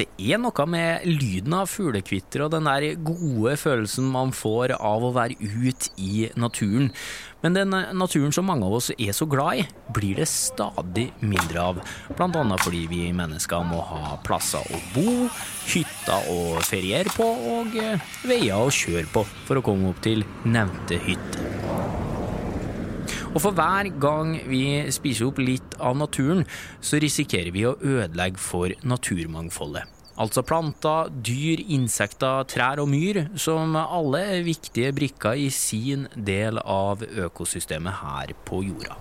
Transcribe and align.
Det 0.00 0.06
er 0.32 0.38
noe 0.40 0.64
med 0.70 1.02
lyden 1.04 1.52
av 1.58 1.66
fuglekvitter 1.68 2.46
og 2.46 2.54
den 2.54 2.64
der 2.64 2.94
gode 3.04 3.52
følelsen 3.60 4.06
man 4.08 4.30
får 4.32 4.72
av 4.78 5.04
å 5.04 5.10
være 5.12 5.36
ute 5.36 5.90
i 6.00 6.30
naturen. 6.40 6.88
Men 7.44 7.56
den 7.58 7.74
naturen 8.00 8.32
som 8.32 8.48
mange 8.48 8.64
av 8.64 8.78
oss 8.78 8.88
er 8.94 9.12
så 9.16 9.28
glad 9.28 9.60
i, 9.60 9.66
blir 9.92 10.22
det 10.22 10.28
stadig 10.32 11.10
mindre 11.20 11.66
av. 11.66 11.82
Annet 12.16 12.64
fordi 12.64 12.86
vi 12.88 13.02
mennesker 13.16 13.66
må 13.68 13.82
ha 13.90 14.16
plasser 14.24 14.64
å 14.64 14.80
bo, 14.94 15.28
hytter 15.68 16.32
å 16.32 16.64
feriere 16.64 17.12
på 17.12 17.26
og 17.56 17.76
eh, 17.80 18.00
veier 18.24 18.56
å 18.56 18.72
kjøre 18.72 19.08
på 19.12 19.26
for 19.44 19.60
å 19.60 19.64
komme 19.66 19.92
opp 19.92 20.00
til 20.04 20.24
nevnte 20.48 21.00
hytte. 21.04 21.69
Og 23.30 23.38
for 23.44 23.54
hver 23.54 23.86
gang 24.02 24.32
vi 24.50 24.64
spiser 24.90 25.28
opp 25.28 25.38
litt 25.38 25.76
av 25.78 25.94
naturen, 25.98 26.42
så 26.82 26.98
risikerer 27.02 27.52
vi 27.54 27.62
å 27.68 27.76
ødelegge 27.78 28.42
for 28.42 28.74
naturmangfoldet. 28.82 29.86
Altså 30.20 30.42
planter, 30.44 31.08
dyr, 31.24 31.62
insekter, 31.72 32.42
trær 32.50 32.82
og 32.82 32.90
myr, 32.90 33.22
som 33.40 33.78
alle 33.78 34.24
er 34.34 34.42
viktige 34.44 34.90
brikker 34.96 35.38
i 35.38 35.46
sin 35.54 36.08
del 36.16 36.58
av 36.60 37.06
økosystemet 37.06 38.02
her 38.02 38.34
på 38.44 38.64
jorda. 38.66 38.98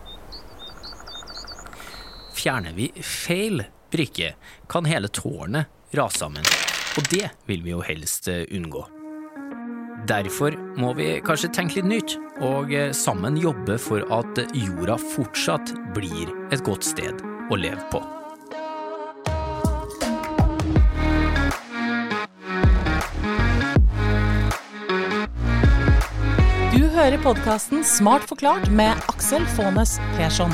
Fjerner 2.37 2.77
vi 2.77 2.87
feil 3.03 3.65
brikke, 3.91 4.35
kan 4.71 4.87
hele 4.87 5.09
tårnet 5.11 5.97
rase 5.97 6.21
sammen, 6.21 6.47
og 6.95 7.11
det 7.11 7.33
vil 7.49 7.65
vi 7.65 7.75
jo 7.75 7.83
helst 7.83 8.29
unngå. 8.29 8.85
Derfor 10.07 10.55
må 10.79 10.93
vi 10.97 11.17
kanskje 11.25 11.49
tenke 11.53 11.81
litt 11.81 11.89
nytt, 11.89 12.15
og 12.45 12.71
sammen 12.95 13.37
jobbe 13.39 13.75
for 13.81 14.05
at 14.15 14.39
jorda 14.55 14.95
fortsatt 15.15 15.73
blir 15.95 16.31
et 16.53 16.63
godt 16.63 16.87
sted 16.87 17.19
å 17.51 17.59
leve 17.59 17.83
på. 17.91 18.01
Du 26.73 26.85
hører 26.95 27.19
podkasten 27.23 27.83
Smart 27.83 28.23
forklart 28.29 28.69
med 28.71 28.95
Aksel 29.11 29.45
Faanes 29.57 29.97
Persson. 30.15 30.53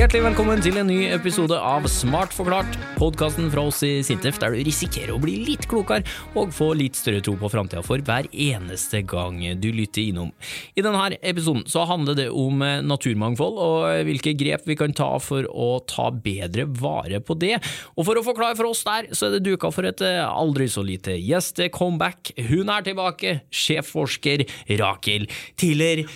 Hjertelig 0.00 0.22
velkommen 0.30 0.62
til 0.64 0.78
en 0.80 0.88
ny 0.88 1.10
episode 1.12 1.52
av 1.52 1.84
Smart 1.92 2.32
forklart, 2.32 2.72
podkasten 2.96 3.50
fra 3.52 3.66
oss 3.68 3.82
i 3.84 3.98
Sintef 4.00 4.38
der 4.40 4.54
du 4.54 4.62
risikerer 4.64 5.12
å 5.12 5.20
bli 5.20 5.34
litt 5.44 5.66
klokere 5.68 6.08
og 6.40 6.54
få 6.56 6.70
litt 6.78 6.96
større 6.96 7.20
tro 7.20 7.34
på 7.36 7.50
framtida 7.52 7.82
for 7.84 8.00
hver 8.06 8.30
eneste 8.32 9.02
gang 9.04 9.42
du 9.60 9.68
lytter 9.68 10.06
innom. 10.06 10.30
I 10.72 10.86
denne 10.86 11.18
episoden 11.20 11.68
så 11.68 11.84
handler 11.84 12.16
det 12.16 12.26
om 12.32 12.64
naturmangfold 12.64 13.60
og 13.60 14.08
hvilke 14.08 14.32
grep 14.40 14.64
vi 14.70 14.78
kan 14.80 14.96
ta 14.96 15.10
for 15.20 15.44
å 15.52 15.68
ta 15.84 16.08
bedre 16.08 16.64
vare 16.80 17.20
på 17.20 17.36
det. 17.36 17.58
Og 17.92 18.08
for 18.08 18.16
å 18.16 18.24
forklare 18.24 18.56
for 18.56 18.72
oss 18.72 18.80
der, 18.88 19.12
så 19.12 19.28
er 19.28 19.36
det 19.36 19.44
duka 19.50 19.68
for 19.68 19.84
et 19.84 20.00
aldri 20.00 20.72
så 20.72 20.80
lite 20.80 21.20
gjeste-comeback. 21.20 22.38
Hun 22.48 22.72
er 22.72 22.88
tilbake, 22.88 23.42
sjefforsker 23.52 24.48
Rakel 24.80 25.28
Tiller. 25.60 26.06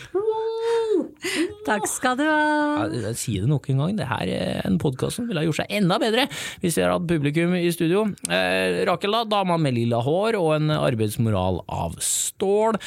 Takk 1.65 1.87
skal 1.89 2.19
du 2.19 2.25
ha. 2.27 2.87
Ja, 2.93 3.13
si 3.17 3.39
det 3.41 3.49
nok 3.49 3.69
en 3.73 3.81
gang, 3.83 3.95
det 3.99 4.09
her 4.11 4.31
er 4.31 4.61
en 4.69 4.79
podkast 4.83 5.19
som 5.19 5.29
ville 5.29 5.41
ha 5.41 5.47
gjort 5.47 5.63
seg 5.63 5.73
enda 5.73 5.99
bedre 6.03 6.27
hvis 6.63 6.77
vi 6.77 6.85
hadde 6.85 6.97
hatt 6.99 7.09
publikum 7.09 7.55
i 7.57 7.71
studio. 7.75 8.05
Eh, 8.29 8.83
Rakel, 8.89 9.15
da, 9.15 9.23
dama 9.29 9.57
med 9.61 9.77
lilla 9.77 10.03
hår 10.05 10.39
og 10.41 10.51
en 10.59 10.75
arbeidsmoral 10.75 11.63
av 11.73 11.97
stål. 12.05 12.79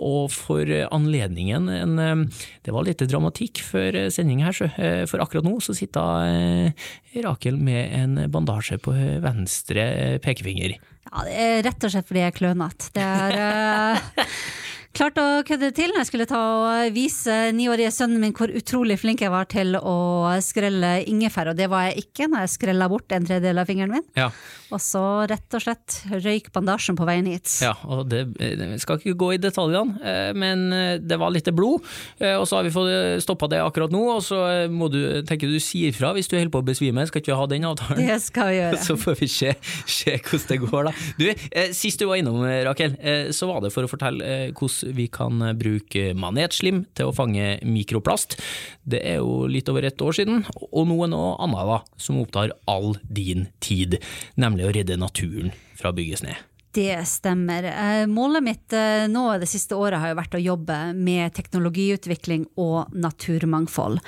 Og 0.00 0.32
for 0.34 0.70
anledningen 0.90 1.70
en, 1.70 1.98
eh, 1.98 2.42
Det 2.64 2.72
var 2.72 2.84
litt 2.84 2.98
dramatikk 2.98 3.60
før 3.62 4.10
sending 4.10 4.42
her, 4.42 4.52
så. 4.52 4.70
Eh, 4.78 5.04
for 5.06 5.20
akkurat 5.20 5.44
nå 5.44 5.58
så 5.62 5.74
sitter 5.76 6.26
eh, 6.74 7.20
Rakel 7.22 7.56
med 7.60 7.92
en 7.94 8.30
bandasje 8.30 8.78
på 8.82 8.94
venstre 9.22 10.18
pekefinger. 10.24 10.78
Ja, 11.04 11.22
det 11.22 11.34
er 11.34 11.62
rett 11.68 11.84
og 11.84 11.92
slett 11.92 12.08
fordi 12.08 12.22
jeg 12.24 12.32
er 12.32 12.38
klønete. 12.38 12.90
Det 12.96 13.04
er 13.04 14.00
uh, 14.94 14.98
klart 14.98 15.18
å 15.18 15.26
kødde 15.46 15.70
til 15.76 15.92
når 15.92 16.02
jeg 16.02 16.10
skulle 16.10 16.28
ta 16.30 16.40
og 16.40 16.94
vise 16.94 17.38
niårige 17.56 17.92
sønnen 17.94 18.22
min 18.22 18.34
hvor 18.36 18.52
utrolig 18.54 18.98
flink 19.02 19.24
jeg 19.24 19.32
var 19.34 19.48
til 19.50 19.76
å 19.78 19.96
skrelle 20.44 20.96
ingefær, 21.10 21.50
og 21.52 21.58
det 21.58 21.68
var 21.72 21.88
jeg 21.88 22.06
ikke 22.06 22.30
når 22.30 22.46
jeg 22.46 22.54
skrella 22.54 22.88
bort 22.92 23.12
en 23.14 23.26
tredjedel 23.26 23.62
av 23.62 23.70
fingeren 23.70 23.96
min. 23.98 24.06
Ja. 24.18 24.30
Og 24.74 24.82
så 24.82 25.02
rett 25.30 25.54
og 25.54 25.62
slett 25.62 26.00
røyk 26.10 26.50
bandasjen 26.54 26.98
på 26.98 27.06
veien 27.06 27.28
hit. 27.30 27.50
Ja, 27.62 27.76
og 27.86 28.08
det 28.10 28.24
det 28.34 28.80
skal 28.82 28.98
ikke 28.98 29.16
gå 29.18 29.28
i 29.34 29.40
detaljene, 29.40 29.98
eh, 30.02 30.30
men 30.36 30.66
det 31.04 31.18
var 31.20 31.32
litt 31.34 31.48
blod, 31.54 31.84
eh, 32.18 32.34
og 32.38 32.46
så 32.48 32.58
har 32.58 32.66
vi 32.66 32.72
fått 32.74 33.22
stoppa 33.24 33.48
det 33.52 33.60
akkurat 33.62 33.92
nå, 33.94 34.02
og 34.16 34.22
så 34.24 34.38
må 34.72 34.88
du 34.92 35.00
tenke 35.28 35.48
du 35.50 35.58
sier 35.62 35.94
fra 35.96 36.12
hvis 36.16 36.30
du 36.30 36.36
holder 36.36 36.52
på 36.54 36.62
å 36.62 36.66
besvime, 36.66 37.04
skal 37.08 37.22
ikke 37.22 37.32
vi 37.32 37.38
ha 37.38 37.48
den 37.50 37.68
avtalen? 37.68 38.00
Det 38.00 38.18
skal 38.24 38.50
vi 38.50 38.58
gjøre. 38.58 38.80
Så 38.84 38.96
får 39.00 39.16
vi 39.20 39.28
se, 39.30 39.52
se 39.88 40.16
hvordan 40.18 40.48
det 40.50 40.58
går, 40.64 40.88
da. 40.88 40.92
Du, 41.18 41.24
eh, 41.30 41.70
sist 41.76 42.00
du 42.00 42.08
var 42.10 42.20
innom, 42.20 42.42
Rakel, 42.66 42.96
så 43.34 43.46
var 43.48 43.62
det 43.64 43.70
for 43.72 43.86
å 43.86 43.90
fortelle 43.90 44.50
hvordan 44.56 44.94
vi 44.96 45.06
kan 45.12 45.40
bruke 45.58 46.12
manetslim 46.18 46.82
til 46.96 47.10
å 47.10 47.14
fange 47.16 47.58
mikroplast. 47.64 48.36
Det 48.84 49.00
er 49.06 49.20
jo 49.22 49.46
litt 49.50 49.68
over 49.72 49.86
et 49.88 50.04
år 50.04 50.16
siden, 50.16 50.42
og 50.70 50.88
nå 50.90 50.98
er 51.06 51.12
noe 51.12 51.34
annet 51.44 51.70
da, 51.70 51.78
som 52.00 52.20
opptar 52.20 52.52
all 52.70 52.94
din 53.08 53.46
tid, 53.64 53.98
nemlig 54.40 54.63
å 54.68 54.74
redde 54.74 54.98
naturen 55.00 55.54
fra 55.78 55.92
å 55.92 55.96
bygges 55.96 56.24
ned. 56.26 56.40
Det 56.74 56.96
stemmer. 57.06 57.68
Målet 58.10 58.42
mitt 58.42 58.74
nå 59.06 59.22
det 59.38 59.46
siste 59.46 59.76
året 59.78 60.00
har 60.02 60.10
jo 60.10 60.16
vært 60.18 60.32
å 60.34 60.40
jobbe 60.42 60.78
med 60.98 61.30
teknologiutvikling 61.36 62.48
og 62.58 62.90
naturmangfold. 62.98 64.00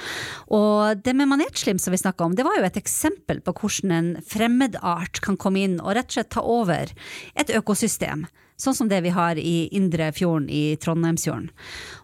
Og 0.51 1.05
det 1.07 1.15
med 1.15 1.31
manetslim 1.31 1.79
som 1.79 1.95
vi 1.95 2.01
snakka 2.03 2.27
om, 2.27 2.35
det 2.35 2.43
var 2.43 2.59
jo 2.59 2.67
et 2.67 2.81
eksempel 2.81 3.39
på 3.47 3.55
hvordan 3.61 3.95
en 3.95 4.11
fremmedart 4.27 5.23
kan 5.23 5.39
komme 5.39 5.63
inn 5.63 5.79
og 5.79 5.95
rett 5.95 6.11
og 6.11 6.19
slett 6.19 6.33
ta 6.35 6.43
over 6.43 6.91
et 7.39 7.55
økosystem. 7.55 8.27
Sånn 8.59 8.75
som 8.75 8.89
det 8.91 9.03
vi 9.05 9.15
har 9.15 9.39
i 9.39 9.69
Indre 9.77 10.09
Fjorden 10.17 10.49
i 10.51 10.75
Trondheimsfjorden. 10.81 11.51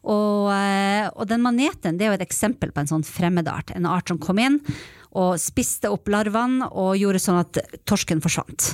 Og, 0.05 0.51
og 0.53 1.29
den 1.31 1.43
maneten 1.43 1.97
det 1.97 2.07
er 2.07 2.13
jo 2.13 2.19
et 2.21 2.27
eksempel 2.29 2.71
på 2.71 2.85
en 2.85 2.91
sånn 2.91 3.07
fremmedart. 3.09 3.73
En 3.75 3.89
art 3.89 4.13
som 4.13 4.21
kom 4.21 4.39
inn 4.39 4.61
og 5.19 5.37
spiste 5.41 5.91
opp 5.93 6.09
larvene 6.13 6.69
og 6.71 6.97
gjorde 7.01 7.21
sånn 7.23 7.41
at 7.43 7.61
torsken 7.89 8.23
forsvant. 8.25 8.73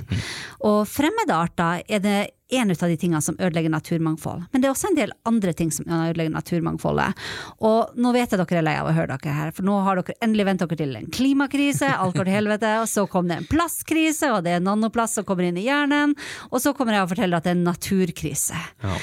Og 0.67 0.83
fremmede 0.89 1.35
arter 1.35 1.83
er 1.89 2.03
det 2.05 2.19
en 2.51 2.71
av 2.73 2.89
de 2.89 2.97
tingene 2.97 3.21
som 3.21 3.37
ødelegger 3.37 3.73
naturmangfold. 3.73 4.47
Men 4.53 4.63
det 4.63 4.69
er 4.69 4.73
også 4.73 4.89
en 4.89 4.97
del 4.97 5.13
andre 5.29 5.53
ting 5.53 5.71
som 5.75 5.85
ødelegger 5.85 6.33
naturmangfoldet. 6.33 7.27
Og 7.69 7.99
nå 8.01 8.13
vet 8.17 8.33
jeg 8.33 8.41
dere 8.41 8.61
er 8.63 8.65
lei 8.65 8.77
av 8.81 8.89
å 8.89 8.95
høre 8.97 9.19
dere 9.19 9.37
her, 9.37 9.53
for 9.53 9.69
nå 9.69 9.77
har 9.85 10.01
dere 10.01 10.17
endelig 10.25 10.49
vent 10.49 10.65
dere 10.65 10.79
til 10.81 10.97
en 10.97 11.11
klimakrise, 11.13 11.91
alt 11.93 12.17
går 12.17 12.31
til 12.31 12.39
helvete, 12.39 12.75
og 12.81 12.89
så 12.89 13.05
kom 13.11 13.29
det 13.29 13.41
en 13.43 13.49
plastkrise, 13.51 14.33
og 14.33 14.47
det 14.47 14.57
er 14.57 14.65
nanoplast 14.65 15.21
som 15.21 15.29
kommer 15.29 15.49
inn 15.49 15.61
i 15.61 15.67
hjernen, 15.67 16.17
og 16.49 16.63
så 16.65 16.73
kommer 16.77 16.97
jeg 16.97 17.05
og 17.05 17.13
forteller 17.13 17.41
at 17.41 17.49
det 17.49 17.53
er 17.53 17.59
en 17.59 17.69
naturkrise. 17.69 18.63
Ja. 18.85 18.97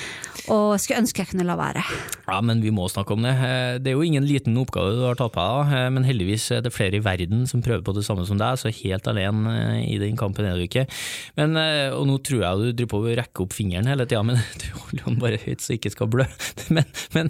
Og 0.53 0.75
skulle 0.77 1.01
ønske 1.01 1.23
jeg 1.23 1.31
kunne 1.31 1.45
la 1.47 1.55
være. 1.57 1.81
Ja, 2.27 2.37
men 2.45 2.59
vi 2.61 2.69
må 2.73 2.85
snakke 2.89 3.15
om 3.15 3.23
det. 3.25 3.33
Det 3.81 3.89
er 3.89 3.95
jo 3.95 4.05
ingen 4.05 4.25
liten 4.29 4.57
oppgave 4.61 4.93
du 4.93 5.01
har 5.05 5.17
tatt 5.17 5.33
på 5.33 5.41
deg, 5.41 5.93
men 5.95 6.05
heldigvis 6.05 6.49
er 6.53 6.61
det 6.65 6.73
flere 6.73 6.99
i 6.99 7.03
verden 7.05 7.47
som 7.49 7.63
prøver 7.65 7.81
på 7.85 7.95
det 7.97 8.03
samme 8.05 8.25
som 8.29 8.37
deg, 8.37 8.59
så 8.61 8.69
helt 8.69 9.09
alene 9.09 9.55
i 9.81 9.97
den 10.01 10.17
kampen 10.19 10.45
er 10.45 10.57
du 10.57 10.65
ikke. 10.67 10.85
Men, 11.39 11.57
og 11.97 12.05
nå 12.09 12.19
tror 12.25 12.43
jeg 12.43 12.61
du 12.61 12.67
driver 12.77 12.91
på 12.93 13.01
å 13.01 13.15
rekke 13.21 13.34
opp 13.43 13.53
fingeren 13.55 13.89
hele 13.89 14.07
tida, 14.07 14.23
men 14.25 14.39
du 14.61 14.65
holder 14.77 15.03
den 15.09 15.19
bare 15.21 15.39
høyt 15.43 15.63
så 15.63 15.75
ikke 15.75 15.91
skal 15.93 16.09
blø. 16.11 16.27
Men, 16.75 16.87
men 17.13 17.29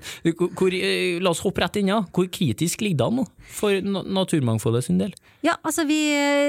hvor, 0.55 0.71
la 0.71 1.31
oss 1.31 1.41
hoppe 1.43 1.61
rett 1.61 1.75
inn, 1.81 1.89
ja. 1.91 1.97
Hvor 2.15 2.29
kritisk 2.31 2.81
ligger 2.85 3.01
det 3.01 3.07
an 3.09 3.17
nå, 3.19 3.25
for 3.51 3.89
naturmangfoldet 4.15 4.85
sin 4.87 5.01
del? 5.01 5.11
Ja, 5.45 5.57
altså 5.59 5.83
vi, 5.89 5.99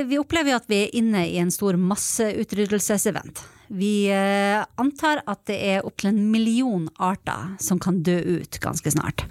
vi 0.06 0.20
opplever 0.20 0.54
jo 0.54 0.60
at 0.60 0.70
vi 0.70 0.84
er 0.84 0.94
inne 0.96 1.24
i 1.26 1.40
en 1.42 1.50
stor 1.52 1.78
masseutryddelsesevent. 1.80 3.42
Vi 3.68 4.08
eh, 4.12 4.62
antar 4.80 5.22
at 5.26 5.42
det 5.50 5.56
er 5.56 5.86
opptil 5.86 6.10
en 6.12 6.20
million 6.32 6.86
arter 7.02 7.56
som 7.62 7.80
kan 7.82 8.02
dø 8.06 8.16
ut 8.38 8.60
ganske 8.62 8.92
snart. 8.94 9.26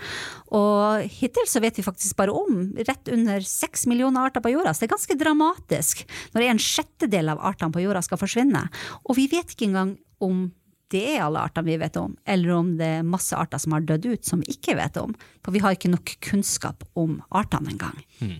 Og 0.55 1.05
hittil 1.19 1.47
så 1.49 1.61
vet 1.63 1.79
vi 1.79 1.85
faktisk 1.85 2.17
bare 2.19 2.35
om 2.35 2.73
rett 2.77 3.11
under 3.11 3.45
seks 3.45 3.85
millioner 3.89 4.29
arter 4.29 4.43
på 4.43 4.53
jorda, 4.53 4.73
så 4.73 4.83
det 4.83 4.89
er 4.89 4.95
ganske 4.95 5.19
dramatisk 5.19 6.05
når 6.35 6.49
en 6.49 6.61
sjettedel 6.61 7.33
av 7.33 7.41
artene 7.53 7.75
på 7.75 7.83
jorda 7.85 8.03
skal 8.05 8.21
forsvinne. 8.21 8.67
Og 9.05 9.17
vi 9.19 9.29
vet 9.31 9.55
ikke 9.55 9.69
engang 9.71 9.97
om 10.23 10.47
det 10.93 11.03
er 11.15 11.23
alle 11.25 11.41
artene 11.41 11.71
vi 11.71 11.79
vet 11.81 11.97
om, 11.97 12.13
eller 12.29 12.51
om 12.53 12.75
det 12.77 12.89
er 12.99 13.07
masse 13.07 13.35
arter 13.35 13.59
som 13.61 13.73
har 13.75 13.85
dødd 13.87 14.05
ut 14.05 14.27
som 14.27 14.43
vi 14.43 14.53
ikke 14.53 14.77
vet 14.77 14.99
om. 15.01 15.15
For 15.43 15.55
vi 15.55 15.61
har 15.63 15.75
ikke 15.75 15.91
nok 15.91 16.13
kunnskap 16.23 16.85
om 16.93 17.17
artene 17.35 17.73
engang. 17.73 17.97
Hmm. 18.19 18.37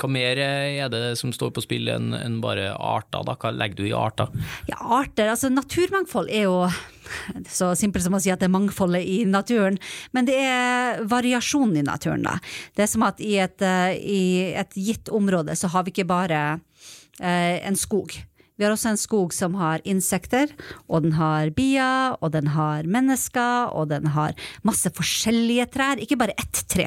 Hva 0.00 0.10
mer 0.10 0.40
er 0.40 0.90
det 0.92 1.02
som 1.20 1.32
står 1.34 1.52
på 1.54 1.64
spill 1.64 1.88
enn 1.92 2.14
en 2.16 2.40
bare 2.42 2.72
arter? 2.74 3.24
Hva 3.24 3.52
legger 3.54 3.78
du 3.78 3.86
i 3.88 3.94
arter? 3.96 4.32
Ja, 4.70 4.78
arter, 5.00 5.30
altså 5.32 5.50
Naturmangfold 5.52 6.32
er 6.32 6.48
jo 6.48 6.58
så 7.50 7.72
simpelt 7.78 8.04
som 8.04 8.16
å 8.16 8.20
si 8.22 8.32
at 8.32 8.40
det 8.40 8.48
er 8.48 8.54
mangfoldet 8.54 9.04
i 9.04 9.22
naturen, 9.28 9.78
men 10.16 10.28
det 10.28 10.38
er 10.40 11.02
variasjonen 11.08 11.78
i 11.82 11.86
naturen. 11.86 12.24
da. 12.26 12.38
Det 12.76 12.86
er 12.86 12.90
som 12.90 13.06
at 13.06 13.20
i 13.20 13.36
et, 13.42 13.64
i 14.00 14.54
et 14.56 14.78
gitt 14.78 15.12
område 15.12 15.56
så 15.58 15.70
har 15.72 15.84
vi 15.84 15.94
ikke 15.94 16.08
bare 16.08 16.44
eh, 17.20 17.60
en 17.64 17.76
skog. 17.78 18.16
Vi 18.54 18.62
har 18.62 18.70
også 18.70 18.92
en 18.92 19.00
skog 19.00 19.32
som 19.34 19.56
har 19.58 19.82
insekter, 19.88 20.52
og 20.86 21.02
den 21.02 21.16
har 21.18 21.50
bier, 21.56 22.14
og 22.22 22.30
den 22.36 22.52
har 22.54 22.86
mennesker, 22.86 23.72
og 23.74 23.88
den 23.90 24.06
har 24.14 24.36
masse 24.62 24.92
forskjellige 24.94 25.66
trær, 25.74 25.98
ikke 25.98 26.18
bare 26.20 26.36
ett 26.38 26.62
tre. 26.70 26.86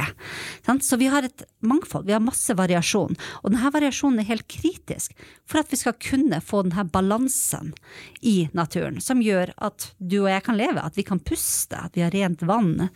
Så 0.80 1.00
vi 1.00 1.10
har 1.12 1.28
et 1.28 1.44
mangfold, 1.60 2.08
vi 2.08 2.16
har 2.16 2.24
masse 2.24 2.56
variasjon, 2.56 3.20
og 3.44 3.52
denne 3.52 3.74
variasjonen 3.76 4.24
er 4.24 4.32
helt 4.32 4.48
kritisk 4.48 5.16
for 5.48 5.60
at 5.60 5.72
vi 5.72 5.80
skal 5.80 5.98
kunne 6.00 6.40
få 6.44 6.64
denne 6.64 6.88
balansen 6.92 7.74
i 8.22 8.48
naturen, 8.56 9.02
som 9.04 9.24
gjør 9.24 9.52
at 9.60 9.92
du 10.00 10.22
og 10.24 10.32
jeg 10.32 10.48
kan 10.48 10.60
leve, 10.60 10.84
at 10.84 10.96
vi 10.96 11.04
kan 11.08 11.20
puste, 11.20 11.76
at 11.76 12.00
vi 12.00 12.06
har 12.06 12.16
rent 12.16 12.48
vann, 12.48 12.88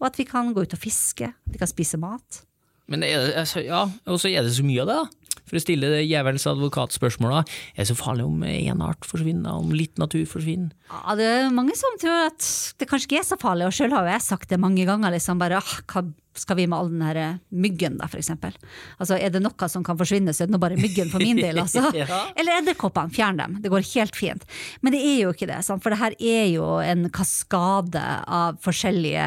og 0.00 0.06
at 0.08 0.16
vi 0.20 0.28
kan 0.28 0.54
gå 0.56 0.64
ut 0.64 0.76
og 0.76 0.80
fiske, 0.80 1.34
at 1.34 1.52
vi 1.52 1.60
kan 1.60 1.68
spise 1.68 2.00
mat. 2.00 2.46
Men 2.90 3.04
er 3.06 3.20
det, 3.22 3.34
altså, 3.38 3.60
ja, 3.62 3.84
og 4.10 4.18
så 4.18 4.32
er 4.32 4.42
det 4.42 4.56
så 4.56 4.64
mye 4.66 4.82
av 4.82 4.88
det, 4.90 4.96
da. 4.98 5.19
For 5.50 5.58
å 5.58 5.64
stille 5.64 5.90
det 5.92 6.06
jævelens 6.06 6.46
advokatspørsmål. 6.50 7.40
Er 7.40 7.82
det 7.82 7.90
så 7.90 7.98
farlig 7.98 8.28
om 8.28 8.46
én 8.46 8.84
art 8.86 9.06
forsvinner, 9.08 9.50
om 9.50 9.74
litt 9.74 9.98
natur 10.00 10.24
forsvinner? 10.30 10.70
Ja, 10.90 11.18
det 11.18 11.26
er 11.26 11.52
mange 11.54 11.76
som 11.78 11.98
tror 12.00 12.30
at 12.30 12.46
det 12.78 12.88
kanskje 12.90 13.10
ikke 13.10 13.20
er 13.24 13.28
så 13.28 13.38
farlig, 13.40 13.68
og 13.68 13.74
sjøl 13.74 13.94
har 13.94 14.06
jo 14.06 14.14
jeg 14.14 14.26
sagt 14.30 14.50
det 14.50 14.62
mange 14.62 14.86
ganger, 14.88 15.12
liksom 15.14 15.42
bare 15.42 15.58
ah, 15.60 15.76
hva 15.90 16.06
skal 16.38 16.56
vi 16.56 16.66
med 16.70 16.78
all 16.78 16.90
den 16.92 17.02
her 17.02 17.18
myggen, 17.50 17.96
da, 17.98 18.06
for 18.08 18.20
eksempel. 18.20 18.54
Altså, 19.02 19.16
er 19.18 19.32
det 19.34 19.42
noe 19.42 19.68
som 19.68 19.82
kan 19.86 19.98
forsvinne, 19.98 20.32
så 20.34 20.44
er 20.44 20.50
det 20.50 20.54
nå 20.54 20.60
bare 20.62 20.78
myggen 20.78 21.10
for 21.10 21.22
min 21.22 21.40
del, 21.40 21.58
altså. 21.62 21.88
Ja. 22.00 22.06
Eller 22.38 22.60
edderkoppene, 22.60 23.12
fjern 23.12 23.40
dem, 23.40 23.58
det 23.60 23.72
går 23.72 23.84
helt 23.92 24.16
fint. 24.16 24.46
Men 24.80 24.94
det 24.94 25.00
er 25.04 25.18
jo 25.24 25.34
ikke 25.34 25.48
det, 25.50 25.58
sant? 25.66 25.82
for 25.82 25.92
det 25.92 26.00
her 26.00 26.14
er 26.16 26.46
jo 26.52 26.68
en 26.84 27.08
kaskade 27.12 28.04
av 28.30 28.60
forskjellige 28.64 29.26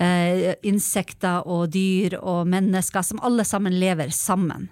eh, 0.00 0.48
insekter 0.66 1.46
og 1.46 1.68
dyr 1.74 2.16
og 2.20 2.48
mennesker 2.50 3.04
som 3.06 3.22
alle 3.26 3.46
sammen 3.46 3.76
lever 3.78 4.10
sammen. 4.14 4.70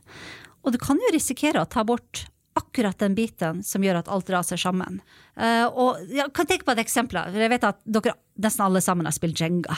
Og 0.68 0.74
du 0.74 0.80
kan 0.82 1.00
jo 1.00 1.14
risikere 1.14 1.62
å 1.64 1.70
ta 1.70 1.86
bort 1.88 2.26
akkurat 2.58 2.98
den 2.98 3.14
biten 3.14 3.62
som 3.64 3.84
gjør 3.84 4.00
at 4.00 4.08
alt 4.12 4.30
raser 4.32 4.58
sammen. 4.60 5.00
Uh, 5.38 5.66
og 5.70 6.00
jeg 6.10 6.32
kan 6.34 6.48
tenke 6.48 6.66
på 6.66 6.74
et 6.74 6.82
eksempel. 6.82 7.20
Jeg 7.34 7.52
vet 7.52 7.66
at 7.68 7.78
dere 7.86 8.16
nesten 8.42 8.64
alle 8.66 8.82
sammen 8.84 9.06
har 9.08 9.14
spilt 9.14 9.38
Jenga. 9.40 9.76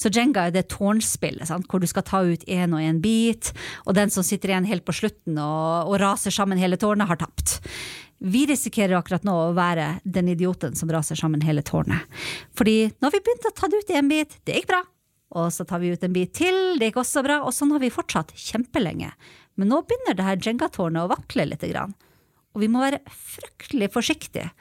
Så 0.00 0.12
Jenga 0.12 0.46
er 0.46 0.54
det 0.54 0.68
tårnspillet 0.74 1.48
sant? 1.48 1.66
hvor 1.68 1.80
du 1.80 1.88
skal 1.88 2.04
ta 2.08 2.20
ut 2.24 2.44
én 2.44 2.76
og 2.76 2.84
én 2.84 3.00
bit, 3.04 3.52
og 3.86 3.96
den 3.98 4.12
som 4.12 4.26
sitter 4.26 4.52
igjen 4.52 4.68
helt 4.68 4.86
på 4.86 4.96
slutten 4.96 5.40
og, 5.40 5.88
og 5.88 5.98
raser 6.02 6.34
sammen 6.34 6.60
hele 6.60 6.78
tårnet, 6.80 7.08
har 7.08 7.20
tapt. 7.20 7.58
Vi 8.18 8.44
risikerer 8.50 8.98
akkurat 8.98 9.24
nå 9.26 9.34
å 9.48 9.56
være 9.56 9.98
den 10.04 10.30
idioten 10.32 10.76
som 10.76 10.90
raser 10.92 11.18
sammen 11.18 11.44
hele 11.46 11.62
tårnet. 11.62 12.06
Fordi 12.58 12.90
nå 12.90 13.08
har 13.08 13.14
vi 13.14 13.24
begynt 13.24 13.50
å 13.50 13.56
ta 13.56 13.70
det 13.70 13.82
ut 13.82 13.92
i 13.94 13.98
en 14.00 14.10
bit, 14.10 14.40
det 14.44 14.60
gikk 14.60 14.72
bra. 14.72 14.82
Og 15.38 15.52
så 15.52 15.66
tar 15.68 15.82
vi 15.82 15.92
ut 15.92 16.04
en 16.04 16.14
bit 16.14 16.32
til, 16.36 16.78
det 16.80 16.88
gikk 16.88 17.02
også 17.02 17.22
bra. 17.24 17.42
Og 17.44 17.52
sånn 17.54 17.74
har 17.74 17.82
vi 17.82 17.92
fortsatt 17.92 18.32
kjempelenge. 18.32 19.12
Men 19.58 19.72
nå 19.72 19.82
begynner 19.86 20.14
det 20.14 20.26
her 20.26 20.42
Jenga-tårnet 20.42 21.04
å 21.04 21.10
vakle 21.10 21.48
litt. 21.48 21.64
Og 21.66 22.62
vi 22.62 22.70
må 22.70 22.82
være 22.84 23.02
fryktelig 23.10 23.90
forsiktige. 23.94 24.52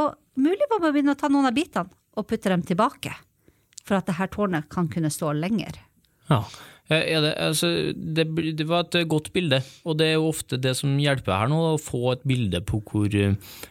Og 0.00 0.14
mulig 0.40 0.68
må 0.70 0.80
vi 0.80 0.94
begynne 0.94 1.16
å 1.16 1.20
ta 1.20 1.28
noen 1.28 1.50
av 1.50 1.56
bitene 1.56 1.92
og 2.16 2.26
putte 2.30 2.52
dem 2.52 2.64
tilbake. 2.66 3.12
For 3.84 3.98
at 3.98 4.08
det 4.08 4.16
her 4.18 4.30
tårnet 4.32 4.68
kan 4.72 4.88
kunne 4.92 5.10
stå 5.12 5.34
lenger. 5.36 5.76
Ja. 6.30 6.44
Er 6.90 7.22
det, 7.22 7.34
altså, 7.38 7.68
det, 7.94 8.24
det, 8.58 8.64
var 8.66 8.88
et 8.88 8.96
godt 9.08 9.28
bilde, 9.32 9.60
og 9.86 9.98
det 10.00 10.08
er 10.08 10.16
jo 10.16 10.30
ofte 10.32 10.58
det 10.58 10.72
som 10.74 10.96
hjelper 10.98 11.36
her 11.38 11.50
nå, 11.52 11.60
å 11.76 11.78
få 11.78 12.16
et 12.16 12.24
bilde 12.26 12.58
på 12.66 12.80
hvor, 12.82 13.14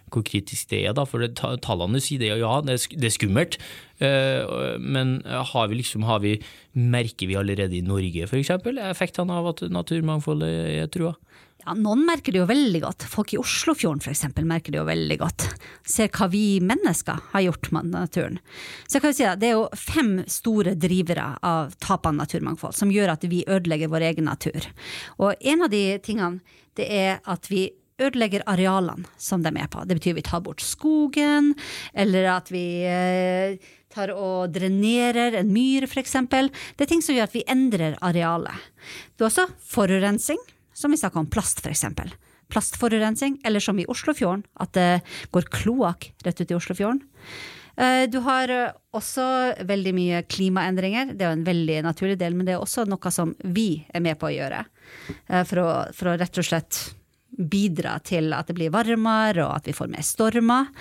hvor 0.07 0.23
kritisk 0.23 0.71
det 0.71 0.85
er. 0.85 0.95
Da. 0.95 1.03
For 1.03 1.25
det, 1.25 1.33
tallene 1.65 1.99
sier 2.03 2.21
det, 2.23 2.31
ja, 2.39 2.53
det 2.63 2.77
er, 2.79 3.11
skummelt, 3.11 3.59
uh, 3.99 4.79
men 4.79 5.17
har 5.27 5.67
vi 5.67 5.81
liksom, 5.81 6.07
har 6.07 6.23
vi, 6.23 6.37
merker 6.79 7.27
vi 7.27 7.35
allerede 7.35 7.75
i 7.75 7.83
Norge 7.83 8.29
f.eks. 8.29 8.53
effektene 8.87 9.35
av 9.35 9.51
at 9.51 9.67
naturmangfoldet 9.67 10.55
er 10.79 10.91
trua? 10.93 11.17
Ja, 11.65 11.73
Noen 11.75 12.05
merker 12.07 12.31
det 12.31 12.39
jo 12.39 12.47
veldig 12.47 12.79
godt. 12.85 13.03
Folk 13.11 13.33
i 13.35 13.39
Oslofjorden 13.39 13.99
eksempel, 14.07 14.45
merker 14.47 14.71
det 14.71 14.79
jo 14.79 14.85
veldig 14.87 15.17
godt. 15.19 15.43
Ser 15.83 16.07
hva 16.15 16.29
vi 16.31 16.61
mennesker 16.63 17.19
har 17.33 17.43
gjort 17.43 17.71
med 17.75 17.89
naturen. 17.91 18.37
Så 18.87 18.97
jeg 18.97 19.03
kan 19.03 19.11
jo 19.11 19.17
si 19.17 19.25
at 19.27 19.41
Det 19.41 19.49
er 19.49 19.57
jo 19.57 19.65
fem 19.75 20.13
store 20.27 20.75
drivere 20.79 21.33
av 21.43 21.75
tap 21.83 22.07
av 22.07 22.15
naturmangfold 22.15 22.77
som 22.77 22.93
gjør 22.93 23.11
at 23.11 23.27
vi 23.27 23.43
ødelegger 23.43 23.91
vår 23.91 24.07
egen 24.11 24.29
natur. 24.31 24.69
Og 25.19 25.35
en 25.35 25.65
av 25.67 25.73
de 25.73 25.83
tingene 26.03 26.39
det 26.79 26.87
er 26.95 27.19
at 27.27 27.49
vi 27.51 27.67
ødelegger 27.99 28.45
arealene 28.47 29.09
som 29.19 29.43
de 29.43 29.51
er 29.51 29.67
på. 29.67 29.83
Det 29.83 29.97
betyr 29.99 30.15
vi 30.15 30.23
tar 30.23 30.39
bort 30.45 30.63
skogen, 30.63 31.51
eller 31.91 32.29
at 32.37 32.51
vi 32.53 32.63
eh, 32.87 33.59
tar 33.91 34.13
og 34.15 34.53
drenerer 34.55 35.35
en 35.41 35.51
myr 35.51 35.89
f.eks. 35.89 36.15
Det 36.31 36.85
er 36.85 36.89
ting 36.89 37.03
som 37.03 37.17
gjør 37.17 37.27
at 37.27 37.35
vi 37.35 37.43
endrer 37.51 37.99
arealet. 37.99 38.69
Det 39.17 39.25
er 39.25 39.29
også 39.29 39.49
forurensing 39.73 40.39
som 40.79 40.95
vi 40.95 40.99
snakker 41.01 41.21
om 41.21 41.29
plast 41.29 41.59
f.eks. 41.63 41.85
Plastforurensning, 42.49 43.37
eller 43.45 43.61
som 43.61 43.77
i 43.77 43.85
Oslofjorden, 43.91 44.45
at 44.57 44.73
det 44.73 45.01
går 45.35 45.51
kloakk 45.53 46.09
rett 46.25 46.41
ut 46.41 46.51
i 46.51 46.57
Oslofjorden. 46.57 47.03
Eh, 47.79 48.09
du 48.09 48.19
har 48.25 48.51
eh, 48.51 48.71
også 48.95 49.25
veldig 49.67 49.91
mye 49.95 50.21
klimaendringer. 50.27 51.13
Det 51.13 51.23
er 51.23 51.31
jo 51.31 51.39
en 51.39 51.47
veldig 51.47 51.81
naturlig 51.85 52.17
del, 52.19 52.35
men 52.35 52.47
det 52.47 52.57
er 52.57 52.63
også 52.63 52.83
noe 52.89 53.11
som 53.13 53.31
vi 53.43 53.85
er 53.93 54.03
med 54.03 54.19
på 54.19 54.27
å 54.27 54.33
gjøre. 54.33 54.63
Eh, 55.27 55.45
for 55.47 55.63
å, 55.63 55.67
for 55.95 56.11
å 56.11 56.17
rett 56.19 56.41
og 56.41 56.47
slett 56.49 56.81
bidra 57.29 57.93
til 58.03 58.33
at 58.35 58.49
det 58.49 58.57
blir 58.57 58.73
varmere, 58.73 59.45
og 59.45 59.53
at 59.61 59.69
vi 59.69 59.75
får 59.77 59.87
mer 59.93 60.03
stormer. 60.03 60.71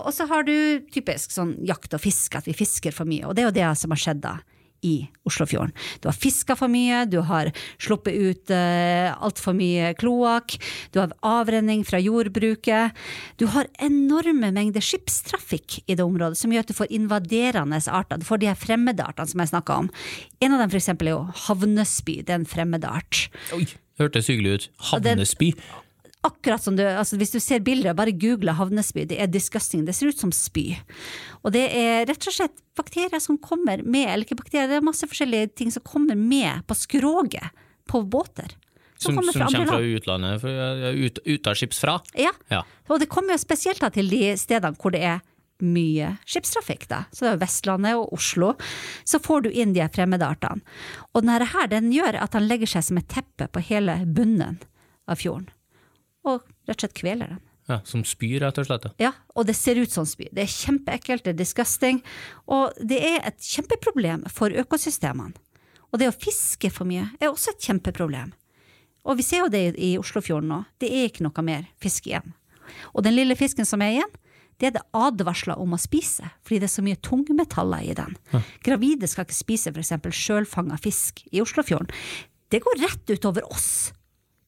Og 0.00 0.08
så 0.14 0.24
har 0.30 0.46
du 0.46 0.86
typisk 0.94 1.34
sånn 1.34 1.50
jakt 1.68 1.92
og 1.92 2.00
fiske, 2.00 2.38
at 2.38 2.46
vi 2.48 2.54
fisker 2.56 2.94
for 2.96 3.04
mye. 3.10 3.26
Og 3.28 3.34
det 3.36 3.42
er 3.42 3.48
jo 3.50 3.56
det 3.58 3.66
som 3.76 3.92
har 3.92 4.00
skjedd 4.00 4.22
da 4.24 4.36
i 4.86 5.08
Oslofjorden. 5.28 5.72
Du 6.00 6.08
har 6.08 6.16
fiska 6.16 6.56
for 6.58 6.72
mye, 6.72 7.04
du 7.10 7.20
har 7.26 7.50
sluppet 7.80 8.14
ut 8.16 8.52
uh, 8.54 9.10
altfor 9.20 9.56
mye 9.56 9.92
kloakk, 10.00 10.56
du 10.94 11.00
har 11.02 11.14
avrenning 11.26 11.84
fra 11.86 12.00
jordbruket. 12.02 12.96
Du 13.40 13.46
har 13.54 13.68
enorme 13.82 14.52
mengder 14.54 14.84
skipstrafikk 14.84 15.80
i 15.86 15.96
det 15.96 16.04
området, 16.04 16.38
som 16.40 16.52
gjør 16.52 16.66
at 16.66 16.72
du 16.72 16.76
får 16.76 16.94
invaderende 16.96 17.80
arter. 17.90 18.20
Du 18.20 18.26
får 18.28 18.42
de 18.42 18.50
her 18.50 18.58
fremmede 18.58 19.04
artene 19.04 19.30
som 19.30 19.44
jeg 19.44 19.52
snakka 19.52 19.78
om. 19.84 19.92
En 20.40 20.56
av 20.56 20.64
dem 20.64 20.72
for 20.72 20.80
eksempel 20.80 21.10
er 21.10 21.16
jo 21.18 21.22
havnespy, 21.46 22.20
det 22.24 22.34
er 22.34 22.42
en 22.42 22.48
fremmed 22.48 22.86
art. 22.88 23.28
Oi, 23.56 23.66
hørtes 24.00 24.30
hyggelig 24.32 24.56
ut. 24.56 24.68
Havnespy. 24.90 25.54
Akkurat 26.22 26.62
som 26.62 26.76
du, 26.76 26.82
altså 26.84 27.16
Hvis 27.16 27.32
du 27.32 27.38
ser 27.40 27.62
bilder, 27.64 27.94
bare 27.96 28.12
google 28.12 28.52
havnespy. 28.52 29.06
Det 29.08 29.16
er 29.22 29.28
disgusting. 29.32 29.86
Det 29.88 29.94
ser 29.96 30.12
ut 30.12 30.20
som 30.20 30.32
spy. 30.34 30.74
Og 31.40 31.54
det 31.54 31.64
er 31.72 32.04
rett 32.10 32.26
og 32.28 32.34
slett 32.36 32.58
bakterier 32.76 33.22
som 33.24 33.38
kommer 33.40 33.80
med, 33.80 34.04
eller 34.08 34.26
ikke 34.26 34.40
bakterier, 34.42 34.68
det 34.68 34.80
er 34.80 34.84
masse 34.84 35.08
forskjellige 35.08 35.54
ting 35.56 35.72
som 35.72 35.84
kommer 35.84 36.18
med 36.18 36.66
på 36.68 36.76
skroget 36.76 37.54
på 37.88 38.02
båter. 38.04 38.52
Som, 39.00 39.14
som, 39.14 39.16
kommer 39.16 39.32
fra, 39.32 39.48
som 39.48 39.62
kommer 39.62 39.72
fra 39.72 39.80
utlandet, 39.80 40.44
ut, 41.00 41.18
ut 41.24 41.48
av 41.48 41.56
skips 41.56 41.80
fra? 41.80 41.96
Ja. 42.20 42.34
ja. 42.52 42.60
Og 42.92 43.00
det 43.00 43.08
kommer 43.08 43.32
jo 43.32 43.40
spesielt 43.40 43.84
til 43.94 44.12
de 44.12 44.34
stedene 44.36 44.76
hvor 44.76 44.92
det 44.92 45.00
er 45.14 45.22
mye 45.64 46.14
skipstrafikk, 46.28 46.84
da. 46.88 46.98
Så 47.12 47.24
det 47.24 47.30
er 47.32 47.40
Vestlandet 47.40 47.96
og 47.96 48.12
Oslo. 48.16 48.52
Så 49.08 49.20
får 49.24 49.46
du 49.46 49.50
inn 49.52 49.72
de 49.76 49.86
fremmedartene. 49.92 50.60
Og 51.14 51.24
denne 51.24 51.48
her, 51.48 51.72
den 51.72 51.88
gjør 51.96 52.20
at 52.20 52.36
han 52.36 52.48
legger 52.48 52.74
seg 52.76 52.84
som 52.90 53.00
et 53.00 53.08
teppe 53.12 53.48
på 53.48 53.64
hele 53.70 54.02
bunnen 54.04 54.60
av 55.08 55.20
fjorden 55.20 55.48
og 56.26 56.42
rett 56.68 56.76
og 56.76 56.84
slett 56.84 56.98
kveler 57.00 57.34
dem. 57.34 57.40
Ja, 57.70 57.78
Som 57.86 58.02
spyr, 58.08 58.40
rett 58.42 58.58
og 58.58 58.66
slett? 58.66 58.88
Ja, 58.98 59.12
og 59.38 59.46
det 59.46 59.54
ser 59.54 59.78
ut 59.78 59.92
som 59.94 60.06
spy. 60.08 60.26
Det 60.34 60.42
er 60.42 60.50
kjempeekkelt, 60.50 61.22
det 61.24 61.34
er 61.36 61.38
disgusting, 61.38 62.00
og 62.50 62.74
det 62.82 62.98
er 62.98 63.20
et 63.28 63.38
kjempeproblem 63.46 64.24
for 64.32 64.50
økosystemene. 64.50 65.36
Og 65.90 65.98
det 66.02 66.08
å 66.10 66.14
fiske 66.14 66.70
for 66.70 66.86
mye 66.86 67.08
er 67.20 67.30
også 67.30 67.54
et 67.54 67.68
kjempeproblem. 67.68 68.32
Og 69.06 69.16
vi 69.18 69.24
ser 69.26 69.44
jo 69.44 69.52
det 69.52 69.62
i 69.80 69.94
Oslofjorden 69.98 70.50
nå, 70.50 70.58
det 70.82 70.90
er 70.90 71.08
ikke 71.08 71.24
noe 71.26 71.44
mer 71.46 71.68
fisk 71.82 72.10
igjen. 72.10 72.34
Og 72.94 73.04
den 73.06 73.16
lille 73.16 73.36
fisken 73.38 73.66
som 73.66 73.82
er 73.82 73.96
igjen, 73.96 74.18
det 74.60 74.68
er 74.68 74.74
det 74.76 74.82
advarsler 74.92 75.58
om 75.58 75.72
å 75.72 75.80
spise, 75.80 76.26
fordi 76.44 76.60
det 76.60 76.68
er 76.68 76.74
så 76.74 76.84
mye 76.84 76.98
tungmetaller 77.00 77.86
i 77.86 77.94
den. 77.96 78.18
Ja. 78.34 78.42
Gravide 78.66 79.08
skal 79.08 79.24
ikke 79.24 79.38
spise 79.38 79.72
f.eks. 79.72 79.94
sjølfanga 80.12 80.76
fisk 80.82 81.22
i 81.32 81.40
Oslofjorden. 81.42 81.88
Det 82.52 82.60
går 82.66 82.82
rett 82.82 83.14
utover 83.14 83.46
oss 83.50 83.92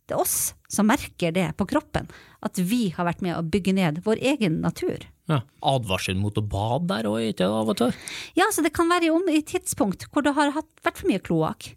det 0.09 0.17
er 0.17 0.23
oss 0.23 0.53
som 0.73 0.89
merker 0.89 1.35
det 1.35 1.51
på 1.59 1.67
kroppen, 1.69 2.09
at 2.43 2.59
vi 2.59 2.89
har 2.97 3.07
vært 3.07 3.23
med 3.25 3.37
å 3.37 3.45
bygge 3.47 3.75
ned 3.77 4.01
vår 4.07 4.21
egen 4.33 4.61
natur. 4.65 5.05
Ja, 5.31 5.43
Advarsel 5.63 6.19
mot 6.19 6.37
å 6.37 6.45
bade 6.45 6.89
der 6.91 7.09
òg, 7.09 7.21
ikke 7.31 7.47
av 7.47 7.71
og 7.71 7.79
til? 7.79 7.95
Ja, 8.39 8.49
så 8.53 8.65
det 8.65 8.75
kan 8.75 8.91
være 8.91 9.13
om 9.15 9.29
i 9.31 9.43
tidspunkt 9.47 10.09
hvor 10.11 10.27
det 10.27 10.35
har 10.37 10.53
vært 10.57 10.99
for 10.99 11.09
mye 11.09 11.23
kloakk. 11.23 11.73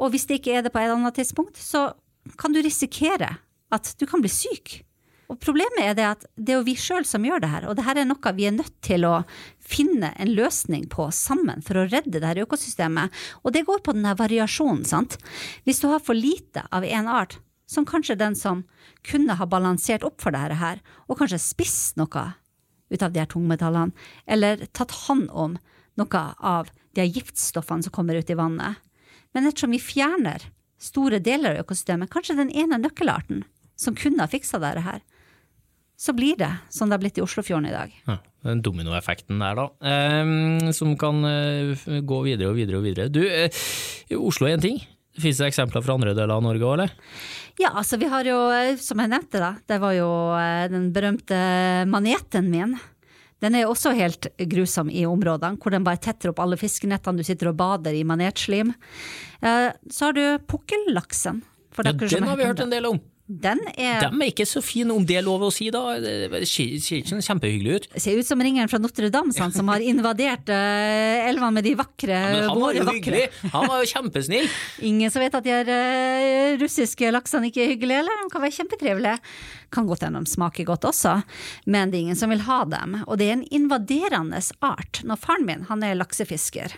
Og 0.00 0.14
hvis 0.14 0.26
det 0.26 0.40
ikke 0.40 0.58
er 0.58 0.66
det 0.66 0.72
på 0.74 0.80
et 0.82 0.92
annet 0.92 1.16
tidspunkt, 1.20 1.60
så 1.60 1.92
kan 2.40 2.54
du 2.54 2.62
risikere 2.64 3.36
at 3.70 3.92
du 4.00 4.06
kan 4.10 4.24
bli 4.24 4.32
syk. 4.32 4.80
Og 5.30 5.38
Problemet 5.38 5.84
er 5.84 5.94
det 5.94 6.06
at 6.08 6.24
det 6.34 6.56
er 6.56 6.58
jo 6.58 6.66
vi 6.66 6.74
sjøl 6.74 7.04
som 7.06 7.22
gjør 7.22 7.44
det 7.44 7.50
her, 7.52 7.66
og 7.70 7.76
det 7.78 7.84
her 7.86 8.00
er 8.02 8.08
noe 8.08 8.32
vi 8.34 8.48
er 8.48 8.56
nødt 8.56 8.74
til 8.82 9.06
å 9.06 9.20
finne 9.62 10.10
en 10.18 10.32
løsning 10.34 10.88
på 10.90 11.06
sammen 11.14 11.62
for 11.62 11.78
å 11.78 11.86
redde 11.86 12.18
det 12.18 12.26
her 12.26 12.42
økosystemet. 12.42 13.14
Og 13.44 13.54
det 13.54 13.62
går 13.68 13.84
på 13.86 13.94
denne 13.94 14.16
variasjonen, 14.18 14.82
sant. 14.88 15.20
Hvis 15.62 15.84
du 15.84 15.86
har 15.92 16.02
for 16.02 16.18
lite 16.18 16.66
av 16.74 16.82
én 16.82 17.06
art, 17.06 17.38
som 17.70 17.86
kanskje 17.86 18.18
den 18.18 18.34
som 18.34 18.64
kunne 19.06 19.36
ha 19.38 19.46
balansert 19.46 20.04
opp 20.06 20.18
for 20.22 20.34
dette 20.34 20.58
her, 20.58 20.80
og 21.06 21.20
kanskje 21.20 21.38
spist 21.42 22.00
noe 22.00 22.26
ut 22.90 23.02
av 23.06 23.12
de 23.14 23.22
her 23.22 23.30
tungmetallene, 23.30 23.94
eller 24.26 24.66
tatt 24.74 24.94
hånd 25.06 25.28
om 25.30 25.54
noe 26.00 26.22
av 26.42 26.72
de 26.96 27.04
her 27.04 27.12
giftstoffene 27.14 27.86
som 27.86 27.94
kommer 27.94 28.18
ut 28.18 28.30
i 28.30 28.38
vannet. 28.38 28.80
Men 29.30 29.46
ettersom 29.46 29.76
vi 29.76 29.82
fjerner 29.82 30.48
store 30.82 31.20
deler 31.22 31.54
av 31.54 31.64
økosystemet, 31.66 32.10
kanskje 32.10 32.40
den 32.40 32.50
ene 32.50 32.80
nøkkelarten 32.80 33.44
som 33.78 33.94
kunne 33.96 34.24
ha 34.24 34.30
fiksa 34.30 34.58
dette 34.58 34.82
her, 34.82 35.04
så 36.00 36.14
blir 36.16 36.38
det 36.40 36.50
som 36.72 36.88
det 36.88 36.96
har 36.96 37.02
blitt 37.02 37.18
i 37.20 37.22
Oslofjorden 37.22 37.68
i 37.68 37.74
dag. 37.74 37.92
Ja, 38.08 38.16
den 38.48 38.62
dominoeffekten 38.64 39.42
der, 39.44 39.58
da, 39.58 39.66
eh, 39.84 40.70
som 40.74 40.96
kan 40.98 41.20
eh, 41.28 42.00
gå 42.00 42.22
videre 42.24 42.50
og 42.50 42.56
videre 42.56 42.80
og 42.80 42.86
videre. 42.88 43.12
Du, 43.12 43.20
eh, 43.28 43.52
Oslo 44.16 44.48
er 44.48 44.56
én 44.56 44.64
ting. 44.64 44.80
Fins 45.20 45.40
det 45.42 45.50
eksempler 45.50 45.84
fra 45.84 45.96
andre 45.98 46.14
deler 46.16 46.32
av 46.36 46.42
Norge 46.44 46.64
òg, 46.66 46.72
eller? 46.78 46.94
Ja, 47.60 47.72
altså 47.76 47.98
vi 48.00 48.08
har 48.08 48.24
jo, 48.24 48.38
eh, 48.54 48.76
som 48.80 49.00
jeg 49.02 49.10
nevnte, 49.12 49.40
da, 49.42 49.52
det 49.68 49.80
var 49.82 49.92
jo 49.96 50.08
eh, 50.38 50.64
den 50.72 50.88
berømte 50.94 51.40
maneten 51.90 52.48
min. 52.52 52.74
Den 53.40 53.56
er 53.56 53.64
jo 53.64 53.72
også 53.72 53.94
helt 53.96 54.28
grusom 54.52 54.90
i 54.92 55.06
områdene, 55.08 55.56
hvor 55.60 55.72
den 55.72 55.84
bare 55.86 56.00
tetter 56.02 56.32
opp 56.32 56.42
alle 56.44 56.58
fiskenettene 56.60 57.20
du 57.20 57.24
sitter 57.24 57.48
og 57.48 57.56
bader 57.60 57.96
i 57.96 58.02
manetslim. 58.04 58.74
Eh, 59.40 59.70
Så 59.88 60.10
har 60.10 60.16
du 60.16 60.24
pukkellaksen. 60.48 61.40
Ja, 61.80 61.92
den 61.92 62.26
har 62.28 62.36
vi 62.36 62.44
hørt 62.44 62.60
en 62.60 62.72
del 62.72 62.86
om. 62.90 62.98
Den 63.30 63.60
er, 63.78 64.00
De 64.02 64.10
er 64.10 64.30
ikke 64.32 64.46
så 64.48 64.58
fine, 64.64 64.90
om 64.90 65.04
det 65.06 65.20
er 65.20 65.22
lov 65.22 65.44
å 65.46 65.50
si, 65.54 65.68
da. 65.70 65.94
Det 66.02 66.40
ser 66.50 66.72
ikke 66.98 67.20
kjempehyggelig 67.22 67.76
ut. 67.76 67.86
ser 68.02 68.18
ut 68.18 68.26
som 68.26 68.42
ringeren 68.42 68.70
fra 68.72 68.80
Notre-Dame, 68.82 69.30
sånn, 69.36 69.54
som 69.54 69.70
har 69.70 69.84
invadert 69.86 70.50
uh, 70.50 71.28
elvene 71.28 71.60
med 71.60 71.68
de 71.68 71.76
vakre, 71.78 72.18
Men 72.34 72.48
han 72.48 72.58
var 72.58 72.74
jo 72.74 72.88
hyggelig! 72.90 73.22
Han 73.54 73.70
var 73.70 73.84
jo 73.84 73.90
kjempesnill! 73.92 74.50
Ingen 74.90 75.14
som 75.14 75.22
vet 75.22 75.38
at 75.38 75.46
de 75.46 75.54
er, 75.60 75.70
uh, 75.70 76.58
russiske 76.58 77.14
laksene 77.14 77.52
ikke 77.52 77.62
er 77.62 77.72
hyggelige, 77.76 78.02
eller? 78.02 78.24
De 78.24 78.34
kan 78.34 78.42
være 78.42 78.58
kjempetrivelige. 78.58 79.16
Kan 79.70 79.86
godt 79.86 80.02
hende 80.02 80.24
de 80.24 80.34
smaker 80.34 80.66
godt 80.66 80.90
også, 80.90 81.20
men 81.70 81.92
det 81.92 82.00
er 82.00 82.06
ingen 82.08 82.18
som 82.18 82.34
vil 82.34 82.42
ha 82.48 82.64
dem. 82.66 83.04
Og 83.06 83.20
det 83.20 83.30
er 83.30 83.36
en 83.38 83.48
invaderende 83.54 84.42
art. 84.66 85.04
Når 85.06 85.22
faren 85.22 85.46
min, 85.46 85.68
han 85.70 85.86
er 85.86 85.94
laksefisker, 86.00 86.74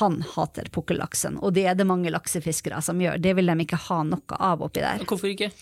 han 0.00 0.22
hater 0.34 0.66
pukkellaksen, 0.72 1.36
og 1.44 1.52
det 1.54 1.66
er 1.70 1.76
det 1.78 1.86
mange 1.86 2.10
laksefiskere 2.10 2.80
som 2.82 2.98
gjør. 3.00 3.20
Det 3.22 3.36
vil 3.38 3.52
de 3.52 3.58
ikke 3.62 3.78
ha 3.84 4.00
noe 4.08 4.40
av 4.48 4.64
oppi 4.64 4.82
der. 4.82 5.04
Hvorfor 5.06 5.30
ikke? 5.30 5.52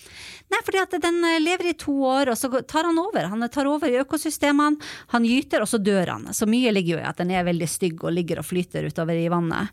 Nei, 0.52 0.60
fordi 0.66 0.80
at 0.82 0.94
den 1.02 1.22
eh, 1.24 1.40
lever 1.42 1.70
i 1.70 1.76
to 1.80 1.94
år, 2.04 2.30
og 2.32 2.38
så 2.38 2.50
tar 2.68 2.88
han 2.88 2.98
over. 3.00 3.30
Han 3.32 3.48
tar 3.48 3.68
over 3.70 3.90
i 3.90 3.98
økosystemene, 4.02 4.78
han 5.14 5.26
gyter, 5.26 5.64
og 5.64 5.70
så 5.70 5.80
dør 5.80 6.12
han. 6.14 6.28
Så 6.36 6.46
mye 6.50 6.72
ligger 6.74 6.98
jo 6.98 7.02
i 7.02 7.08
at 7.08 7.20
den 7.22 7.32
er 7.34 7.46
veldig 7.48 7.68
stygg 7.70 8.04
og 8.04 8.14
ligger 8.14 8.42
og 8.42 8.48
flyter 8.48 8.86
utover 8.90 9.18
i 9.18 9.30
vannet. 9.32 9.72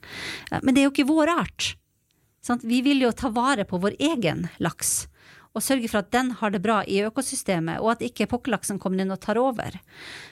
Eh, 0.52 0.60
Men 0.64 0.74
det 0.74 0.84
er 0.84 0.90
jo 0.90 0.96
ikke 0.96 1.10
vår 1.12 1.34
art. 1.36 1.72
Sant? 2.42 2.64
Vi 2.66 2.82
vil 2.82 3.04
jo 3.04 3.12
ta 3.14 3.30
vare 3.30 3.68
på 3.70 3.78
vår 3.82 4.00
egen 4.02 4.48
laks, 4.64 5.06
og 5.52 5.62
sørge 5.62 5.90
for 5.92 6.00
at 6.00 6.12
den 6.16 6.32
har 6.40 6.50
det 6.54 6.64
bra 6.64 6.80
i 6.88 7.02
økosystemet, 7.06 7.84
og 7.84 7.92
at 7.94 8.06
ikke 8.08 8.30
pukkellaksen 8.32 8.80
kommer 8.80 9.04
inn 9.04 9.12
og 9.14 9.20
tar 9.22 9.38
over. 9.38 9.76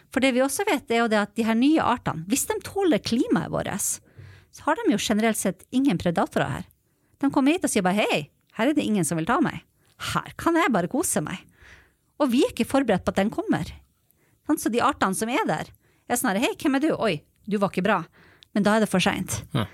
For 0.10 0.24
det 0.24 0.32
vi 0.34 0.41
også 0.41 0.65
vet, 0.65 0.89
er 0.89 1.03
jo 1.03 1.12
det 1.12 1.20
at 1.20 1.36
de 1.36 1.46
her 1.46 1.60
nye 1.60 1.84
artene, 1.84 2.24
hvis 2.32 2.48
de 2.50 2.58
tåler 2.65 3.03
klimaet 3.03 3.51
vårt, 3.51 3.68
så 4.50 4.65
har 4.65 4.79
de 4.79 4.96
jo 4.96 4.98
generelt 4.98 5.38
sett 5.38 5.68
ingen 5.75 6.00
predatorer 6.00 6.56
her. 6.56 6.68
De 7.20 7.29
kommer 7.29 7.53
hit 7.53 7.68
og 7.68 7.70
sier 7.70 7.86
bare 7.86 8.08
hei, 8.08 8.29
her 8.58 8.72
er 8.72 8.74
det 8.74 8.88
ingen 8.88 9.06
som 9.06 9.20
vil 9.20 9.27
ta 9.29 9.38
meg. 9.44 9.60
Her 10.13 10.34
kan 10.39 10.58
jeg 10.60 10.72
bare 10.74 10.89
kose 10.91 11.22
meg. 11.24 11.41
Og 12.20 12.32
vi 12.32 12.44
er 12.44 12.53
ikke 12.53 12.68
forberedt 12.68 13.06
på 13.06 13.13
at 13.13 13.20
den 13.22 13.32
kommer. 13.34 13.68
Så 14.58 14.72
de 14.74 14.82
artene 14.82 15.13
som 15.13 15.29
er 15.29 15.44
der, 15.46 15.68
er 16.10 16.18
sånn 16.18 16.32
her 16.34 16.41
hei, 16.41 16.56
hvem 16.58 16.79
er 16.79 16.82
du? 16.88 16.89
Oi, 16.98 17.20
du 17.46 17.60
var 17.62 17.70
ikke 17.70 17.86
bra. 17.86 18.00
Men 18.58 18.65
da 18.65 18.75
er 18.75 18.84
det 18.84 18.89
for 18.89 19.03
seint. 19.03 19.44
Ja. 19.53 19.68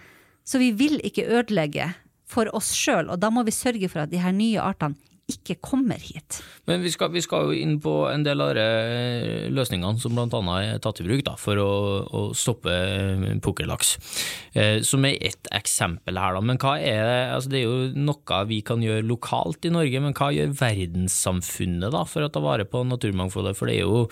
Så 0.46 0.60
vi 0.60 0.74
vil 0.76 1.00
ikke 1.08 1.24
ødelegge 1.26 1.94
for 2.28 2.50
oss 2.58 2.74
sjøl, 2.76 3.08
og 3.10 3.22
da 3.22 3.32
må 3.32 3.46
vi 3.48 3.54
sørge 3.56 3.88
for 3.90 4.04
at 4.04 4.12
de 4.12 4.20
her 4.22 4.36
nye 4.36 4.60
artene 4.62 5.00
ikke 5.26 5.56
kommer 5.64 5.98
hit. 5.98 6.38
Men 6.70 6.84
vi 6.86 6.92
skal, 6.94 7.10
vi 7.14 7.22
skal 7.24 7.48
jo 7.48 7.56
inn 7.58 7.80
på 7.82 7.94
en 8.12 8.22
del 8.26 8.44
av 8.44 8.52
de 8.58 8.66
løsningene 9.54 10.02
som 10.02 10.18
annet 10.22 10.36
er 10.54 10.82
tatt 10.84 11.02
i 11.02 11.06
bruk 11.08 11.24
da, 11.26 11.34
for 11.42 11.58
å, 11.62 11.70
å 12.06 12.22
stoppe 12.38 12.76
pukkellaks. 13.42 13.96
Eh, 14.54 14.84
som 14.86 15.06
er 15.08 15.18
ett 15.26 15.50
eksempel 15.56 16.20
her, 16.22 16.38
da. 16.38 16.44
Men 16.46 16.62
hva 16.62 16.76
er 16.78 17.34
altså 17.34 17.50
Det 17.52 17.62
er 17.62 17.66
jo 17.66 18.06
noe 18.06 18.42
vi 18.50 18.62
kan 18.66 18.84
gjøre 18.86 19.08
lokalt 19.08 19.66
i 19.66 19.74
Norge, 19.74 20.04
men 20.04 20.14
hva 20.18 20.30
gjør 20.36 20.54
verdenssamfunnet 20.62 21.96
da 21.96 22.04
for 22.10 22.26
å 22.26 22.30
ta 22.30 22.44
vare 22.46 22.68
på 22.70 22.84
naturmangfoldet? 22.86 23.58
For 23.58 23.70
det 23.72 23.80
er 23.80 23.90
jo, 23.90 24.06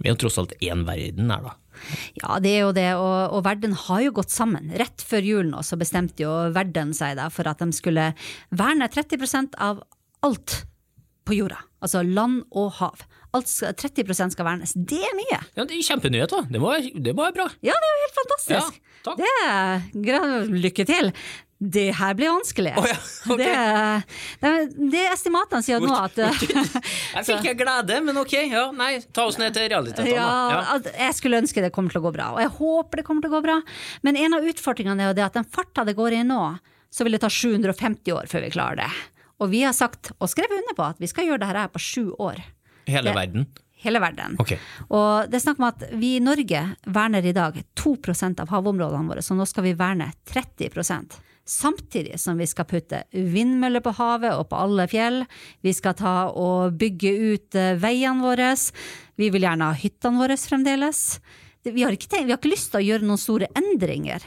vi 0.00 0.10
er 0.10 0.16
jo 0.16 0.20
tross 0.26 0.40
alt 0.42 0.52
én 0.60 0.84
verden 0.88 1.32
her, 1.32 1.48
da. 1.48 1.56
Ja, 2.18 2.36
det 2.42 2.50
er 2.52 2.66
jo 2.66 2.74
det, 2.76 2.88
og, 3.00 3.36
og 3.38 3.44
verden 3.46 3.72
har 3.86 4.02
jo 4.04 4.12
gått 4.18 4.34
sammen. 4.34 4.68
Rett 4.76 5.00
før 5.06 5.24
jul 5.24 5.48
nå 5.48 5.62
så 5.64 5.78
bestemte 5.80 6.26
jo 6.26 6.34
verden 6.52 6.92
seg 6.96 7.16
da 7.16 7.30
for 7.32 7.48
at 7.48 7.62
de 7.62 7.72
skulle 7.72 8.10
verne 8.52 8.90
30% 8.92 9.56
av 9.56 9.80
alt 10.26 10.62
på 11.28 11.36
jorda. 11.38 11.60
Altså 11.80 12.02
land 12.04 12.42
og 12.50 12.72
hav. 12.80 13.04
Alt 13.36 13.50
skal, 13.50 13.76
30% 13.78 14.34
skal 14.34 14.46
vernes. 14.48 14.72
Det 14.74 14.98
er 15.06 15.12
mye! 15.14 15.38
Ja, 15.54 15.62
Det 15.64 15.76
er 15.76 15.84
Kjempenyheter! 15.86 16.48
Det 16.50 16.60
må, 16.62 16.72
det 16.74 17.14
må 17.14 17.28
være 17.28 17.36
bra. 17.36 17.46
Ja, 17.62 17.76
det 17.78 17.90
er 17.90 17.94
jo 17.94 18.00
helt 18.06 18.18
fantastisk! 18.18 18.80
Ja, 18.80 19.04
takk. 19.06 19.22
Det 19.22 20.16
er, 20.18 20.50
lykke 20.50 20.86
til! 20.88 21.12
Det 21.60 21.90
her 21.92 22.14
blir 22.16 22.30
vanskelig. 22.32 22.70
Oh, 22.80 22.86
ja, 22.88 22.94
okay. 23.34 23.44
det, 23.44 24.04
det, 24.40 24.52
det 24.94 25.02
estimatene 25.10 25.60
sier 25.60 25.82
nå 25.84 25.92
at 25.92 26.16
Jeg 26.24 27.26
fikk 27.26 27.50
jeg 27.50 27.58
glede, 27.60 27.98
men 28.06 28.16
ok, 28.16 28.32
ja, 28.48 28.62
nei, 28.72 28.94
ta 29.12 29.26
oss 29.28 29.36
ned 29.36 29.52
til 29.52 29.68
realitetene. 29.68 30.14
ja. 30.14 30.30
Ja. 30.56 30.78
jeg 30.88 31.18
skulle 31.18 31.42
ønske 31.44 31.60
det 31.60 31.68
kommer 31.76 31.92
til 31.92 32.00
å 32.00 32.06
gå 32.06 32.14
bra, 32.16 32.30
og 32.32 32.40
jeg 32.40 32.54
håper 32.56 33.02
det 33.02 33.04
kommer 33.04 33.26
til 33.26 33.28
å 33.28 33.36
gå 33.36 33.42
bra. 33.44 33.58
Men 34.08 34.16
en 34.24 34.38
av 34.40 34.48
utfordringene 34.54 35.04
er 35.04 35.12
jo 35.12 35.18
det 35.20 35.26
at 35.28 35.36
den 35.36 35.48
farta 35.52 35.84
det 35.84 35.98
går 36.00 36.16
i 36.16 36.24
nå, 36.24 36.40
så 36.88 37.04
vil 37.04 37.18
det 37.18 37.20
ta 37.26 37.28
750 37.28 38.16
år 38.16 38.32
før 38.32 38.48
vi 38.48 38.54
klarer 38.56 38.80
det. 38.80 38.90
Og 39.40 39.50
vi 39.52 39.64
har 39.64 39.74
sagt, 39.76 40.12
og 40.18 40.30
skrevet 40.30 40.60
under 40.60 40.76
på, 40.76 40.86
at 40.92 41.00
vi 41.00 41.08
skal 41.10 41.28
gjøre 41.28 41.42
dette 41.42 41.58
her 41.64 41.72
på 41.72 41.82
sju 41.82 42.12
år. 42.18 42.42
Hele 42.90 43.10
det- 43.10 43.16
verden. 43.16 43.46
Hele 43.80 44.00
verden. 44.00 44.36
Okay. 44.38 44.58
Og 44.92 45.30
det 45.30 45.38
er 45.38 45.44
snakk 45.46 45.58
om 45.58 45.70
at 45.70 45.86
vi 45.96 46.16
i 46.18 46.20
Norge 46.20 46.76
verner 46.84 47.24
i 47.24 47.32
dag 47.32 47.56
2% 47.74 48.40
av 48.40 48.48
havområdene 48.52 49.08
våre, 49.08 49.24
så 49.24 49.32
nå 49.34 49.46
skal 49.48 49.64
vi 49.64 49.72
verne 49.72 50.12
30% 50.28 51.16
Samtidig 51.50 52.20
som 52.20 52.38
vi 52.38 52.46
skal 52.46 52.66
putte 52.68 53.00
vindmøller 53.10 53.82
på 53.82 53.90
havet 53.96 54.36
og 54.38 54.44
på 54.52 54.58
alle 54.60 54.84
fjell. 54.86 55.24
Vi 55.66 55.72
skal 55.74 55.96
ta 55.98 56.12
og 56.30 56.76
bygge 56.78 57.10
ut 57.10 57.56
eh, 57.58 57.72
veiene 57.80 58.22
våre. 58.22 58.52
Vi 59.18 59.30
vil 59.34 59.42
gjerne 59.42 59.72
ha 59.72 59.74
hyttene 59.74 60.20
våre 60.20 60.36
fremdeles. 60.38 61.18
Vi 61.66 61.82
har, 61.82 61.96
ikke 61.96 62.22
vi 62.22 62.30
har 62.30 62.38
ikke 62.38 62.52
lyst 62.52 62.70
til 62.70 62.78
å 62.78 62.86
gjøre 62.86 63.08
noen 63.08 63.18
store 63.18 63.48
endringer. 63.58 64.22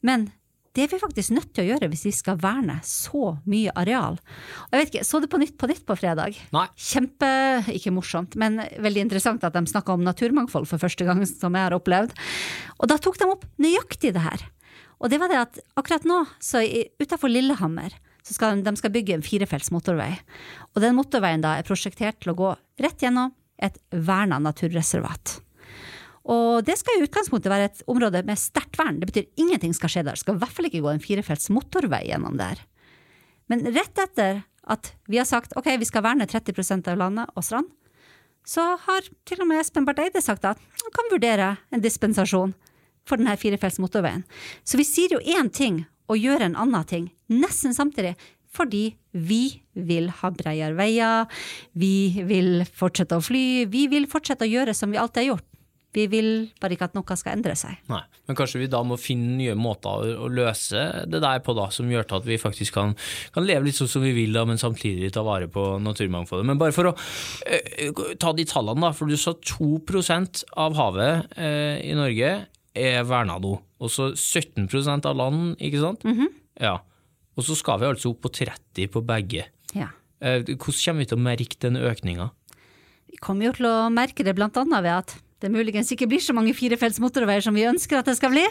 Men 0.00 0.30
det 0.72 0.86
er 0.86 0.88
vi 0.88 1.00
faktisk 1.02 1.34
nødt 1.36 1.50
til 1.52 1.66
å 1.66 1.68
gjøre 1.74 1.88
hvis 1.92 2.06
vi 2.06 2.14
skal 2.16 2.38
verne 2.40 2.78
så 2.86 3.34
mye 3.48 3.74
areal. 3.76 4.16
Og 4.16 4.72
jeg 4.72 4.80
vet 4.80 4.92
ikke, 4.92 5.04
Så 5.04 5.20
du 5.20 5.28
på 5.28 5.40
Nytt 5.42 5.58
på 5.60 5.68
Nytt 5.68 5.84
på 5.84 5.96
fredag? 6.00 6.38
Nei. 6.54 6.64
Kjempe, 6.76 7.28
ikke 7.76 7.92
morsomt, 7.92 8.36
men 8.40 8.56
veldig 8.80 9.04
interessant 9.04 9.44
at 9.44 9.52
de 9.52 9.66
snakka 9.68 9.92
om 9.92 10.06
naturmangfold 10.06 10.68
for 10.70 10.80
første 10.80 11.04
gang 11.04 11.20
som 11.28 11.52
jeg 11.52 11.68
har 11.68 11.76
opplevd. 11.76 12.16
Og 12.80 12.88
da 12.88 12.96
tok 12.96 13.20
de 13.20 13.28
opp 13.28 13.44
nøyaktig 13.60 14.14
det 14.16 14.24
her. 14.24 14.46
Og 15.02 15.12
det 15.12 15.20
var 15.20 15.28
det 15.28 15.42
at 15.42 15.60
akkurat 15.76 16.08
nå, 16.08 16.22
så 16.40 16.62
utafor 17.02 17.28
Lillehammer, 17.28 17.92
så 18.22 18.36
skal 18.36 18.62
de 18.62 18.72
skal 18.78 18.94
bygge 18.94 19.18
en 19.18 19.24
firefelts 19.26 19.72
motorvei. 19.74 20.14
Og 20.72 20.82
den 20.84 20.96
motorveien 20.96 21.42
da 21.42 21.56
er 21.58 21.66
prosjektert 21.66 22.22
til 22.22 22.32
å 22.32 22.38
gå 22.38 22.52
rett 22.80 23.02
gjennom 23.02 23.34
et 23.62 23.76
verna 23.90 24.38
naturreservat. 24.42 25.40
Og 26.30 26.62
det 26.66 26.76
skal 26.78 26.98
i 26.98 27.06
utgangspunktet 27.06 27.50
være 27.50 27.68
et 27.70 27.82
område 27.90 28.22
med 28.26 28.38
sterkt 28.38 28.78
vern. 28.78 29.00
Det 29.00 29.08
betyr 29.10 29.42
ingenting 29.42 29.74
skal 29.74 29.90
skje 29.90 30.04
der. 30.06 30.14
Det 30.14 30.22
skal 30.22 30.38
i 30.38 30.42
hvert 30.42 30.54
fall 30.54 30.68
ikke 30.68 30.82
gå 30.84 30.92
en 30.92 31.02
firefelts 31.02 31.50
motorvei 31.54 32.04
gjennom 32.10 32.38
der. 32.38 32.60
Men 33.50 33.64
rett 33.74 33.98
etter 33.98 34.44
at 34.70 34.92
vi 35.10 35.18
har 35.18 35.26
sagt 35.26 35.56
ok, 35.58 35.72
vi 35.80 35.88
skal 35.88 36.04
verne 36.06 36.28
30% 36.30 36.90
av 36.92 37.00
landet 37.00 37.32
og 37.34 37.46
strand, 37.46 37.70
så 38.46 38.74
har 38.86 39.06
til 39.28 39.42
og 39.42 39.48
med 39.50 39.62
Espen 39.62 39.86
Barth 39.86 40.02
Eide 40.02 40.22
sagt 40.22 40.46
at 40.46 40.58
han 40.58 40.94
kan 40.94 41.10
vurdere 41.10 41.48
en 41.74 41.82
dispensasjon 41.82 42.54
for 43.06 43.18
denne 43.18 43.34
firefelts 43.38 43.80
motorveien. 43.82 44.22
Så 44.66 44.78
vi 44.78 44.86
sier 44.86 45.14
jo 45.14 45.22
én 45.22 45.50
ting 45.50 45.82
og 46.10 46.18
gjør 46.18 46.46
en 46.46 46.58
annen 46.58 46.86
ting, 46.86 47.10
nesten 47.30 47.74
samtidig. 47.74 48.14
Fordi 48.52 48.92
vi 49.16 49.62
vil 49.72 50.10
ha 50.18 50.28
bredere 50.34 50.76
veier, 50.76 51.30
vi 51.72 52.22
vil 52.28 52.66
fortsette 52.68 53.16
å 53.16 53.24
fly, 53.24 53.64
vi 53.72 53.86
vil 53.88 54.04
fortsette 54.10 54.44
å 54.44 54.50
gjøre 54.50 54.74
som 54.76 54.92
vi 54.92 55.00
alltid 55.00 55.22
har 55.22 55.30
gjort. 55.30 55.48
Vi 55.92 56.06
vil 56.08 56.28
bare 56.60 56.72
ikke 56.76 56.86
at 56.88 56.94
noe 56.96 57.16
skal 57.20 57.36
endre 57.36 57.52
seg. 57.58 57.76
Nei, 57.92 58.00
men 58.28 58.36
kanskje 58.38 58.62
vi 58.62 58.68
da 58.72 58.80
må 58.86 58.96
finne 59.00 59.34
nye 59.36 59.56
måter 59.58 60.14
å, 60.16 60.28
løse 60.32 60.84
det 61.10 61.20
der 61.20 61.42
på, 61.44 61.52
da, 61.58 61.66
som 61.74 61.90
gjør 61.92 62.06
at 62.16 62.28
vi 62.28 62.38
faktisk 62.40 62.78
kan, 62.78 62.94
kan 63.34 63.44
leve 63.44 63.66
litt 63.66 63.76
sånn 63.76 63.90
som 63.92 64.04
vi 64.04 64.14
vil, 64.16 64.32
da, 64.32 64.46
men 64.48 64.60
samtidig 64.60 65.12
ta 65.12 65.24
vare 65.26 65.50
på 65.52 65.66
naturmangfoldet. 65.84 66.48
Men 66.48 66.60
bare 66.60 66.72
for 66.72 66.92
å 66.92 66.94
eh, 67.44 67.92
ta 68.20 68.32
de 68.36 68.46
tallene, 68.48 68.86
da, 68.86 68.94
for 68.96 69.10
du 69.10 69.18
sa 69.20 69.34
2% 69.36 70.44
av 70.64 70.78
havet 70.80 71.36
eh, 71.36 71.82
i 71.84 71.96
Norge 71.98 72.32
er 72.72 73.04
verna 73.04 73.36
nå, 73.42 73.56
og 73.60 73.92
så 73.92 74.12
17% 74.16 75.08
av 75.10 75.18
land, 75.18 75.58
ikke 75.60 75.82
sant? 75.82 76.08
Ja. 76.56 76.78
Og 77.36 77.44
så 77.44 77.56
skal 77.56 77.80
vi 77.80 77.88
altså 77.88 78.12
opp 78.12 78.24
på 78.24 78.32
30 78.32 78.88
på 78.92 79.02
begge. 79.08 79.44
Ja. 79.76 79.90
Eh, 80.24 80.40
hvordan 80.40 80.80
kommer 80.80 81.04
vi 81.04 81.10
til 81.10 81.20
å 81.20 81.26
merke 81.26 81.60
den 81.64 81.76
økninga? 81.80 82.30
Vi 83.12 83.20
kommer 83.20 83.50
jo 83.50 83.54
til 83.58 83.68
å 83.68 83.76
merke 83.92 84.24
det 84.24 84.36
blant 84.38 84.56
annet 84.60 84.84
ved 84.84 84.96
at 84.96 85.14
det 85.42 85.50
muligens 85.52 85.90
ikke 85.94 86.08
blir 86.10 86.22
så 86.22 86.34
mange 86.36 86.54
firefelts 86.56 87.00
motorveier 87.02 87.44
som 87.44 87.56
vi 87.56 87.66
ønsker 87.68 88.00
at 88.00 88.08
det 88.08 88.16
skal 88.18 88.32
bli. 88.34 88.44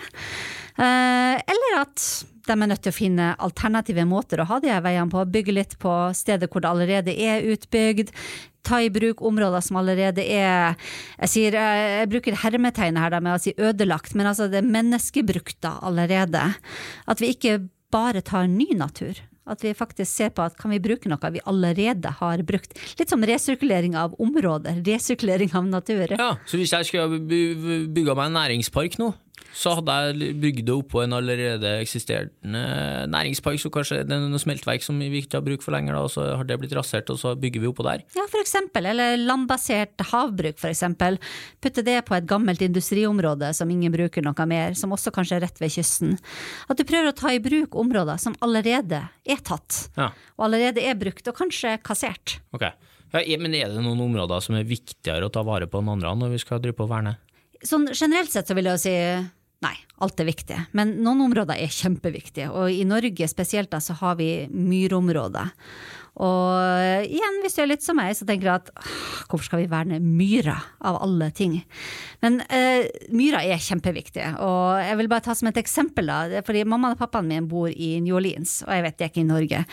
Eh, 0.77 1.35
eller 1.39 1.79
at 1.81 2.05
de 2.47 2.55
er 2.55 2.69
nødt 2.71 2.81
til 2.83 2.91
å 2.91 2.95
finne 2.95 3.31
alternative 3.39 4.05
måter 4.09 4.41
å 4.41 4.47
ha 4.49 4.59
de 4.61 4.71
her 4.71 4.83
veiene 4.83 5.11
på. 5.11 5.23
Bygge 5.33 5.55
litt 5.55 5.77
på 5.81 5.93
steder 6.17 6.51
hvor 6.51 6.63
det 6.63 6.71
allerede 6.71 7.15
er 7.15 7.45
utbygd. 7.53 8.13
Ta 8.67 8.81
i 8.83 8.91
bruk 8.93 9.23
områder 9.25 9.63
som 9.65 9.79
allerede 9.79 10.21
er 10.21 10.75
Jeg, 11.17 11.29
sier, 11.31 11.57
eh, 11.57 12.01
jeg 12.01 12.11
bruker 12.11 12.39
hermetegnet 12.43 13.01
her 13.01 13.19
med 13.19 13.35
å 13.35 13.41
si 13.41 13.55
ødelagt, 13.57 14.15
men 14.15 14.29
altså 14.29 14.49
det 14.51 14.61
er 14.61 14.73
menneskebrukt 14.77 15.65
allerede. 15.71 16.53
At 17.07 17.21
vi 17.21 17.33
ikke 17.33 17.59
bare 17.91 18.21
tar 18.21 18.47
ny 18.47 18.71
natur 18.77 19.19
At 19.49 19.63
vi 19.65 19.73
faktisk 19.73 20.11
ser 20.11 20.29
på 20.35 20.43
at 20.45 20.57
kan 20.59 20.69
vi 20.73 20.77
bruke 20.83 21.09
noe 21.09 21.31
vi 21.33 21.41
allerede 21.49 22.11
har 22.19 22.43
brukt. 22.45 22.75
Litt 22.99 23.09
som 23.09 23.23
resirkulering 23.25 23.95
av 23.97 24.13
områder, 24.21 24.83
resirkulering 24.85 25.53
av 25.57 25.65
natur. 25.65 26.13
Ja, 26.13 26.35
Så 26.45 26.59
hvis 26.61 26.73
jeg 26.75 26.85
skulle 26.85 27.19
bygge 27.25 28.15
meg 28.15 28.27
en 28.29 28.37
næringspark 28.37 28.99
nå, 29.01 29.13
så 29.53 29.73
hadde 29.77 29.95
jeg 30.07 30.35
bygd 30.41 30.65
det 30.69 30.73
oppå 30.75 31.01
en 31.03 31.13
allerede 31.17 31.71
eksisterende 31.81 32.61
næringspark, 33.11 33.59
så 33.61 33.71
kanskje 33.73 33.99
det 34.07 34.15
er 34.15 34.23
noe 34.31 34.39
smeltverk 34.41 34.83
som 34.85 34.99
vi 35.01 35.09
ikke 35.21 35.39
har 35.39 35.45
bruk 35.45 35.63
for 35.65 35.75
lenger, 35.75 35.97
da, 35.97 36.03
og 36.07 36.11
så 36.13 36.25
har 36.39 36.47
det 36.47 36.57
blitt 36.61 36.75
rasert, 36.77 37.09
og 37.13 37.19
så 37.21 37.33
bygger 37.39 37.63
vi 37.63 37.69
oppå 37.71 37.85
der. 37.87 38.03
Ja, 38.17 38.25
for 38.31 38.41
eksempel. 38.43 38.87
Eller 38.91 39.17
landbasert 39.19 40.01
havbruk, 40.11 40.59
for 40.61 40.71
eksempel. 40.71 41.19
Putte 41.63 41.83
det 41.87 41.97
på 42.07 42.15
et 42.17 42.27
gammelt 42.29 42.61
industriområde 42.65 43.51
som 43.57 43.69
ingen 43.73 43.91
bruker 43.93 44.23
noe 44.25 44.45
mer, 44.49 44.73
som 44.79 44.93
også 44.95 45.13
kanskje 45.15 45.39
er 45.39 45.45
rett 45.47 45.59
ved 45.61 45.73
kysten. 45.75 46.15
At 46.71 46.79
du 46.79 46.85
prøver 46.87 47.11
å 47.11 47.17
ta 47.17 47.33
i 47.35 47.41
bruk 47.43 47.75
områder 47.77 48.21
som 48.21 48.37
allerede 48.41 49.03
er 49.25 49.43
tatt, 49.45 49.89
Ja, 49.97 50.11
og 50.37 50.47
allerede 50.47 50.81
er 50.83 50.95
brukt, 50.99 51.27
og 51.27 51.35
kanskje 51.37 51.77
kassert. 51.83 52.39
ok. 52.55 52.69
Ja, 53.11 53.37
men 53.37 53.51
er 53.53 53.67
det 53.67 53.81
noen 53.83 53.99
områder 53.99 54.39
som 54.39 54.55
er 54.55 54.63
viktigere 54.63 55.27
å 55.27 55.31
ta 55.33 55.41
vare 55.43 55.67
på 55.67 55.81
enn 55.81 55.89
andre 55.91 56.13
når 56.15 56.29
vi 56.31 56.37
skal 56.45 56.61
drive 56.63 56.77
på 56.77 56.85
og 56.87 56.93
verne? 56.93 57.17
Sånn 57.63 57.87
generelt 57.93 58.31
sett 58.33 58.49
så 58.49 58.57
vil 58.57 58.69
jeg 58.69 58.77
jo 58.77 58.81
si 58.81 58.95
nei, 59.61 59.75
alt 60.01 60.21
er 60.21 60.29
viktig. 60.29 60.59
Men 60.77 60.95
noen 61.05 61.27
områder 61.27 61.59
er 61.61 61.73
kjempeviktige, 61.73 62.49
og 62.49 62.73
i 62.73 62.85
Norge 62.89 63.27
spesielt 63.29 63.71
da 63.73 63.81
så 63.83 63.95
har 63.99 64.17
vi 64.21 64.31
myrområder. 64.49 65.53
Og 66.19 67.05
igjen, 67.07 67.37
hvis 67.39 67.55
du 67.55 67.61
er 67.63 67.69
litt 67.71 67.85
som 67.85 67.95
meg, 67.95 68.11
så 68.17 68.25
tenker 68.27 68.49
du 68.49 68.51
at 68.51 68.71
hvorfor 69.31 69.45
skal 69.47 69.61
vi 69.61 69.69
verne 69.71 70.01
myra, 70.03 70.57
av 70.83 70.97
alle 71.05 71.29
ting? 71.31 71.53
Men 72.19 72.41
eh, 72.51 72.89
myra 73.15 73.39
er 73.47 73.61
kjempeviktig, 73.63 74.25
og 74.43 74.81
jeg 74.83 74.97
vil 74.99 75.09
bare 75.11 75.23
ta 75.29 75.35
som 75.37 75.47
et 75.47 75.61
eksempel, 75.61 76.11
da. 76.11 76.41
Fordi 76.45 76.65
mammaen 76.67 76.97
og 76.97 76.99
pappaen 76.99 77.29
min 77.31 77.47
bor 77.51 77.71
i 77.71 77.93
New 78.03 78.19
Orleans, 78.19 78.59
og 78.67 78.75
jeg 78.75 78.85
vet 78.85 78.99
det 78.99 79.07
er 79.07 79.13
ikke 79.13 79.23
i 79.23 79.29
Norge. 79.29 79.63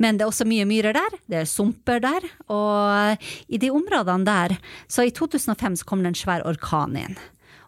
Men 0.00 0.16
det 0.16 0.24
er 0.24 0.32
også 0.32 0.48
mye 0.48 0.66
myrer 0.70 0.96
der, 0.96 1.20
det 1.28 1.42
er 1.42 1.52
sumper 1.52 2.00
der, 2.02 2.24
og 2.48 3.28
i 3.52 3.60
de 3.60 3.70
områdene 3.74 4.26
der, 4.28 4.56
så 4.88 5.04
i 5.04 5.12
2005 5.12 5.82
så 5.82 5.92
kom 5.92 6.02
det 6.02 6.14
en 6.14 6.20
svær 6.24 6.48
orkan 6.48 6.96
inn. 7.04 7.20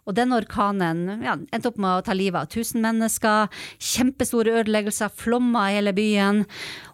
Og 0.04 0.16
den 0.16 0.34
orkanen 0.37 1.25
ja, 1.25 1.37
endte 1.54 1.70
opp 1.70 1.78
med 1.80 1.99
å 1.99 2.04
ta 2.04 2.16
livet 2.16 2.44
av 2.44 2.50
1000 2.50 2.82
mennesker, 2.84 3.52
kjempestore 3.80 4.58
ødeleggelser, 4.61 5.12
flommer 5.16 5.70
i 5.70 5.78
hele 5.78 5.94
byen. 5.96 6.44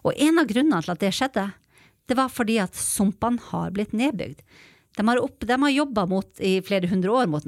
Og 0.05 0.15
en 0.15 0.39
av 0.39 0.47
grunnene 0.51 0.83
til 0.85 0.95
at 0.95 1.03
det 1.03 1.13
skjedde, 1.17 1.49
det 2.07 2.17
var 2.19 2.31
fordi 2.31 2.57
at 2.63 2.77
sumpene 2.77 3.41
har 3.51 3.73
blitt 3.75 3.95
nedbygd. 3.95 4.43
De 4.99 5.07
har, 5.07 5.19
opp, 5.23 5.45
har 5.47 5.71
jobba 5.71 6.03
i 6.43 6.57
flere 6.67 6.89
hundre 6.91 7.11
år 7.15 7.27
mot 7.31 7.45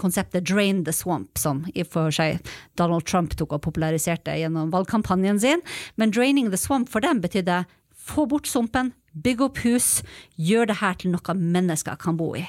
konseptet 0.00 0.44
'drain 0.48 0.84
the 0.84 0.92
swamp', 0.92 1.36
som 1.36 1.66
i 1.74 1.84
for 1.84 2.10
seg 2.10 2.40
Donald 2.76 3.04
Trump 3.04 3.36
tok 3.36 3.52
og 3.52 3.62
populariserte 3.62 4.32
gjennom 4.32 4.72
valgkampanjen 4.72 5.40
sin. 5.40 5.60
Men 5.96 6.10
'draining 6.10 6.50
the 6.50 6.56
swamp' 6.56 6.88
for 6.88 7.00
dem 7.00 7.20
betydde 7.20 7.66
få 7.92 8.26
bort 8.26 8.46
sumpen, 8.46 8.92
bygge 9.12 9.44
opp 9.44 9.58
hus, 9.58 10.02
gjør 10.38 10.66
det 10.66 10.80
her 10.80 10.94
til 10.94 11.12
noe 11.12 11.34
mennesker 11.34 11.96
kan 12.00 12.16
bo 12.16 12.34
i. 12.36 12.46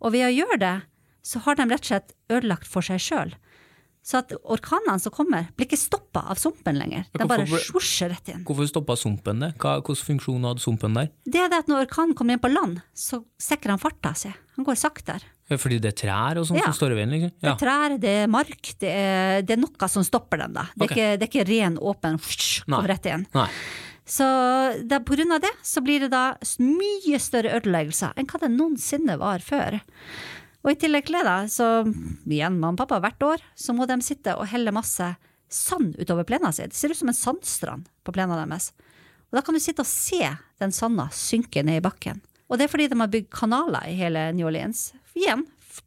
Og 0.00 0.12
ved 0.12 0.28
å 0.28 0.32
gjøre 0.32 0.58
det, 0.62 0.74
så 1.26 1.42
har 1.42 1.58
de 1.58 1.66
rett 1.72 1.82
og 1.82 1.90
slett 1.90 2.14
ødelagt 2.30 2.70
for 2.70 2.86
seg 2.86 3.02
sjøl. 3.02 3.34
Så 4.06 4.20
at 4.20 4.30
orkanene 4.46 5.02
som 5.02 5.10
kommer, 5.10 5.48
blir 5.58 5.66
ikke 5.66 5.80
stoppa 5.80 6.20
av 6.30 6.38
sumpen 6.38 6.76
lenger. 6.78 7.08
De 7.10 7.26
bare 7.26 7.42
svosjer 7.50 8.12
rett 8.12 8.28
inn. 8.30 8.44
Hvorfor 8.46 8.68
stoppa 8.70 8.94
sumpen 9.00 9.40
det? 9.42 9.48
Hva, 9.58 9.80
hvilken 9.80 10.06
funksjon 10.12 10.46
hadde 10.46 10.62
sumpen 10.62 10.94
der? 10.94 11.08
Det 11.26 11.40
er 11.42 11.50
det 11.50 11.64
at 11.64 11.72
når 11.72 11.88
orkanen 11.88 12.14
kommer 12.14 12.36
inn 12.36 12.42
på 12.44 12.52
land, 12.52 12.78
så 12.94 13.24
sikrer 13.42 13.74
han 13.74 13.82
farta 13.82 14.12
si. 14.14 14.30
Han 14.54 14.68
går 14.68 14.78
saktere. 14.78 15.26
Fordi 15.50 15.80
det 15.82 15.90
er 15.90 15.98
trær 15.98 16.38
og 16.38 16.46
sånt 16.46 16.60
Ja. 16.60 16.68
som 16.70 16.78
står 16.78 16.94
i 16.94 17.00
veien? 17.00 17.16
liksom? 17.16 17.34
Det 17.42 17.50
er 17.50 17.58
trær, 17.58 17.96
det 18.02 18.14
er 18.22 18.30
mark, 18.30 18.70
det 18.82 18.94
er, 18.94 19.42
det 19.42 19.56
er 19.56 19.60
noe 19.64 19.90
som 19.90 20.06
stopper 20.06 20.44
dem. 20.44 20.54
da. 20.54 20.68
Det 20.74 20.86
er, 20.86 20.86
okay. 20.86 20.94
ikke, 20.94 21.18
det 21.18 21.26
er 21.26 21.32
ikke 21.32 21.48
ren, 21.50 21.78
åpen 21.82 22.22
kom 22.70 22.86
rett 22.86 23.10
inn. 23.10 23.26
Nei. 23.34 23.50
Så 24.06 24.24
det, 24.86 25.02
på 25.02 25.18
grunn 25.18 25.34
av 25.34 25.42
det 25.42 25.50
så 25.66 25.82
blir 25.82 26.06
det 26.06 26.12
da 26.14 26.24
mye 26.62 27.18
større 27.18 27.58
ødeleggelser 27.58 28.14
enn 28.14 28.30
hva 28.30 28.38
det 28.44 28.54
noensinne 28.54 29.18
var 29.18 29.42
før. 29.42 29.80
Og 30.66 30.74
i 30.74 30.78
tillegg 30.82 31.06
til 31.06 31.22
det, 31.22 31.38
så 31.54 31.86
igjen 32.26 32.58
mamma 32.58 32.74
og 32.74 32.80
pappa 32.80 32.98
hvert 33.04 33.22
år, 33.22 33.42
så 33.54 33.70
må 33.76 33.86
de 33.86 34.00
sitte 34.02 34.34
og 34.34 34.48
helle 34.50 34.74
masse 34.74 35.12
sand 35.46 35.94
utover 35.94 36.26
plenen 36.26 36.50
sin. 36.52 36.72
Det 36.72 36.78
ser 36.78 36.90
ut 36.90 36.98
som 36.98 37.12
en 37.12 37.16
sandstrand 37.16 37.86
på 38.02 38.14
plenen 38.16 38.34
deres. 38.40 38.72
Og 39.30 39.38
da 39.38 39.44
kan 39.46 39.54
du 39.54 39.62
sitte 39.62 39.84
og 39.84 39.90
se 39.90 40.26
den 40.58 40.74
sanda 40.74 41.06
synke 41.14 41.62
ned 41.62 41.78
i 41.78 41.84
bakken. 41.84 42.18
Og 42.50 42.58
det 42.58 42.66
er 42.66 42.72
fordi 42.72 42.88
de 42.90 42.98
har 42.98 43.12
bygd 43.12 43.30
kanaler 43.30 43.86
i 43.86 43.94
hele 43.98 44.26
New 44.34 44.50
Orleans. 44.50 44.88
Igjen, 45.14 45.44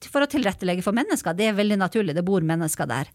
for 0.08 0.24
å 0.24 0.30
tilrettelegge 0.32 0.84
for 0.86 0.96
mennesker. 0.96 1.36
Det 1.36 1.50
er 1.50 1.60
veldig 1.60 1.80
naturlig, 1.80 2.16
det 2.16 2.24
bor 2.28 2.46
mennesker 2.46 2.88
der. 2.88 3.12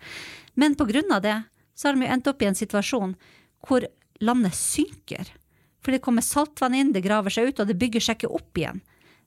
Men 0.61 0.77
på 0.77 0.89
grunn 0.89 1.13
av 1.17 1.25
det, 1.25 1.39
så 1.73 1.89
har 1.89 1.97
de 1.97 2.09
endt 2.13 2.29
opp 2.29 2.45
i 2.45 2.49
en 2.51 2.61
situasjon 2.61 3.17
hvor 3.65 3.89
landet 4.25 4.57
synker. 4.57 5.33
For 5.85 5.97
det 5.97 6.05
kommer 6.05 6.25
saltvann 6.25 6.77
inn, 6.77 6.93
det 6.93 7.05
graver 7.05 7.33
seg 7.33 7.51
ut, 7.51 7.61
og 7.61 7.69
det 7.69 7.81
bygger 7.81 8.05
seg 8.05 8.21
ikke 8.21 8.37
opp 8.37 8.61
igjen. 8.61 8.85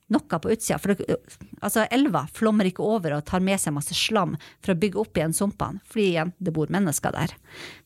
Noe 0.08 0.38
på 0.40 0.52
utsida. 0.54 0.78
For 0.80 0.94
det, 0.96 1.18
altså, 1.60 1.84
elva 1.92 2.22
flommer 2.32 2.68
ikke 2.70 2.84
over 2.84 3.18
og 3.18 3.26
tar 3.28 3.42
med 3.44 3.60
seg 3.60 3.74
masse 3.76 3.96
slam 3.96 4.38
for 4.64 4.72
å 4.72 4.78
bygge 4.80 5.02
opp 5.02 5.18
igjen 5.20 5.36
sumpene, 5.36 5.82
fordi 5.84 6.06
igjen, 6.14 6.32
det 6.40 6.54
bor 6.56 6.72
mennesker 6.72 7.12
der. 7.12 7.34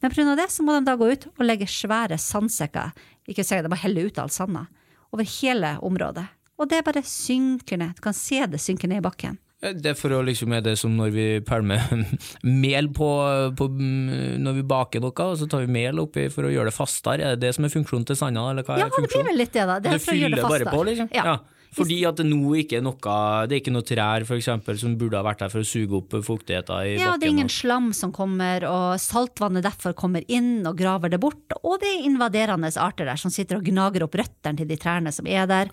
Men 0.03 0.15
pga. 0.15 0.37
det 0.39 0.51
så 0.55 0.63
må 0.63 0.77
de 0.77 0.87
da 0.87 0.95
gå 1.01 1.11
ut 1.11 1.27
og 1.33 1.43
legge 1.47 1.67
svære 1.67 2.19
sandsekker, 2.23 2.95
ikke 3.27 3.47
si, 3.47 3.59
de 3.59 3.71
må 3.71 3.79
helle 3.81 4.07
ut 4.07 4.23
all 4.23 4.31
sanda, 4.31 4.69
over 5.11 5.27
hele 5.41 5.77
området. 5.83 6.29
Og 6.63 6.69
det 6.71 6.85
bare 6.87 7.03
synker 7.03 7.81
ned. 7.81 7.97
Du 7.99 8.05
kan 8.05 8.15
se 8.15 8.45
det 8.47 8.61
synker 8.63 8.91
ned 8.91 9.03
i 9.03 9.07
bakken. 9.09 9.41
Det 9.63 9.93
er 9.93 9.95
for 9.95 10.11
å 10.11 10.25
liksom 10.27 10.51
er 10.57 10.63
det 10.65 10.75
som 10.81 10.95
når 10.99 11.11
vi 11.15 11.25
pælmer 11.47 11.83
mel 12.65 12.89
på, 12.91 13.09
på 13.55 13.69
Når 13.71 14.57
vi 14.57 14.65
baker 14.67 15.03
noe, 15.05 15.15
og 15.15 15.39
så 15.39 15.47
tar 15.51 15.63
vi 15.63 15.71
mel 15.71 16.03
oppi 16.03 16.27
for 16.35 16.49
å 16.49 16.51
gjøre 16.51 16.71
det 16.73 16.75
fastere. 16.75 17.23
Er 17.23 17.37
det 17.37 17.47
det 17.47 17.53
som 17.59 17.67
er 17.67 17.75
funksjonen 17.75 18.07
til 18.11 18.19
sanda, 18.19 18.49
eller 18.51 18.67
hva 18.67 18.81
Ja, 18.81 18.89
er 18.91 18.95
det 19.07 19.11
blir 19.13 19.29
vel 19.31 19.39
litt 19.39 19.55
det, 19.55 19.67
da. 19.71 19.79
Det 19.79 19.91
Det 19.91 19.99
gjøre 19.99 20.35
det 20.35 20.43
fyller 20.43 20.49
bare 20.51 20.71
på, 20.71 20.83
liksom? 20.91 21.11
Ja. 21.15 21.37
Fordi 21.73 22.03
at 22.05 22.19
det 22.21 22.27
nå 22.29 22.53
ikke 22.61 22.77
er 22.79 22.85
noe 22.85 23.01
Det 23.49 23.57
er 23.57 23.61
ikke 23.63 23.73
noe 23.73 23.87
trær, 23.89 24.27
for 24.29 24.37
eksempel, 24.37 24.77
som 24.79 24.97
burde 25.01 25.17
ha 25.17 25.25
vært 25.25 25.41
der 25.41 25.53
for 25.53 25.65
å 25.65 25.69
suge 25.69 25.97
opp 26.03 26.13
fuktigheten 26.27 26.85
i 26.85 26.97
Ja, 26.99 27.13
bakken. 27.13 27.21
det 27.21 27.27
er 27.27 27.33
ingen 27.33 27.53
slam 27.53 27.93
som 27.97 28.13
kommer, 28.13 28.67
og 28.69 29.01
saltvannet 29.01 29.65
derfor 29.65 29.97
kommer 29.97 30.25
inn 30.29 30.67
og 30.69 30.77
graver 30.77 31.09
det 31.13 31.21
bort. 31.23 31.57
Og 31.63 31.81
det 31.81 31.89
er 31.89 32.09
invaderende 32.11 32.69
arter 32.77 33.09
der 33.09 33.17
som 33.17 33.33
sitter 33.33 33.57
og 33.57 33.65
gnager 33.65 34.05
opp 34.05 34.15
røttene 34.21 34.61
til 34.61 34.69
de 34.69 34.77
trærne 34.77 35.13
som 35.13 35.27
er 35.27 35.47
der. 35.49 35.73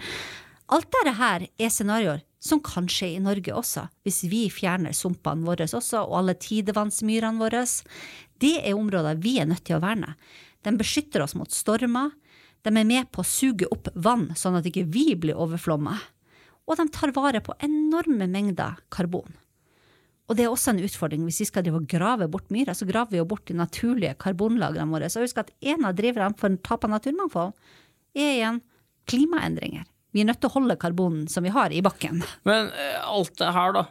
Alt 0.69 0.88
dette 0.93 1.15
her 1.17 1.47
er 1.59 1.69
scenarioer 1.73 2.21
som 2.39 2.62
kan 2.63 2.88
skje 2.88 3.17
i 3.17 3.19
Norge 3.19 3.51
også, 3.51 3.89
hvis 4.07 4.21
vi 4.31 4.45
fjerner 4.53 4.95
sumpene 4.95 5.43
våre 5.43 5.65
også, 5.67 6.05
og 6.05 6.21
alle 6.21 6.38
tidevannsmyrene 6.39 7.41
våre. 7.41 7.65
Det 8.39 8.55
er 8.63 8.77
områder 8.77 9.19
vi 9.19 9.39
er 9.41 9.49
nødt 9.49 9.65
til 9.67 9.75
å 9.75 9.83
verne. 9.83 10.13
De 10.63 10.71
beskytter 10.79 11.23
oss 11.25 11.35
mot 11.35 11.51
stormer. 11.51 12.13
De 12.65 12.71
er 12.73 12.87
med 12.87 13.11
på 13.13 13.23
å 13.23 13.27
suge 13.27 13.67
opp 13.71 13.87
vann, 13.95 14.29
sånn 14.35 14.57
at 14.59 14.67
ikke 14.67 14.87
vi 14.91 15.13
blir 15.19 15.37
overflomma. 15.39 15.95
Og 16.69 16.77
de 16.77 16.85
tar 16.93 17.13
vare 17.15 17.41
på 17.41 17.55
enorme 17.65 18.27
mengder 18.29 18.81
karbon. 18.93 19.37
Og 20.29 20.37
det 20.37 20.45
er 20.45 20.51
også 20.53 20.75
en 20.75 20.83
utfordring. 20.85 21.23
Hvis 21.25 21.41
vi 21.41 21.47
skal 21.49 21.65
drive 21.65 21.79
og 21.81 21.87
grave 21.89 22.27
bort 22.29 22.51
myra, 22.53 22.75
så 22.77 22.85
graver 22.85 23.15
vi 23.15 23.21
jo 23.21 23.29
bort 23.31 23.47
de 23.49 23.55
naturlige 23.57 24.13
karbonlagrene 24.21 24.93
våre. 24.93 25.09
Så 25.09 25.23
husk 25.23 25.39
at 25.41 25.49
en 25.65 25.87
av 25.89 25.95
driverne 25.97 26.37
for 26.37 26.53
tap 26.61 26.85
av 26.85 26.93
naturmangfold 26.93 27.55
er 28.13 28.35
igjen 28.35 28.59
klimaendringer. 29.09 29.87
Vi 30.13 30.21
er 30.21 30.29
nødt 30.29 30.41
til 30.41 30.51
å 30.51 30.55
holde 30.59 30.77
karbonen 30.81 31.25
som 31.29 31.45
vi 31.45 31.53
har 31.53 31.73
i 31.73 31.81
bakken. 31.85 32.21
Men 32.45 32.69
eh, 32.69 33.01
alt 33.01 33.33
det 33.41 33.49
her, 33.55 33.73
da. 33.73 33.85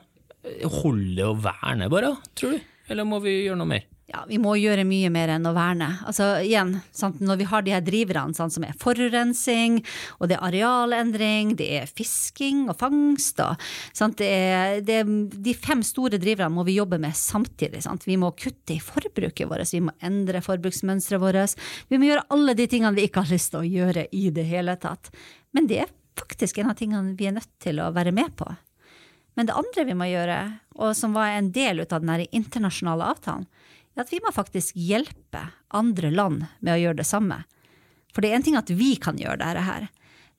Holder 0.79 1.15
det 1.19 1.27
å 1.27 1.37
verne, 1.43 1.91
bare? 1.91 2.15
Tror 2.39 2.55
du? 2.55 2.73
Eller 2.89 3.07
må 3.07 3.19
vi 3.23 3.35
gjøre 3.43 3.59
noe 3.59 3.73
mer? 3.75 3.87
Ja, 4.09 4.23
vi 4.25 4.39
må 4.41 4.55
gjøre 4.57 4.87
mye 4.89 5.11
mer 5.13 5.29
enn 5.35 5.45
å 5.45 5.51
verne. 5.53 5.91
Altså 6.09 6.39
igjen, 6.41 6.79
sant, 6.97 7.19
Når 7.21 7.37
vi 7.43 7.47
har 7.51 7.65
de 7.65 7.75
her 7.75 7.83
driverne 7.85 8.33
sant, 8.33 8.55
som 8.55 8.65
er 8.65 8.77
forurensing, 8.81 9.83
og 10.17 10.31
det 10.31 10.39
er 10.39 10.47
arealendring, 10.47 11.51
det 11.59 11.67
er 11.83 11.91
fisking 11.93 12.71
og 12.73 12.79
fangst 12.81 13.43
og 13.45 13.61
det 14.17 14.29
er, 14.29 14.81
det 14.81 14.97
er, 15.03 15.11
De 15.29 15.53
fem 15.53 15.85
store 15.85 16.17
driverne 16.17 16.57
må 16.57 16.65
vi 16.65 16.79
jobbe 16.79 16.97
med 17.03 17.13
samtidig. 17.13 17.83
Sant? 17.85 18.07
Vi 18.09 18.17
må 18.17 18.33
kutte 18.33 18.79
i 18.79 18.81
forbruket 18.81 19.45
vårt, 19.51 19.69
vi 19.77 19.85
må 19.85 19.93
endre 20.01 20.41
forbruksmønsteret 20.41 21.21
vårt. 21.21 21.61
Vi 21.93 22.01
må 22.01 22.09
gjøre 22.09 22.25
alle 22.33 22.57
de 22.57 22.65
tingene 22.67 22.97
vi 22.97 23.05
ikke 23.11 23.27
har 23.27 23.37
lyst 23.37 23.53
til 23.53 23.61
å 23.61 23.69
gjøre 23.69 24.09
i 24.17 24.31
det 24.33 24.49
hele 24.49 24.79
tatt. 24.81 25.13
Men 25.53 25.69
det 25.69 25.83
er 25.85 25.93
faktisk 26.17 26.63
en 26.63 26.73
av 26.73 26.81
tingene 26.81 27.13
vi 27.13 27.29
er 27.29 27.37
nødt 27.37 27.53
til 27.61 27.85
å 27.85 27.93
være 27.93 28.17
med 28.17 28.33
på. 28.41 28.49
Men 29.37 29.47
det 29.47 29.55
andre 29.55 29.85
vi 29.85 29.95
må 29.95 30.09
gjøre, 30.09 30.39
og 30.81 30.97
som 30.97 31.13
var 31.15 31.37
en 31.37 31.53
del 31.53 31.85
av 31.85 32.01
den 32.01 32.25
internasjonale 32.33 33.13
avtalen, 33.13 33.45
er 33.99 34.07
at 34.07 34.13
vi 34.15 34.21
må 34.25 34.33
faktisk 34.35 34.77
hjelpe 34.79 35.49
andre 35.75 36.11
land 36.15 36.45
med 36.61 36.75
å 36.75 36.81
gjøre 36.81 37.01
det 37.01 37.09
samme. 37.09 37.43
For 38.15 38.25
det 38.25 38.33
er 38.33 38.39
en 38.39 38.47
ting 38.47 38.59
at 38.59 38.71
vi 38.73 38.95
kan 39.01 39.19
gjøre 39.21 39.41
dette 39.43 39.65
her, 39.67 39.89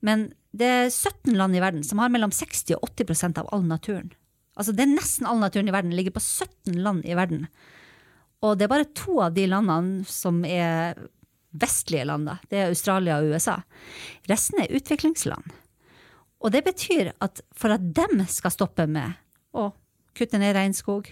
men 0.04 0.30
det 0.56 0.66
er 0.66 0.88
17 0.88 1.36
land 1.36 1.54
i 1.54 1.62
verden 1.62 1.84
som 1.86 2.00
har 2.02 2.10
mellom 2.12 2.32
60 2.34 2.74
og 2.78 2.88
80 2.96 3.38
av 3.38 3.50
all 3.54 3.62
naturen. 3.68 4.10
Altså 4.58 4.74
det 4.74 4.84
er 4.84 4.94
nesten 4.96 5.28
all 5.28 5.38
naturen 5.40 5.70
i 5.70 5.74
verden 5.74 5.94
ligger 5.94 6.16
på 6.16 6.22
17 6.24 6.80
land 6.82 7.06
i 7.06 7.14
verden. 7.16 7.46
Og 8.44 8.56
det 8.58 8.66
er 8.66 8.72
bare 8.72 8.88
to 8.96 9.20
av 9.22 9.36
de 9.36 9.46
landene 9.48 10.04
som 10.08 10.42
er 10.48 10.98
vestlige 11.50 12.06
land, 12.08 12.28
da. 12.30 12.36
Det 12.48 12.58
er 12.58 12.72
Australia 12.72 13.18
og 13.20 13.34
USA. 13.34 13.58
Resten 14.30 14.62
er 14.62 14.74
utviklingsland. 14.78 15.52
Og 16.40 16.54
det 16.54 16.62
betyr 16.64 17.12
at 17.20 17.42
for 17.52 17.74
at 17.74 17.84
dem 17.96 18.22
skal 18.30 18.54
stoppe 18.54 18.86
med 18.88 19.18
å 19.52 19.70
kutte 20.16 20.40
ned 20.40 20.54
regnskog, 20.56 21.10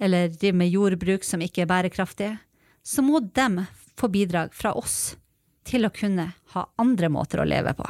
eller 0.00 0.32
driver 0.32 0.60
med 0.60 0.72
jordbruk 0.72 1.24
som 1.24 1.42
ikke 1.44 1.64
er 1.64 1.70
bærekraftig, 1.70 2.32
så 2.86 3.02
må 3.02 3.20
de 3.20 3.66
få 3.96 4.10
bidrag 4.12 4.52
fra 4.54 4.74
oss 4.76 5.16
til 5.66 5.86
å 5.86 5.92
kunne 5.94 6.28
ha 6.54 6.66
andre 6.80 7.10
måter 7.10 7.42
å 7.42 7.48
leve 7.48 7.72
på. 7.74 7.86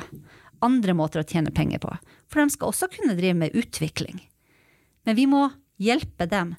Andre 0.64 0.95
måter 0.97 1.21
å 1.21 1.29
tjene 1.29 1.53
penger 1.55 1.83
på. 1.83 1.92
For 2.31 2.40
de 2.40 2.55
skal 2.55 2.73
også 2.73 2.88
kunne 2.95 3.16
drive 3.19 3.37
med 3.42 3.59
utvikling. 3.59 4.23
Men 5.05 5.19
vi 5.19 5.27
må 5.31 5.45
hjelpe 5.83 6.29
dem 6.31 6.55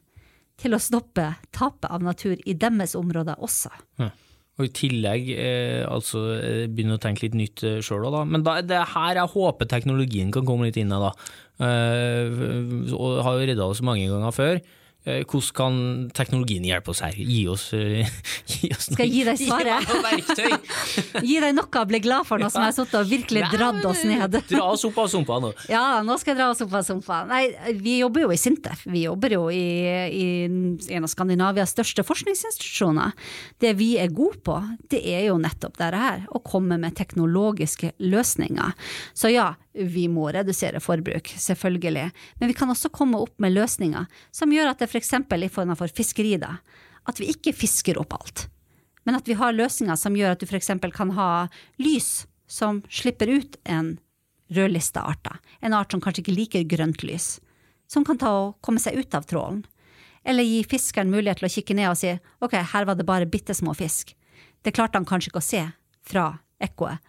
til 0.57 0.73
å 0.73 0.81
stoppe 0.81 1.31
tapet 1.53 1.89
av 1.89 2.05
natur 2.05 2.37
i 2.45 2.55
deres 2.57 2.95
områder 2.97 3.41
også. 3.43 3.73
Ja. 4.01 4.11
Og 4.57 4.65
i 4.65 4.73
tillegg 4.73 5.27
eh, 5.35 5.83
altså 5.85 6.21
eh, 6.33 6.63
begynne 6.65 6.95
å 6.97 7.01
tenke 7.01 7.27
litt 7.27 7.35
nytt 7.37 7.61
eh, 7.61 7.77
sjøl 7.85 8.07
òg, 8.07 8.15
da. 8.15 8.23
Men 8.25 8.45
da, 8.45 8.55
det 8.65 8.73
er 8.79 8.89
her 8.89 9.19
jeg 9.19 9.33
håper 9.35 9.69
teknologien 9.69 10.31
kan 10.33 10.47
komme 10.49 10.69
litt 10.69 10.79
inn, 10.81 10.89
da. 10.89 11.11
Eh, 11.61 12.39
og 12.97 13.19
har 13.25 13.37
jo 13.37 13.49
redda 13.51 13.67
oss 13.69 13.83
mange 13.85 14.07
ganger 14.09 14.33
før. 14.33 14.57
Eh, 15.07 15.23
hvordan 15.23 15.53
kan 15.55 15.75
teknologien 16.11 16.65
hjelpe 16.67 16.91
oss 16.91 16.99
her? 17.05 17.15
Gi 17.15 17.45
oss, 17.47 17.69
eh, 17.77 18.07
gi 18.51 18.67
oss 18.75 18.89
Skal 18.91 19.05
jeg 19.05 19.13
gi 19.13 19.21
deg 19.27 19.39
svaret? 19.39 19.87
Gi 21.27 21.37
deg 21.39 21.53
noe 21.55 21.81
å 21.81 21.87
bli 21.87 22.01
glad 22.03 22.27
for, 22.27 22.41
nå 22.41 22.49
som 22.51 22.65
jeg 22.65 22.73
har 22.73 22.75
sittet 22.75 22.97
og 22.99 23.07
virkelig 23.07 23.45
dratt 23.53 23.85
oss 23.87 24.03
ned. 24.07 24.35
Dra 24.49 24.65
oss 24.73 24.83
opp 24.87 24.99
av 24.99 25.07
sumpa 25.11 25.37
nå. 25.43 25.53
Ja, 25.71 26.01
nå 26.03 26.17
skal 26.19 26.33
jeg 26.33 26.41
dra 26.41 26.49
oss 26.51 26.63
opp 26.65 26.75
av 26.75 26.83
sumpa. 26.87 27.21
Nei, 27.29 27.45
vi 27.79 27.99
jobber 28.01 28.25
jo 28.25 28.33
i 28.35 28.39
Sintef. 28.41 28.83
Vi 28.89 29.05
jobber 29.05 29.37
jo 29.37 29.45
i, 29.53 29.63
i 30.11 30.27
en 30.47 31.07
av 31.07 31.11
Skandinavias 31.11 31.71
største 31.75 32.03
forskningsinstitusjoner. 32.07 33.15
Det 33.63 33.73
vi 33.79 33.93
er 34.01 34.11
gode 34.11 34.41
på, 34.43 34.57
det 34.91 35.03
er 35.07 35.29
jo 35.29 35.39
nettopp 35.39 35.79
dette 35.79 36.03
her. 36.03 36.27
Å 36.27 36.43
komme 36.43 36.79
med 36.81 36.97
teknologiske 36.99 37.93
løsninger. 38.03 38.75
Så 39.15 39.31
ja, 39.31 39.53
vi 39.77 40.07
må 40.11 40.29
redusere 40.33 40.81
forbruk, 40.83 41.29
selvfølgelig. 41.37 42.09
Men 42.39 42.51
vi 42.51 42.55
kan 42.57 42.69
også 42.73 42.91
komme 42.93 43.19
opp 43.21 43.35
med 43.41 43.55
løsninger 43.55 44.07
som 44.33 44.53
gjør 44.53 44.71
at 44.71 44.81
det 44.81 44.89
f.eks. 44.89 45.13
i 45.13 45.49
form 45.53 45.73
av 45.75 45.83
fiskeri, 45.93 46.35
da, 46.41 46.57
at 47.07 47.21
vi 47.21 47.29
ikke 47.33 47.55
fisker 47.55 47.99
opp 48.01 48.15
alt. 48.17 48.47
Men 49.07 49.15
at 49.15 49.27
vi 49.29 49.37
har 49.39 49.55
løsninger 49.55 49.95
som 49.95 50.17
gjør 50.17 50.35
at 50.35 50.41
du 50.43 50.49
f.eks. 50.49 50.73
kan 50.93 51.13
ha 51.15 51.47
lys 51.79 52.27
som 52.47 52.81
slipper 52.89 53.29
ut 53.31 53.55
en 53.63 53.97
rødlista 54.51 55.03
arter. 55.03 55.37
En 55.59 55.75
art 55.75 55.91
som 55.91 56.01
kanskje 56.03 56.25
ikke 56.25 56.35
liker 56.35 56.67
grønt 56.67 57.03
lys. 57.03 57.37
Som 57.87 58.05
kan 58.07 58.19
ta 58.19 58.31
og 58.31 58.57
komme 58.63 58.81
seg 58.83 58.99
ut 58.99 59.15
av 59.15 59.27
trålen. 59.27 59.63
Eller 60.27 60.43
gi 60.43 60.63
fiskeren 60.67 61.11
mulighet 61.11 61.39
til 61.39 61.47
å 61.47 61.53
kikke 61.53 61.75
ned 61.77 61.91
og 61.91 61.99
si 61.99 62.11
ok, 62.43 62.57
her 62.73 62.87
var 62.87 62.99
det 62.99 63.07
bare 63.07 63.29
bitte 63.31 63.55
små 63.55 63.75
fisk. 63.77 64.11
Det 64.63 64.73
klarte 64.75 64.99
han 64.99 65.07
kanskje 65.07 65.31
ikke 65.31 65.43
å 65.43 65.47
se 65.47 65.63
fra 66.07 66.25
ekkoet. 66.63 66.99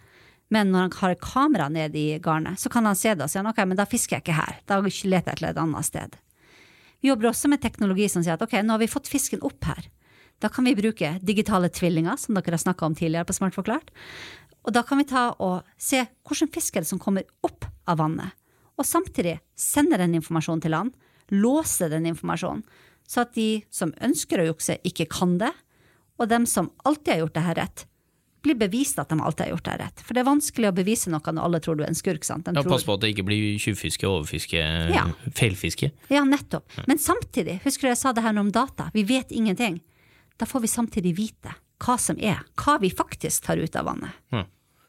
Men 0.55 0.73
når 0.73 0.87
han 0.87 0.97
har 1.01 1.19
kamera 1.21 1.69
ned 1.69 1.97
i 1.97 2.07
garnet, 2.25 2.61
så 2.61 2.71
kan 2.73 2.87
han 2.89 2.97
se 2.97 3.13
det 3.15 3.27
og 3.27 3.33
si 3.33 3.41
ok, 3.41 3.61
men 3.69 3.77
da 3.77 3.85
fisker 3.89 4.17
jeg 4.17 4.25
ikke 4.25 4.39
her, 4.39 4.59
da 4.69 4.81
leter 4.81 5.35
jeg 5.35 5.41
til 5.41 5.49
et 5.51 5.61
annet 5.61 5.89
sted. 5.89 6.17
Vi 7.01 7.11
jobber 7.13 7.31
også 7.31 7.51
med 7.53 7.63
teknologi 7.63 8.09
som 8.11 8.25
sier 8.25 8.39
at 8.39 8.43
ok, 8.43 8.57
nå 8.65 8.75
har 8.75 8.83
vi 8.83 8.91
fått 8.91 9.11
fisken 9.11 9.45
opp 9.47 9.69
her. 9.69 9.91
Da 10.43 10.49
kan 10.49 10.67
vi 10.67 10.77
bruke 10.79 11.17
digitale 11.27 11.71
tvillinger, 11.75 12.17
som 12.19 12.37
dere 12.39 12.57
har 12.57 12.63
snakka 12.63 12.87
om 12.87 12.97
tidligere 12.99 13.27
på 13.29 13.37
Smart 13.37 13.57
forklart. 13.59 13.91
Og 14.67 14.75
da 14.75 14.83
kan 14.87 15.01
vi 15.01 15.07
ta 15.09 15.31
og 15.43 15.67
se 15.81 16.05
hvilken 16.27 16.51
fisk 16.55 16.77
er 16.77 16.85
det 16.85 16.91
som 16.91 17.01
kommer 17.03 17.27
opp 17.47 17.67
av 17.89 18.01
vannet. 18.01 18.35
Og 18.79 18.87
samtidig 18.87 19.39
sende 19.59 19.99
den 19.99 20.15
informasjonen 20.19 20.63
til 20.63 20.75
land, 20.75 20.93
låse 21.35 21.91
den 21.91 22.07
informasjonen, 22.09 22.63
så 23.09 23.25
at 23.25 23.35
de 23.35 23.65
som 23.73 23.95
ønsker 24.05 24.41
å 24.43 24.51
jukse, 24.51 24.79
ikke 24.87 25.09
kan 25.11 25.39
det, 25.41 25.51
og 26.19 26.29
dem 26.31 26.45
som 26.47 26.71
alltid 26.87 27.15
har 27.15 27.23
gjort 27.23 27.37
det 27.39 27.47
her 27.47 27.59
rett, 27.59 27.85
blir 28.43 28.55
bevist 28.59 28.99
at 29.03 29.09
de 29.11 29.19
alltid 29.21 29.47
har 29.47 29.51
gjort 29.55 29.65
det 29.69 29.77
rett. 29.83 30.03
For 30.07 30.15
det 30.15 30.23
er 30.23 30.29
vanskelig 30.29 30.69
å 30.71 30.75
bevise 30.77 31.11
noe 31.13 31.33
når 31.35 31.45
alle 31.49 31.61
tror 31.65 31.79
du 31.79 31.85
er 31.85 31.89
en 31.93 31.99
skurk. 31.99 32.25
sant? 32.25 32.47
Ja, 32.47 32.63
tror... 32.63 32.71
Pass 32.73 32.85
på 32.87 32.95
at 32.95 33.03
det 33.05 33.13
ikke 33.15 33.27
blir 33.29 33.59
tjuvfiske, 33.63 34.07
overfiske, 34.09 34.63
Ja. 34.95 35.07
feilfiske. 35.35 35.91
Ja, 36.13 36.25
nettopp. 36.25 36.71
Men 36.87 36.99
samtidig, 37.03 37.61
husker 37.65 37.89
du 37.89 37.93
jeg 37.93 38.01
sa 38.03 38.13
det 38.13 38.23
her 38.23 38.39
om 38.39 38.51
data, 38.55 38.91
vi 38.95 39.03
vet 39.09 39.31
ingenting. 39.35 39.81
Da 40.39 40.47
får 40.47 40.61
vi 40.67 40.69
samtidig 40.71 41.17
vite 41.19 41.55
hva 41.83 41.99
som 41.99 42.19
er, 42.19 42.41
hva 42.59 42.79
vi 42.83 42.91
faktisk 42.91 43.45
tar 43.47 43.57
ut 43.63 43.77
av 43.79 43.87
vannet. 43.91 44.11
Ja. 44.35 44.45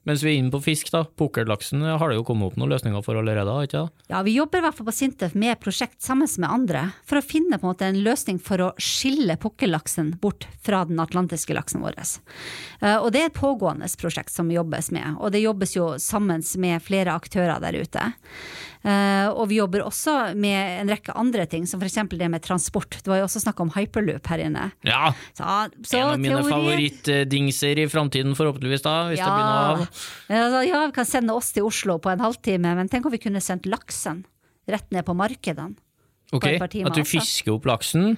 Mens 0.10 0.24
vi 0.26 0.32
er 0.32 0.39
inne 0.39 0.50
på 0.50 0.62
fisk, 0.65 0.88
da. 0.89 1.04
Pukkellaksen 1.19 1.84
har 1.86 2.10
det 2.10 2.15
jo 2.17 2.24
kommet 2.26 2.50
opp 2.50 2.56
noen 2.58 2.72
løsninger 2.74 3.04
for 3.06 3.19
allerede, 3.19 3.54
ikke 3.67 3.84
det? 3.84 4.06
Ja, 4.10 4.24
Vi 4.26 4.34
jobber 4.34 4.58
i 4.58 4.63
hvert 4.65 4.78
fall 4.80 4.88
på 4.88 4.95
Sintef 4.95 5.36
med 5.38 5.60
prosjekt 5.62 6.02
sammen 6.02 6.30
med 6.41 6.50
andre, 6.50 6.82
for 7.06 7.19
å 7.19 7.26
finne 7.26 7.60
på 7.60 7.67
en 7.67 7.74
måte 7.76 7.86
en 7.86 8.02
løsning 8.02 8.39
for 8.41 8.63
å 8.65 8.72
skille 8.82 9.38
pukkellaksen 9.38 10.15
bort 10.24 10.48
fra 10.65 10.82
den 10.89 10.98
atlantiske 11.04 11.54
laksen 11.54 11.86
vår. 11.86 12.00
Eh, 12.00 12.98
Og 12.98 13.12
det 13.13 13.22
er 13.22 13.30
et 13.30 13.38
pågående 13.38 13.86
prosjekt 14.02 14.34
som 14.34 14.50
jobbes 14.50 14.89
med, 14.91 15.19
og 15.19 15.32
det 15.32 15.43
jobbes 15.45 15.76
jo 15.76 15.91
sammen 16.02 16.41
med 16.58 16.82
flere 16.82 17.13
aktører 17.13 17.62
der 17.62 17.78
ute. 17.78 18.10
Eh, 18.80 19.28
Og 19.30 19.50
vi 19.50 19.58
jobber 19.60 19.82
også 19.84 20.34
med 20.39 20.80
en 20.82 20.88
rekke 20.94 21.12
andre 21.20 21.46
ting, 21.52 21.65
som 21.68 21.82
f.eks. 21.82 21.98
det 22.15 22.30
med 22.32 22.42
transport. 22.42 22.89
Det 23.04 23.08
var 23.12 23.18
jo 23.20 23.26
også 23.28 23.42
snakk 23.44 23.60
om 23.60 23.70
hyperloop 23.76 24.26
her 24.32 24.39
inne. 24.46 24.72
Ja! 24.88 25.12
Så, 25.36 25.44
så 25.84 25.98
en 26.00 26.13
av 26.13 26.20
mine 26.20 26.39
favorittdingser 26.48 27.80
i 27.84 27.88
framtiden, 27.92 28.36
forhåpentligvis, 28.39 28.82
da, 28.86 28.96
hvis 29.12 29.20
det 29.20 29.28
blir 29.28 29.46
noe 29.46 29.68
av. 29.74 29.84
Ja, 30.30 30.42
altså, 30.46 30.62
vi 30.88 30.92
kan 30.96 31.06
sende 31.10 31.36
oss 31.36 31.52
til 31.56 31.68
Oslo 31.68 31.98
på 32.00 32.12
en 32.13 32.24
halvtime, 32.24 32.72
men 32.80 32.88
tenk 32.92 33.06
om 33.06 33.12
vi 33.15 33.20
kunne 33.22 33.42
sendt 33.44 33.68
laksen 33.70 34.24
rett 34.70 34.89
ned 34.96 35.04
på 35.08 35.15
markedene. 35.18 35.76
Ok, 36.32 36.46
timer 36.70 36.92
At 36.92 36.96
du 36.96 37.02
også. 37.02 37.10
fisker 37.18 37.56
opp 37.56 37.65
laksen, 37.65 38.13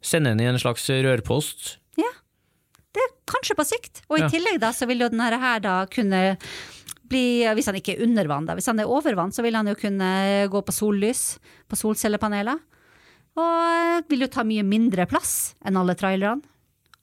sender 0.00 0.32
den 0.36 0.44
i 0.44 0.48
en 0.52 0.58
slags 0.62 0.84
rørpost. 0.88 1.76
Ja, 1.98 2.12
det 2.94 3.02
er 3.02 3.10
kanskje 3.26 3.56
på 3.58 3.64
sikt. 3.66 4.02
Og 4.08 4.20
i 4.20 4.22
Ja. 4.22 4.28
tillegg 4.30 4.60
da, 4.62 4.70
så 4.72 4.86
vil 4.86 5.00
jo 5.02 5.08
denne 5.10 5.28
her 5.40 5.58
da 5.60 5.84
kunne 5.90 6.38
bli, 7.08 7.26
hvis 7.56 7.68
han 7.70 7.78
ikke 7.78 7.96
er 7.96 8.04
under 8.06 8.28
vann, 8.30 8.46
da, 8.48 8.56
hvis 8.58 8.68
han 8.70 8.80
er 8.82 8.90
over 8.90 9.16
vann, 9.18 9.34
så 9.34 9.44
vil 9.46 9.56
han 9.58 9.68
jo 9.70 9.76
kunne 9.78 10.10
gå 10.52 10.62
på 10.66 10.74
sollys, 10.74 11.36
på 11.70 11.78
solcellepaneler. 11.78 12.62
Og 13.36 14.06
vil 14.08 14.24
jo 14.24 14.32
ta 14.32 14.44
mye 14.48 14.64
mindre 14.64 15.04
plass 15.10 15.54
enn 15.66 15.76
alle 15.76 15.96
trailerne. 15.98 16.44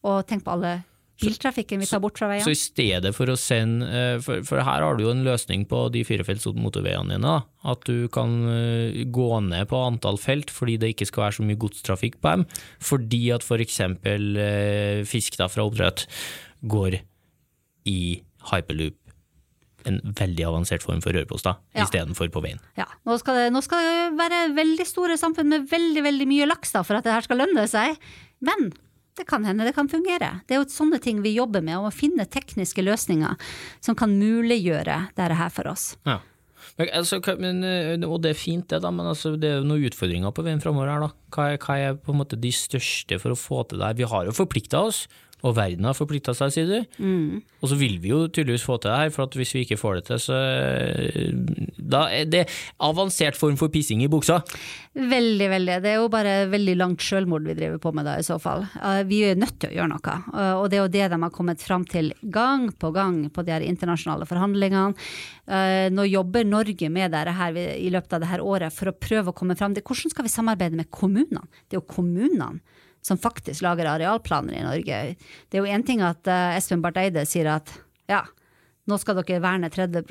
Og 0.04 0.26
tenk 0.28 0.44
på 0.44 0.56
alle 0.56 0.80
biltrafikken 1.22 1.80
vi 1.84 1.88
tar 1.88 2.02
bort 2.04 2.18
fra 2.20 2.28
veien. 2.32 2.44
Så 2.44 2.52
så 2.52 2.56
i 2.56 2.60
stedet 2.60 3.14
for 3.16 3.32
å 3.32 3.38
sende 3.40 3.88
eh, 3.88 4.16
For, 4.24 4.42
for 4.48 4.64
her 4.66 4.84
har 4.84 4.98
du 4.98 5.06
jo 5.06 5.14
en 5.14 5.24
løsning 5.26 5.66
på 5.70 5.86
de 5.94 6.02
firefelts 6.08 6.50
motorveiene 6.58 7.16
dine. 7.16 7.22
da. 7.22 7.70
At 7.72 7.86
du 7.88 8.10
kan 8.14 8.34
eh, 8.50 9.04
gå 9.14 9.30
ned 9.46 9.70
på 9.72 9.84
antall 9.86 10.20
felt 10.22 10.52
fordi 10.54 10.80
det 10.82 10.94
ikke 10.96 11.08
skal 11.12 11.28
være 11.28 11.38
så 11.40 11.48
mye 11.48 11.62
godstrafikk 11.62 12.20
på 12.20 12.36
dem. 12.36 12.48
Fordi 12.84 13.24
at 13.38 13.46
f.eks. 13.46 13.80
For 14.04 15.08
fisk 15.14 15.40
da 15.40 15.48
fra 15.52 15.68
oppdrett 15.70 16.08
går 16.68 17.00
i 17.90 18.02
hyperloop. 18.52 18.98
En 19.90 20.00
veldig 20.16 20.46
avansert 20.48 20.84
form 20.86 21.02
for 21.04 21.12
rørposter 21.16 21.58
Ja. 21.76 21.84
istedenfor 21.84 22.30
på 22.34 22.42
veien. 22.46 22.60
Ja, 22.80 22.86
nå 23.06 23.18
skal, 23.20 23.36
det, 23.36 23.50
nå 23.54 23.62
skal 23.66 23.84
det 23.84 24.18
være 24.20 24.42
veldig 24.56 24.86
store 24.88 25.18
samfunn 25.20 25.50
med 25.52 25.68
veldig 25.72 26.04
veldig 26.06 26.28
mye 26.30 26.48
laks 26.48 26.72
da, 26.76 26.84
for 26.88 26.96
at 27.00 27.04
det 27.08 27.14
her 27.16 27.22
skal 27.26 27.42
lønne 27.44 27.68
seg. 27.68 27.98
Men 28.42 28.72
det 29.18 29.28
kan 29.30 29.44
hende 29.46 29.66
det 29.68 29.76
kan 29.76 29.90
fungere. 29.92 30.42
Det 30.48 30.56
er 30.56 30.64
jo 30.64 30.70
sånne 30.74 30.98
ting 31.04 31.20
vi 31.22 31.36
jobber 31.36 31.62
med, 31.62 31.78
å 31.78 31.92
finne 31.94 32.26
tekniske 32.26 32.82
løsninger 32.82 33.36
som 33.84 33.96
kan 33.96 34.16
muliggjøre 34.18 35.10
dette 35.16 35.36
her 35.38 35.52
for 35.54 35.70
oss. 35.70 35.92
Ja. 36.10 36.20
Men, 36.80 36.88
altså, 36.96 37.20
men, 37.38 37.60
eh, 37.68 38.08
og 38.08 38.22
det 38.24 38.32
er 38.34 38.40
fint 38.40 38.66
det, 38.72 38.80
da, 38.82 38.90
men 38.90 39.06
altså, 39.06 39.36
det 39.38 39.50
er 39.52 39.60
jo 39.60 39.68
noen 39.68 39.84
utfordringer 39.86 40.32
på 40.34 40.46
veien 40.48 40.62
framover 40.64 40.90
her. 40.90 41.04
da. 41.06 41.12
Hva 41.36 41.46
er, 41.54 41.60
hva 41.62 41.76
er 41.78 42.00
på 42.00 42.14
en 42.16 42.22
måte 42.24 42.40
de 42.40 42.50
største 42.56 43.20
for 43.22 43.36
å 43.36 43.38
få 43.38 43.60
til 43.70 43.84
det 43.84 43.92
her? 43.92 44.00
Vi 44.00 44.08
har 44.10 44.26
jo 44.26 44.34
forplikta 44.34 44.82
oss, 44.88 45.04
og 45.44 45.56
verden 45.58 45.84
har 45.84 45.96
forplikta 45.98 46.32
seg, 46.38 46.54
sier 46.56 46.70
du. 46.70 47.00
Mm. 47.04 47.42
Og 47.60 47.68
så 47.68 47.76
vil 47.80 47.98
vi 48.00 48.14
jo 48.14 48.22
tydeligvis 48.32 48.64
få 48.64 48.78
til 48.80 48.94
det 48.94 49.00
her, 49.02 49.10
for 49.12 49.26
at 49.26 49.36
hvis 49.36 49.52
vi 49.56 49.64
ikke 49.66 49.78
får 49.80 49.98
det 49.98 50.04
til, 50.08 50.22
så 50.24 50.38
eh, 50.40 51.34
Da 51.94 52.06
er 52.16 52.30
det 52.32 52.44
avansert 52.80 53.36
form 53.36 53.58
for 53.60 53.72
pissing 53.74 54.02
i 54.06 54.08
buksa. 54.12 54.40
Veldig, 54.96 55.50
veldig. 55.52 55.76
Det 55.84 55.92
er 55.92 56.00
jo 56.00 56.08
bare 56.14 56.36
veldig 56.52 56.76
langt 56.80 57.04
sjølmord 57.04 57.44
vi 57.50 57.58
driver 57.58 57.82
på 57.84 57.92
med 57.98 58.08
da, 58.08 58.16
i 58.22 58.26
så 58.26 58.38
fall. 58.40 58.64
Eh, 58.80 59.02
Vi 59.10 59.20
er 59.28 59.40
nødt 59.40 59.58
til 59.60 59.74
å 59.74 59.76
gjøre 59.76 59.92
noe. 59.92 60.16
Eh, 60.32 60.54
Og 60.62 60.70
det 60.72 60.80
er 60.80 60.84
jo 60.86 60.94
det 60.96 61.10
de 61.12 61.22
har 61.26 61.36
kommet 61.36 61.62
fram 61.66 61.84
til 61.92 62.14
gang 62.24 62.70
på 62.80 62.94
gang 62.96 63.26
på 63.34 63.44
de 63.44 63.52
her 63.52 63.68
internasjonale 63.68 64.28
forhandlingene. 64.30 64.94
Nå 65.92 66.06
jobber 66.08 66.46
Norge 66.48 66.88
med 66.90 67.12
dette 67.12 67.34
her 67.36 67.58
i 67.60 67.90
løpet 67.92 68.14
av 68.16 68.22
dette 68.24 68.40
året 68.48 68.72
for 68.72 68.88
å 68.88 68.96
prøve 68.96 69.34
å 69.34 69.36
komme 69.36 69.58
fram 69.60 69.74
til 69.76 69.84
hvordan 69.84 70.14
skal 70.14 70.24
vi 70.24 70.32
samarbeide 70.32 70.80
med 70.80 70.88
kommunene. 70.88 71.44
Det 71.68 71.76
er 71.76 71.82
jo 71.82 71.90
kommunene 71.92 72.62
som 73.04 73.20
faktisk 73.20 73.66
lager 73.66 73.90
arealplaner 73.92 74.58
i 74.58 74.64
Norge. 74.66 75.02
Det 75.50 75.60
er 75.60 75.66
jo 75.66 75.76
én 75.76 75.84
ting 75.86 76.04
at 76.06 76.24
uh, 76.30 76.56
Espen 76.58 76.84
Barth 76.84 77.02
Eide 77.04 77.26
sier 77.30 77.52
at 77.52 77.72
ja, 78.10 78.24
nå 78.84 78.98
skal 79.00 79.16
dere 79.22 79.40
verne 79.40 79.70
30 79.72 80.04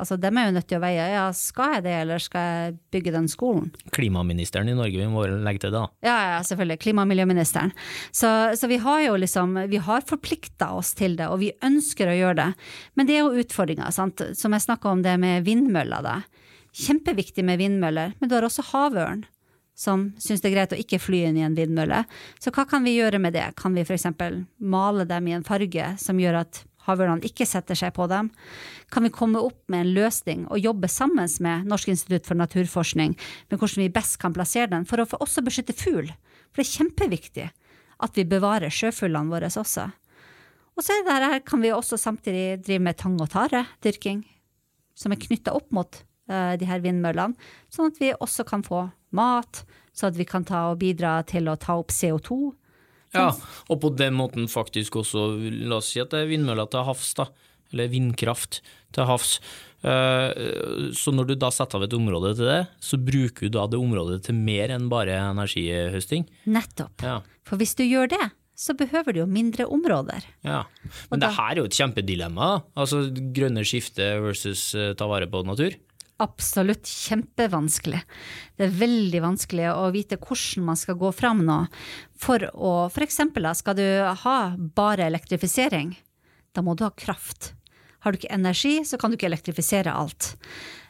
Altså, 0.00 0.16
Dem 0.16 0.38
er 0.40 0.48
jo 0.48 0.54
nødt 0.56 0.68
til 0.70 0.78
å 0.78 0.84
veie 0.84 1.08
ja, 1.12 1.24
skal 1.36 1.76
jeg 1.76 1.84
det, 1.84 1.96
eller 2.00 2.22
skal 2.22 2.46
jeg 2.48 2.76
bygge 2.94 3.12
den 3.12 3.28
skolen? 3.28 3.68
Klimaministeren 3.92 4.70
i 4.72 4.76
Norge, 4.76 4.96
vi 4.96 5.08
må 5.12 5.26
legge 5.28 5.66
til 5.66 5.74
det. 5.74 5.82
Ja, 6.06 6.16
ja, 6.32 6.38
selvfølgelig. 6.46 6.78
Klima- 6.80 7.04
og 7.04 7.10
miljøministeren. 7.12 7.74
Så, 8.16 8.30
så 8.56 8.70
vi 8.72 8.80
har 8.80 9.02
jo 9.04 9.18
liksom 9.20 9.58
Vi 9.68 9.82
har 9.84 10.08
forplikta 10.08 10.70
oss 10.78 10.94
til 10.96 11.18
det, 11.20 11.28
og 11.28 11.42
vi 11.44 11.52
ønsker 11.64 12.08
å 12.08 12.16
gjøre 12.16 12.40
det. 12.40 12.48
Men 12.96 13.08
det 13.08 13.18
er 13.18 13.24
jo 13.26 13.44
utfordringer, 13.44 13.92
sant. 13.92 14.24
Som 14.38 14.56
jeg 14.56 14.64
snakka 14.64 14.94
om 14.94 15.04
det 15.04 15.18
med 15.20 15.44
vindmøller, 15.44 16.04
da. 16.06 16.16
Kjempeviktig 16.76 17.44
med 17.44 17.60
vindmøller, 17.60 18.16
men 18.16 18.28
du 18.28 18.36
har 18.36 18.48
også 18.48 18.64
havørn. 18.72 19.26
Som 19.76 20.08
syns 20.16 20.40
det 20.40 20.48
er 20.48 20.54
greit 20.54 20.72
å 20.72 20.78
ikke 20.80 21.00
fly 21.02 21.26
inn 21.28 21.36
i 21.36 21.44
en 21.44 21.56
vindmølle. 21.56 22.04
Så 22.40 22.52
hva 22.54 22.64
kan 22.68 22.86
vi 22.86 22.96
gjøre 22.96 23.20
med 23.20 23.36
det? 23.36 23.44
Kan 23.60 23.76
vi 23.76 23.84
f.eks. 23.84 24.08
male 24.56 25.04
dem 25.04 25.28
i 25.28 25.36
en 25.36 25.44
farge 25.44 25.90
som 26.00 26.20
gjør 26.20 26.40
at 26.40 26.62
havørnene 26.86 27.26
ikke 27.28 27.44
setter 27.48 27.76
seg 27.76 27.92
på 27.96 28.06
dem? 28.08 28.30
Kan 28.94 29.04
vi 29.04 29.12
komme 29.12 29.42
opp 29.44 29.60
med 29.72 29.84
en 29.84 29.92
løsning 29.98 30.46
og 30.48 30.62
jobbe 30.64 30.88
sammen 30.88 31.28
med 31.44 31.68
Norsk 31.68 31.92
institutt 31.92 32.28
for 32.28 32.40
naturforskning 32.40 33.18
med 33.50 33.58
hvordan 33.58 33.84
vi 33.84 33.92
best 33.92 34.16
kan 34.22 34.34
plassere 34.36 34.72
den, 34.72 34.88
for 34.88 35.02
å 35.02 35.08
også 35.20 35.44
beskytte 35.44 35.76
fugl? 35.76 36.08
For 36.54 36.62
det 36.62 36.66
er 36.66 36.74
kjempeviktig 36.80 37.46
at 38.06 38.16
vi 38.16 38.26
bevarer 38.28 38.72
sjøfuglene 38.72 39.32
våre 39.32 39.52
også. 39.52 39.90
Og 40.76 40.84
så 40.84 40.96
kan 41.44 41.62
vi 41.62 41.72
også 41.72 41.96
samtidig 42.00 42.62
drive 42.64 42.84
med 42.84 42.96
tang- 43.00 43.20
og 43.20 43.30
taredyrking, 43.32 44.24
som 44.96 45.12
er 45.12 45.20
knytta 45.20 45.54
opp 45.56 45.72
mot 45.72 46.02
de 46.26 46.66
her 46.66 46.80
vindmøllene, 46.82 47.36
sånn 47.70 47.92
at 47.92 47.98
vi 48.02 48.12
også 48.18 48.44
kan 48.48 48.64
få 48.66 48.80
mat, 49.14 49.60
sånn 49.94 50.10
at 50.10 50.16
vi 50.18 50.24
kan 50.28 50.44
ta 50.44 50.64
og 50.72 50.80
bidra 50.80 51.20
til 51.28 51.46
å 51.48 51.54
ta 51.56 51.76
opp 51.78 51.92
CO2. 51.94 52.38
Ja, 53.14 53.30
og 53.70 53.78
på 53.80 53.92
den 53.96 54.16
måten 54.18 54.48
faktisk 54.50 54.98
også, 55.00 55.28
la 55.70 55.78
oss 55.78 55.92
si 55.94 56.00
at 56.02 56.10
det 56.12 56.24
er 56.24 56.32
vindmøller 56.32 56.66
til 56.72 56.82
havs, 56.88 57.12
da, 57.16 57.28
eller 57.72 57.88
vindkraft 57.92 58.58
til 58.92 59.06
havs. 59.08 59.36
Uh, 59.86 60.90
så 60.96 61.12
når 61.14 61.30
du 61.30 61.34
da 61.38 61.48
setter 61.54 61.78
av 61.78 61.84
et 61.86 61.94
område 61.96 62.32
til 62.38 62.48
det, 62.50 62.58
så 62.82 62.98
bruker 62.98 63.46
du 63.46 63.54
da 63.56 63.66
det 63.70 63.78
området 63.78 64.18
til 64.26 64.34
mer 64.38 64.72
enn 64.74 64.88
bare 64.92 65.14
energihøsting. 65.30 66.26
Nettopp. 66.50 67.06
Ja. 67.06 67.20
For 67.46 67.60
hvis 67.60 67.76
du 67.78 67.84
gjør 67.86 68.10
det, 68.16 68.24
så 68.56 68.74
behøver 68.76 69.12
du 69.14 69.20
jo 69.22 69.26
mindre 69.30 69.66
områder. 69.68 70.24
Ja, 70.46 70.64
Men 71.10 71.20
da- 71.20 71.28
det 71.28 71.34
her 71.36 71.50
er 71.52 71.60
jo 71.62 71.66
et 71.70 71.76
kjempedilemma. 71.78 72.50
Altså 72.74 73.02
grønne 73.36 73.64
skifte 73.68 74.06
versus 74.24 74.74
uh, 74.74 74.92
ta 74.98 75.06
vare 75.06 75.28
på 75.30 75.44
natur. 75.46 75.76
Absolutt 76.22 76.88
kjempevanskelig. 76.88 78.00
Det 78.56 78.64
er 78.64 78.78
veldig 78.78 79.20
vanskelig 79.20 79.66
å 79.74 79.90
vite 79.92 80.16
hvordan 80.16 80.64
man 80.70 80.78
skal 80.80 80.96
gå 80.96 81.10
fram 81.12 81.42
nå. 81.44 81.58
For 82.16 82.46
å, 82.54 82.88
da, 82.88 83.52
skal 83.58 83.76
du 83.76 83.86
ha 84.24 84.38
bare 84.56 85.10
elektrifisering, 85.10 85.92
da 86.56 86.64
må 86.64 86.72
du 86.72 86.86
ha 86.86 86.94
kraft. 86.96 87.52
Har 88.00 88.12
du 88.12 88.20
ikke 88.20 88.32
energi, 88.32 88.78
så 88.88 88.96
kan 88.96 89.12
du 89.12 89.18
ikke 89.18 89.28
elektrifisere 89.28 89.92
alt. 89.92 90.32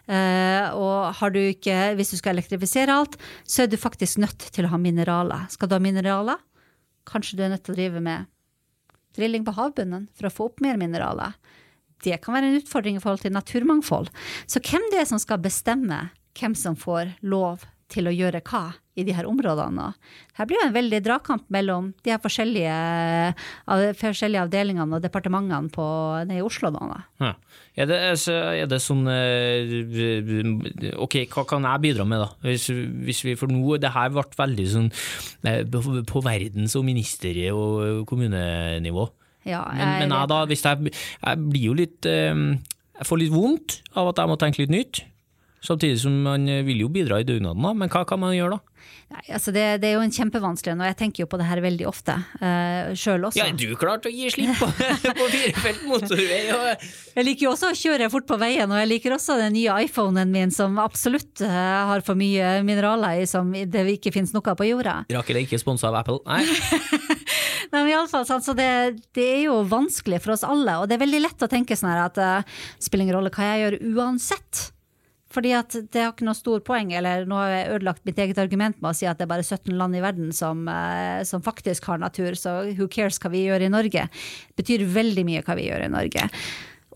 Uh, 0.06 0.70
og 0.78 1.18
har 1.18 1.32
du 1.34 1.40
ikke, 1.40 1.96
hvis 1.98 2.12
du 2.14 2.20
skal 2.20 2.36
elektrifisere 2.36 2.94
alt, 2.94 3.18
så 3.42 3.64
er 3.64 3.72
du 3.72 3.74
faktisk 3.80 4.20
nødt 4.22 4.50
til 4.54 4.68
å 4.68 4.70
ha 4.76 4.78
mineraler. 4.78 5.48
Skal 5.50 5.66
du 5.66 5.74
ha 5.74 5.82
mineraler, 5.82 6.38
kanskje 7.10 7.40
du 7.40 7.42
er 7.42 7.50
nødt 7.56 7.66
til 7.66 7.74
å 7.74 7.80
drive 7.80 8.02
med 8.04 8.30
drilling 9.18 9.42
på 9.46 9.56
havbunnen 9.56 10.06
for 10.14 10.28
å 10.28 10.34
få 10.36 10.50
opp 10.52 10.62
mer 10.62 10.78
mineraler. 10.78 11.34
Det 12.04 12.18
kan 12.24 12.36
være 12.36 12.50
en 12.50 12.60
utfordring 12.60 12.98
i 12.98 13.02
forhold 13.02 13.24
til 13.24 13.34
naturmangfold. 13.34 14.10
Så 14.46 14.60
hvem 14.60 14.84
det 14.92 15.02
er 15.02 15.08
som 15.08 15.22
skal 15.22 15.42
bestemme 15.42 16.08
hvem 16.36 16.56
som 16.58 16.76
får 16.76 17.16
lov 17.24 17.64
til 17.92 18.08
å 18.10 18.14
gjøre 18.14 18.42
hva 18.46 18.74
i 18.96 19.04
de 19.04 19.12
her 19.14 19.26
områdene. 19.28 19.90
Her 20.38 20.48
blir 20.48 20.58
det 20.58 20.68
en 20.70 20.74
veldig 20.74 21.00
dragkamp 21.04 21.44
mellom 21.52 21.90
de 22.04 22.14
her 22.14 22.20
forskjellige, 22.22 22.76
forskjellige 24.00 24.46
avdelingene 24.46 24.96
og 24.96 25.04
departementene 25.04 25.70
på, 25.72 25.86
i 26.32 26.40
Oslo 26.42 26.72
da. 26.74 27.02
Ja. 27.20 27.32
Er, 27.76 27.90
det, 27.90 27.98
altså, 28.14 28.38
er 28.56 28.70
det 28.70 28.80
sånn 28.80 29.04
eh, 29.12 30.94
Ok, 31.04 31.18
hva 31.28 31.44
kan 31.48 31.68
jeg 31.68 31.84
bidra 31.84 32.08
med, 32.08 32.24
da? 32.24 32.30
Hvis, 32.48 32.70
hvis 32.72 33.20
vi, 33.28 33.36
for 33.38 33.52
nå, 33.52 33.76
det 33.82 33.92
her 33.92 34.14
ble 34.16 34.24
veldig 34.40 34.66
sånn 34.72 34.88
eh, 35.44 35.62
på 36.08 36.24
verdens- 36.24 36.78
og 36.80 36.88
minister- 36.88 37.44
og 37.52 38.06
kommunenivå. 38.08 39.10
Ja, 39.46 39.64
Men, 39.72 39.92
men 40.02 40.14
jeg, 40.14 40.30
da, 40.32 40.40
hvis 40.50 40.64
jeg, 40.66 40.94
jeg 40.94 41.44
blir 41.46 41.68
jo 41.68 41.74
litt 41.78 42.08
eh, 42.10 42.34
Jeg 42.98 43.06
får 43.06 43.20
litt 43.22 43.34
vondt 43.34 43.80
av 43.94 44.10
at 44.10 44.22
jeg 44.22 44.32
må 44.32 44.38
tenke 44.40 44.64
litt 44.64 44.74
nytt. 44.74 45.02
Samtidig 45.66 46.00
som 46.02 46.14
man 46.22 46.46
vil 46.66 46.84
jo 46.84 46.88
bidra 46.92 47.20
i 47.20 47.26
dugnaden. 47.26 47.64
Men 47.78 47.90
hva 47.90 48.04
kan 48.08 48.20
man 48.22 48.34
gjøre 48.36 48.58
da? 48.58 48.76
Nei, 49.06 49.22
altså 49.36 49.52
det, 49.54 49.62
det 49.82 49.86
er 49.88 49.92
jo 49.94 50.02
en 50.02 50.12
kjempevanskelig 50.14 50.72
en, 50.72 50.80
og 50.82 50.88
jeg 50.88 50.96
tenker 50.98 51.22
jo 51.22 51.28
på 51.30 51.38
det 51.38 51.46
her 51.46 51.60
veldig 51.62 51.86
ofte, 51.86 52.16
uh, 52.40 52.90
sjøl 52.98 53.28
også. 53.28 53.38
Ja, 53.38 53.46
du 53.54 53.76
klarte 53.78 54.10
å 54.10 54.14
gi 54.14 54.26
slipp 54.34 54.58
på, 54.58 54.66
på 55.20 55.28
firefelt 55.30 55.84
motorvei. 55.86 56.40
Og, 56.56 56.88
Jeg 57.14 57.28
liker 57.28 57.46
jo 57.46 57.52
også 57.52 57.70
å 57.70 57.76
kjøre 57.78 58.10
fort 58.10 58.26
på 58.26 58.38
veien, 58.42 58.66
og 58.66 58.80
jeg 58.82 58.90
liker 58.90 59.14
også 59.14 59.38
den 59.38 59.54
nye 59.54 59.78
iPhonen 59.86 60.34
min 60.34 60.54
som 60.54 60.80
absolutt 60.82 61.44
uh, 61.46 61.92
har 61.92 62.02
for 62.06 62.18
mye 62.18 62.56
mineraler 62.66 63.22
i 63.22 63.28
som 63.30 63.54
det 63.54 63.86
ikke 63.94 64.14
finnes 64.16 64.34
noe 64.34 64.56
på 64.58 64.70
jorda. 64.72 65.04
Rakel 65.14 65.38
er 65.38 65.46
ikke 65.46 65.62
sponsa 65.62 65.92
av 65.92 66.00
Apple. 66.02 66.18
Nei. 66.26 66.42
Men 67.72 67.90
i 67.90 67.96
så 68.10 68.54
det, 68.56 68.70
det 69.16 69.26
er 69.26 69.42
jo 69.46 69.60
vanskelig 69.68 70.22
for 70.24 70.36
oss 70.36 70.46
alle, 70.46 70.78
og 70.78 70.88
det 70.88 70.96
er 70.96 71.04
veldig 71.04 71.22
lett 71.24 71.44
å 71.44 71.50
tenke 71.50 71.76
sånn 71.76 71.92
her 71.92 72.06
at 72.06 72.18
det 72.18 72.32
spiller 72.82 73.06
ingen 73.06 73.18
rolle 73.18 73.32
hva 73.34 73.50
jeg 73.50 73.62
gjør 73.64 73.78
uansett. 73.96 74.66
Fordi 75.36 75.50
at 75.58 75.74
det 75.92 76.00
har 76.00 76.12
ikke 76.14 76.26
noe 76.28 76.38
stor 76.38 76.62
poeng, 76.64 76.92
eller 76.96 77.26
nå 77.28 77.36
har 77.36 77.50
jeg 77.52 77.72
ødelagt 77.74 78.06
mitt 78.08 78.20
eget 78.22 78.38
argument 78.40 78.78
med 78.80 78.92
å 78.92 78.96
si 78.96 79.08
at 79.10 79.18
det 79.18 79.26
er 79.26 79.32
bare 79.34 79.44
17 79.44 79.74
land 79.76 79.98
i 79.98 80.04
verden 80.04 80.30
som, 80.32 80.62
eh, 80.70 81.24
som 81.28 81.44
faktisk 81.44 81.90
har 81.90 82.00
natur, 82.00 82.38
så 82.38 82.62
who 82.78 82.88
cares 82.88 83.18
hva 83.20 83.32
vi 83.34 83.44
gjør 83.44 83.66
i 83.66 83.72
Norge. 83.72 84.06
Det 84.08 84.62
betyr 84.62 84.86
veldig 84.94 85.26
mye 85.28 85.44
hva 85.44 85.58
vi 85.58 85.68
gjør 85.68 85.84
i 85.88 85.92
Norge. 85.92 86.30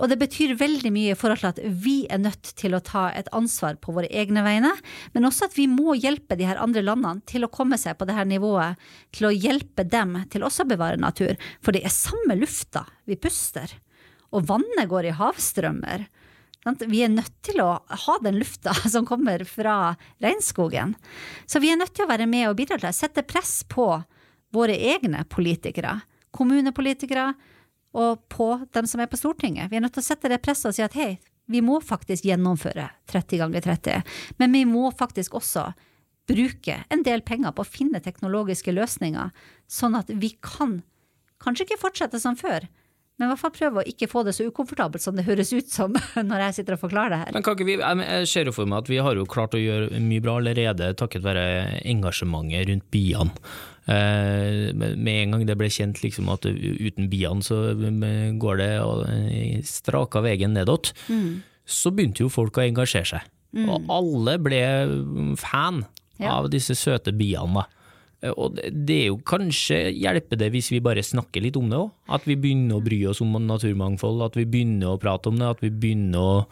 Og 0.00 0.08
det 0.08 0.16
betyr 0.20 0.56
veldig 0.56 0.90
mye 0.94 1.12
i 1.12 1.18
forhold 1.18 1.42
til 1.42 1.50
at 1.50 1.80
vi 1.84 1.96
er 2.08 2.22
nødt 2.22 2.54
til 2.56 2.74
å 2.76 2.82
ta 2.84 3.10
et 3.12 3.28
ansvar 3.36 3.76
på 3.84 3.92
våre 3.96 4.08
egne 4.08 4.42
vegne, 4.46 4.72
men 5.12 5.28
også 5.28 5.50
at 5.50 5.56
vi 5.58 5.66
må 5.68 5.94
hjelpe 5.98 6.38
de 6.40 6.46
her 6.48 6.60
andre 6.62 6.82
landene 6.86 7.20
til 7.28 7.44
å 7.44 7.52
komme 7.52 7.76
seg 7.80 7.98
på 8.00 8.08
det 8.08 8.16
her 8.16 8.28
nivået, 8.28 8.80
til 9.12 9.28
å 9.28 9.34
hjelpe 9.34 9.84
dem 9.84 10.16
til 10.32 10.46
også 10.46 10.64
å 10.64 10.70
bevare 10.72 11.00
natur. 11.00 11.36
For 11.60 11.76
det 11.76 11.84
er 11.84 11.94
samme 11.94 12.38
lufta 12.40 12.86
vi 13.04 13.18
puster. 13.20 13.76
Og 14.32 14.48
vannet 14.48 14.88
går 14.88 15.10
i 15.10 15.16
havstrømmer. 15.18 16.08
Vi 16.86 17.04
er 17.04 17.12
nødt 17.12 17.36
til 17.44 17.60
å 17.64 17.70
ha 18.06 18.16
den 18.24 18.40
lufta 18.40 18.74
som 18.94 19.08
kommer 19.08 19.44
fra 19.48 19.94
regnskogen. 20.22 20.96
Så 21.44 21.60
vi 21.60 21.72
er 21.72 21.80
nødt 21.80 21.92
til 21.96 22.08
å 22.08 22.12
være 22.12 22.28
med 22.30 22.48
og 22.48 22.56
bidra 22.60 22.80
til 22.80 22.88
å 22.92 22.96
sette 22.96 23.26
press 23.28 23.60
på 23.68 23.92
våre 24.54 24.74
egne 24.74 25.24
politikere, 25.30 26.00
kommunepolitikere 26.34 27.32
og 27.96 28.22
på 28.30 28.52
dem 28.74 28.86
som 28.86 29.02
er 29.02 29.10
på 29.10 29.18
Stortinget. 29.18 29.70
Vi 29.70 29.78
er 29.78 29.84
nødt 29.84 29.96
til 29.96 30.04
å 30.04 30.08
sette 30.10 30.30
det 30.30 30.40
presset 30.44 30.70
og 30.70 30.76
si 30.76 30.84
at 30.84 30.96
hei, 30.98 31.14
vi 31.50 31.62
må 31.64 31.80
faktisk 31.82 32.28
gjennomføre 32.28 32.86
30 33.10 33.40
ganger 33.42 33.64
30, 33.64 34.12
men 34.38 34.52
vi 34.54 34.64
må 34.68 34.90
faktisk 34.94 35.34
også 35.40 35.72
bruke 36.30 36.76
en 36.94 37.02
del 37.02 37.24
penger 37.26 37.54
på 37.56 37.64
å 37.64 37.68
finne 37.68 38.02
teknologiske 38.02 38.74
løsninger, 38.74 39.32
sånn 39.66 39.98
at 39.98 40.12
vi 40.14 40.36
kan 40.38 40.78
kanskje 41.42 41.66
ikke 41.66 41.80
fortsette 41.80 42.20
som 42.22 42.38
før, 42.38 42.68
men 43.20 43.28
i 43.28 43.32
hvert 43.34 43.40
fall 43.42 43.52
prøve 43.52 43.82
å 43.82 43.84
ikke 43.84 44.06
få 44.08 44.22
det 44.24 44.32
så 44.32 44.46
ukomfortabelt 44.48 45.04
som 45.04 45.16
det 45.18 45.26
høres 45.26 45.50
ut 45.52 45.68
som 45.68 45.92
når 46.30 46.46
jeg 46.46 46.54
sitter 46.60 46.78
og 46.78 46.84
forklarer 46.86 47.12
det 47.12 47.18
her. 47.20 47.34
Men 47.36 47.44
kan 47.44 47.58
ikke 47.58 47.66
vi, 47.68 47.74
jeg 47.76 48.30
ser 48.30 48.48
jo 48.48 48.54
for 48.56 48.70
meg 48.70 48.80
at 48.80 48.88
vi 48.88 49.00
har 49.04 49.18
jo 49.18 49.26
klart 49.28 49.56
å 49.58 49.60
gjøre 49.60 50.00
mye 50.00 50.24
bra 50.24 50.38
allerede 50.40 50.88
takket 50.96 51.26
være 51.26 51.44
engasjementet 51.90 52.70
rundt 52.70 52.86
biene. 52.94 53.52
Eh, 53.90 54.70
Med 54.76 55.08
en 55.24 55.32
gang 55.34 55.44
det 55.48 55.56
ble 55.58 55.66
kjent 55.72 55.98
liksom 56.04 56.28
at 56.32 56.46
uten 56.46 57.08
biene 57.10 57.42
så 57.42 57.72
går 58.38 58.60
det 58.60 58.70
eh, 58.78 59.60
straka 59.66 60.22
veien 60.22 60.54
nedåt, 60.54 60.92
så 61.66 61.90
begynte 61.94 62.22
jo 62.24 62.30
folk 62.32 62.58
å 62.60 62.64
engasjere 62.66 63.08
seg. 63.16 63.28
Og 63.66 63.88
alle 63.90 64.36
ble 64.38 64.62
fan 65.40 65.84
Ja. 66.20 66.36
av 66.38 66.50
disse 66.52 66.74
søte 66.76 67.10
biene. 67.16 67.54
da. 67.54 67.66
Eh, 68.22 68.30
Og 68.36 68.54
det 68.56 68.70
det 68.86 68.98
er 69.02 69.06
jo 69.08 69.16
kanskje 69.24 69.90
hjelper 69.96 70.36
det 70.38 70.52
hvis 70.52 70.70
vi 70.70 70.78
bare 70.80 71.02
snakker 71.02 71.40
litt 71.42 71.56
om 71.56 71.68
det 71.70 71.78
òg. 71.78 71.90
At 72.08 72.24
vi 72.26 72.36
begynner 72.36 72.76
å 72.78 72.84
bry 72.84 73.06
oss 73.06 73.20
om 73.22 73.32
naturmangfold, 73.32 74.22
at 74.24 74.34
vi 74.36 74.44
begynner 74.44 74.94
å 74.94 75.00
prate 75.00 75.26
om 75.28 75.36
det, 75.38 75.46
at 75.48 75.60
vi 75.60 75.70
begynner 75.70 76.18
å 76.18 76.46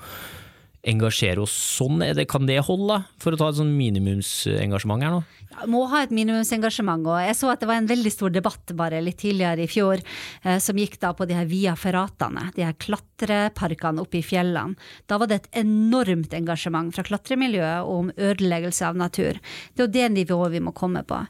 engasjere 0.87 1.43
oss 1.43 1.55
sånn. 1.79 2.03
Det, 2.14 2.25
kan 2.31 2.47
det 2.47 2.61
holde. 2.67 3.01
For 3.23 3.35
å 3.35 3.38
ta 3.41 3.51
et 3.51 3.59
sånn 3.59 3.75
minimumsengasjement 3.77 5.03
her 5.03 5.14
nå? 5.17 5.23
Ja, 5.51 5.67
må 5.71 5.83
ha 5.91 6.05
et 6.05 6.12
minimumsengasjement. 6.14 7.07
Og 7.09 7.19
jeg 7.25 7.37
så 7.38 7.51
at 7.53 7.62
det 7.62 7.69
var 7.71 7.81
en 7.81 7.88
veldig 7.91 8.12
stor 8.14 8.33
debatt 8.35 8.73
bare 8.79 9.01
litt 9.03 9.19
tidligere 9.23 9.64
i 9.64 9.71
fjor, 9.71 10.03
eh, 10.45 10.61
som 10.62 10.79
gikk 10.79 10.99
da 11.03 11.12
på 11.17 11.27
de 11.29 11.37
her 11.38 11.49
Via 11.51 11.75
Ferratene, 11.79 12.49
de 12.55 12.67
her 12.67 12.77
klatreparkene 12.79 14.05
oppe 14.05 14.21
i 14.21 14.25
fjellene. 14.27 14.79
Da 15.11 15.19
var 15.19 15.31
det 15.31 15.41
et 15.41 15.51
enormt 15.64 16.37
engasjement 16.37 16.95
fra 16.95 17.07
klatremiljøet 17.09 17.91
om 17.91 18.12
ødeleggelse 18.14 18.87
av 18.87 19.01
natur. 19.01 19.43
Det 19.75 19.83
er 19.83 19.88
jo 19.88 19.97
det 19.99 20.09
nivået 20.14 20.55
vi 20.55 20.62
må 20.62 20.75
komme 20.77 21.03
på. 21.09 21.21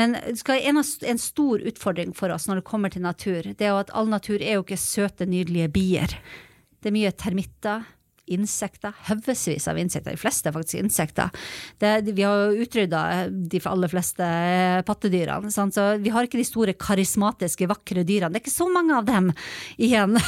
Men 0.00 0.18
en, 0.18 0.82
en 0.82 1.22
stor 1.22 1.62
utfordring 1.70 2.14
for 2.16 2.34
oss 2.34 2.48
når 2.50 2.60
det 2.60 2.68
kommer 2.68 2.92
til 2.92 3.06
natur, 3.06 3.46
det 3.46 3.66
er 3.66 3.74
jo 3.74 3.82
at 3.84 3.94
all 3.94 4.10
natur 4.10 4.40
er 4.40 4.58
jo 4.58 4.66
ikke 4.66 4.80
søte, 4.80 5.28
nydelige 5.30 5.70
bier. 5.72 6.18
Det 6.80 6.88
er 6.88 6.96
mye 6.96 7.12
termitter, 7.12 7.84
insekter, 8.32 8.94
haugevis 9.08 9.68
av 9.70 9.78
insekter, 9.80 10.14
de 10.14 10.20
fleste 10.20 10.50
er 10.50 10.56
faktisk 10.56 10.80
insekter. 10.80 11.30
Det, 11.82 11.92
vi 12.10 12.24
har 12.26 12.50
jo 12.50 12.64
utrydda 12.64 13.02
de 13.30 13.62
aller 13.70 13.92
fleste 13.92 14.24
eh, 14.24 14.80
pattedyrene, 14.86 15.52
sant? 15.54 15.76
så 15.76 15.96
vi 16.00 16.12
har 16.14 16.26
ikke 16.26 16.40
de 16.40 16.46
store 16.48 16.76
karismatiske, 16.78 17.68
vakre 17.70 18.04
dyrene. 18.06 18.32
Det 18.34 18.40
er 18.40 18.46
ikke 18.46 18.56
så 18.56 18.70
mange 18.72 18.96
av 18.96 19.08
dem 19.10 19.32
igjen. 19.78 20.18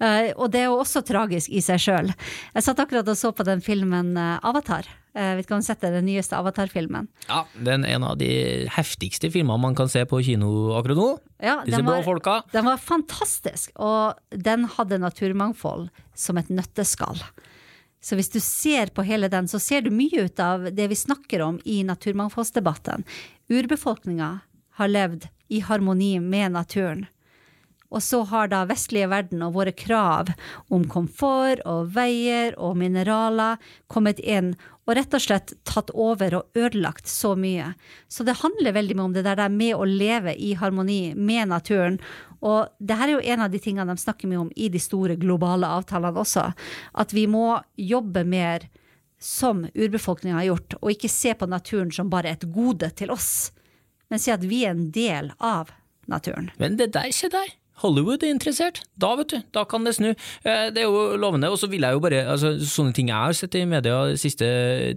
Eh, 0.00 0.30
og 0.32 0.48
det 0.48 0.62
er 0.62 0.70
jo 0.70 0.78
også 0.80 1.02
tragisk 1.04 1.52
i 1.52 1.60
seg 1.60 1.80
sjøl. 1.82 2.06
Jeg 2.54 2.64
satt 2.64 2.78
akkurat 2.80 3.08
og 3.12 3.18
så 3.20 3.34
på 3.36 3.44
den 3.44 3.60
filmen 3.60 4.14
eh, 4.16 4.38
Avatar. 4.48 4.88
Jeg 5.14 5.36
vet 5.36 5.44
ikke 5.46 5.54
om 5.56 5.60
du 5.62 5.66
setter 5.66 5.90
den 5.96 6.04
nyeste 6.06 6.36
Avatar-filmen. 6.38 7.08
Ja, 7.28 7.44
Den 7.58 7.84
er 7.84 7.96
en 7.96 8.04
av 8.06 8.16
de 8.20 8.66
heftigste 8.70 9.30
filmene 9.32 9.58
man 9.60 9.74
kan 9.74 9.88
se 9.90 10.04
på 10.06 10.20
kino 10.22 10.70
akkurat 10.78 10.96
nå. 11.00 11.08
Ja, 11.42 11.56
Disse 11.66 11.82
blå 11.82 11.96
var- 11.96 12.04
folka. 12.06 12.42
Den 12.52 12.64
var 12.64 12.76
fantastisk, 12.78 13.72
og 13.76 14.14
den 14.30 14.64
hadde 14.66 14.98
naturmangfold 15.02 15.88
som 16.14 16.38
et 16.38 16.48
nøtteskall. 16.48 17.18
Så 18.00 18.16
hvis 18.16 18.30
du 18.32 18.38
ser 18.40 18.86
på 18.94 19.02
hele 19.04 19.28
den, 19.28 19.44
så 19.50 19.58
ser 19.60 19.82
du 19.82 19.90
mye 19.90 20.24
ut 20.24 20.38
av 20.40 20.70
det 20.72 20.86
vi 20.88 20.94
snakker 20.94 21.42
om 21.44 21.58
i 21.66 21.82
naturmangfoldsdebatten. 21.84 23.04
Urbefolkninga 23.50 24.40
har 24.78 24.88
levd 24.88 25.26
i 25.50 25.60
harmoni 25.60 26.18
med 26.22 26.52
naturen 26.52 27.06
Og 27.90 28.02
så 28.06 28.22
har 28.30 28.50
da 28.50 28.62
vestlige 28.70 29.08
verden 29.10 29.42
og 29.42 29.56
våre 29.56 29.72
krav 29.74 30.30
om 30.70 30.84
komfort 30.90 31.62
og 31.66 31.90
veier 31.96 32.54
og 32.58 32.76
mineraler 32.78 33.58
kommet 33.90 34.22
inn 34.22 34.54
og 34.86 34.94
rett 34.98 35.14
og 35.14 35.22
slett 35.22 35.52
tatt 35.66 35.90
over 35.94 36.34
og 36.38 36.58
ødelagt 36.58 37.10
så 37.10 37.34
mye. 37.38 37.72
Så 38.08 38.26
det 38.26 38.38
handler 38.40 38.74
veldig 38.74 38.96
mye 38.98 39.08
om 39.10 39.14
det 39.14 39.26
der 39.26 39.42
med 39.52 39.74
å 39.76 39.86
leve 39.86 40.34
i 40.34 40.52
harmoni 40.58 41.14
med 41.14 41.50
naturen. 41.50 42.00
Og 42.40 42.70
det 42.78 42.98
her 42.98 43.08
er 43.08 43.16
jo 43.18 43.34
en 43.34 43.44
av 43.46 43.52
de 43.52 43.60
tingene 43.62 43.94
de 43.94 44.02
snakker 44.02 44.30
mye 44.30 44.44
om 44.46 44.52
i 44.56 44.70
de 44.72 44.80
store 44.82 45.18
globale 45.20 45.68
avtalene 45.68 46.22
også. 46.22 46.48
At 46.94 47.14
vi 47.14 47.26
må 47.30 47.60
jobbe 47.76 48.24
mer 48.24 48.66
som 49.20 49.66
urbefolkninga 49.74 50.38
har 50.38 50.48
gjort, 50.48 50.78
og 50.80 50.94
ikke 50.94 51.12
se 51.12 51.34
på 51.36 51.46
naturen 51.50 51.92
som 51.92 52.10
bare 52.10 52.32
et 52.32 52.46
gode 52.54 52.88
til 52.96 53.12
oss, 53.12 53.50
men 54.08 54.18
si 54.18 54.32
at 54.32 54.46
vi 54.48 54.64
er 54.64 54.72
en 54.72 54.88
del 54.94 55.28
av 55.36 55.74
naturen. 56.10 56.48
Men 56.58 56.78
det 56.80 56.94
der, 56.96 57.12
ikke 57.12 57.28
der! 57.34 57.59
Hollywood 57.80 58.24
er 58.24 58.34
interessert. 58.34 58.82
Da, 59.00 59.14
vet 59.18 59.32
du, 59.32 59.38
da 59.54 59.64
kan 59.68 59.86
det 59.86 59.94
snu. 59.96 60.10
Eh, 60.10 60.66
det 60.74 60.82
er 60.82 60.88
jo 60.88 61.16
lovende. 61.20 61.48
Og 61.52 61.58
så 61.60 61.68
vil 61.70 61.84
jeg 61.86 61.96
jo 61.96 62.02
bare 62.04 62.22
altså, 62.28 62.52
Sånne 62.60 62.94
ting 62.96 63.08
jeg 63.08 63.16
har 63.16 63.36
sett 63.36 63.56
i 63.56 63.64
media 63.68 64.02
de 64.10 64.18
siste 64.20 64.46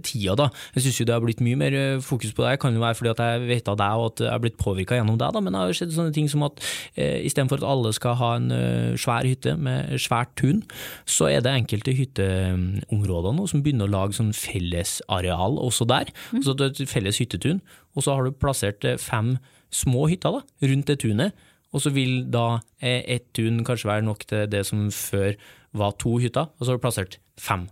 tida, 0.04 0.36
da. 0.38 0.48
Jeg 0.74 0.84
syns 0.84 1.00
jo 1.00 1.06
det 1.08 1.14
har 1.16 1.24
blitt 1.24 1.42
mye 1.44 1.58
mer 1.60 1.76
eh, 1.78 2.02
fokus 2.04 2.34
på 2.34 2.44
det. 2.44 2.54
Det 2.54 2.62
kan 2.64 2.76
jo 2.76 2.82
være 2.82 2.98
fordi 2.98 3.12
at 3.14 3.22
jeg 3.24 3.46
vet 3.48 3.70
av 3.72 3.78
deg 3.80 4.00
og 4.00 4.06
at 4.10 4.24
jeg 4.26 4.32
har 4.32 4.42
blitt 4.44 4.58
påvirka 4.60 4.98
gjennom 4.98 5.18
deg, 5.20 5.32
da. 5.36 5.42
Men 5.44 5.56
det 5.56 5.62
har 5.62 5.72
jo 5.72 5.78
sett 5.80 5.94
sånne 5.96 6.14
ting 6.16 6.28
som 6.30 6.44
at 6.46 6.60
eh, 6.94 7.24
istedenfor 7.28 7.62
at 7.62 7.68
alle 7.68 7.94
skal 7.96 8.18
ha 8.20 8.34
en 8.38 8.50
uh, 8.52 8.98
svær 9.00 9.26
hytte 9.28 9.54
med 9.60 9.94
svært 10.02 10.34
tun, 10.40 10.62
så 11.08 11.30
er 11.30 11.44
det 11.44 11.54
enkelte 11.54 11.94
hytteområder 11.96 13.36
nå 13.36 13.46
som 13.50 13.62
begynner 13.64 13.88
å 13.88 13.94
lage 13.94 14.18
sånn 14.18 14.34
fellesareal 14.36 15.58
også 15.62 15.88
der. 15.88 16.12
Mm. 16.32 16.42
Altså 16.42 16.56
et 16.68 16.84
felles 16.90 17.20
hyttetun. 17.22 17.62
Og 17.94 18.04
så 18.04 18.16
har 18.16 18.26
du 18.26 18.34
plassert 18.36 18.84
fem 19.00 19.36
små 19.74 20.08
hytter 20.10 20.38
da, 20.38 20.68
rundt 20.70 20.90
det 20.90 21.00
tunet 21.02 21.44
og 21.74 21.82
så 21.82 21.90
vil 21.94 22.22
da 22.30 22.60
eh, 22.78 23.02
ett 23.16 23.32
tun 23.36 23.64
kanskje 23.66 23.90
være 23.90 24.06
nok 24.06 24.22
til 24.30 24.46
det 24.50 24.62
som 24.68 24.86
før 24.94 25.34
var 25.74 25.96
to 25.98 26.16
hytter, 26.22 26.46
og 26.54 26.62
så 26.62 26.70
har 26.70 26.78
du 26.78 26.84
plassert 26.84 27.18
fem 27.40 27.66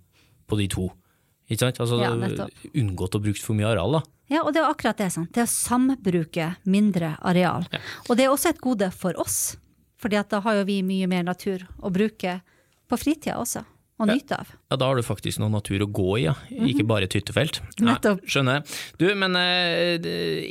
på 0.51 0.59
de 0.59 0.67
to. 0.73 0.89
Ikke 1.47 1.69
sant? 1.69 1.81
Altså 1.85 2.01
ja, 2.03 2.11
unngått 2.83 3.19
å 3.19 3.23
bruke 3.23 3.43
for 3.43 3.59
mye 3.59 3.71
areal, 3.71 4.01
da. 4.01 4.03
Ja, 4.33 4.41
og 4.43 4.55
det 4.55 4.63
er 4.63 4.71
akkurat 4.73 4.99
det. 4.99 5.11
Sant? 5.13 5.31
Det 5.37 5.45
å 5.45 5.51
sambruke 5.51 6.55
mindre 6.65 7.15
areal. 7.21 7.67
Ja. 7.71 7.83
Og 8.09 8.19
det 8.19 8.27
er 8.27 8.33
også 8.33 8.53
et 8.55 8.63
gode 8.65 8.89
for 8.97 9.19
oss, 9.21 9.55
for 10.01 10.11
da 10.11 10.43
har 10.43 10.59
jo 10.59 10.67
vi 10.67 10.81
mye 10.87 11.07
mer 11.11 11.27
natur 11.27 11.67
å 11.79 11.93
bruke 11.95 12.41
på 12.91 12.99
fritida 12.99 13.39
også 13.39 13.63
å 14.03 14.09
nyte 14.11 14.39
av. 14.43 14.53
Ja, 14.73 14.79
da 14.81 14.89
har 14.91 14.99
du 14.99 15.05
faktisk 15.07 15.41
noe 15.43 15.53
natur 15.53 15.85
å 15.85 15.89
gå 15.89 16.19
i, 16.19 16.25
ja. 16.27 16.35
Mm 16.51 16.59
-hmm. 16.59 16.71
ikke 16.73 16.87
bare 16.89 17.09
et 17.09 17.17
hyttefelt. 17.17 17.61
Nettopp. 17.81 18.21
Ja, 18.23 18.29
skjønner. 18.35 18.63
Du, 18.99 19.07
men 19.15 19.37
eh, 19.37 19.99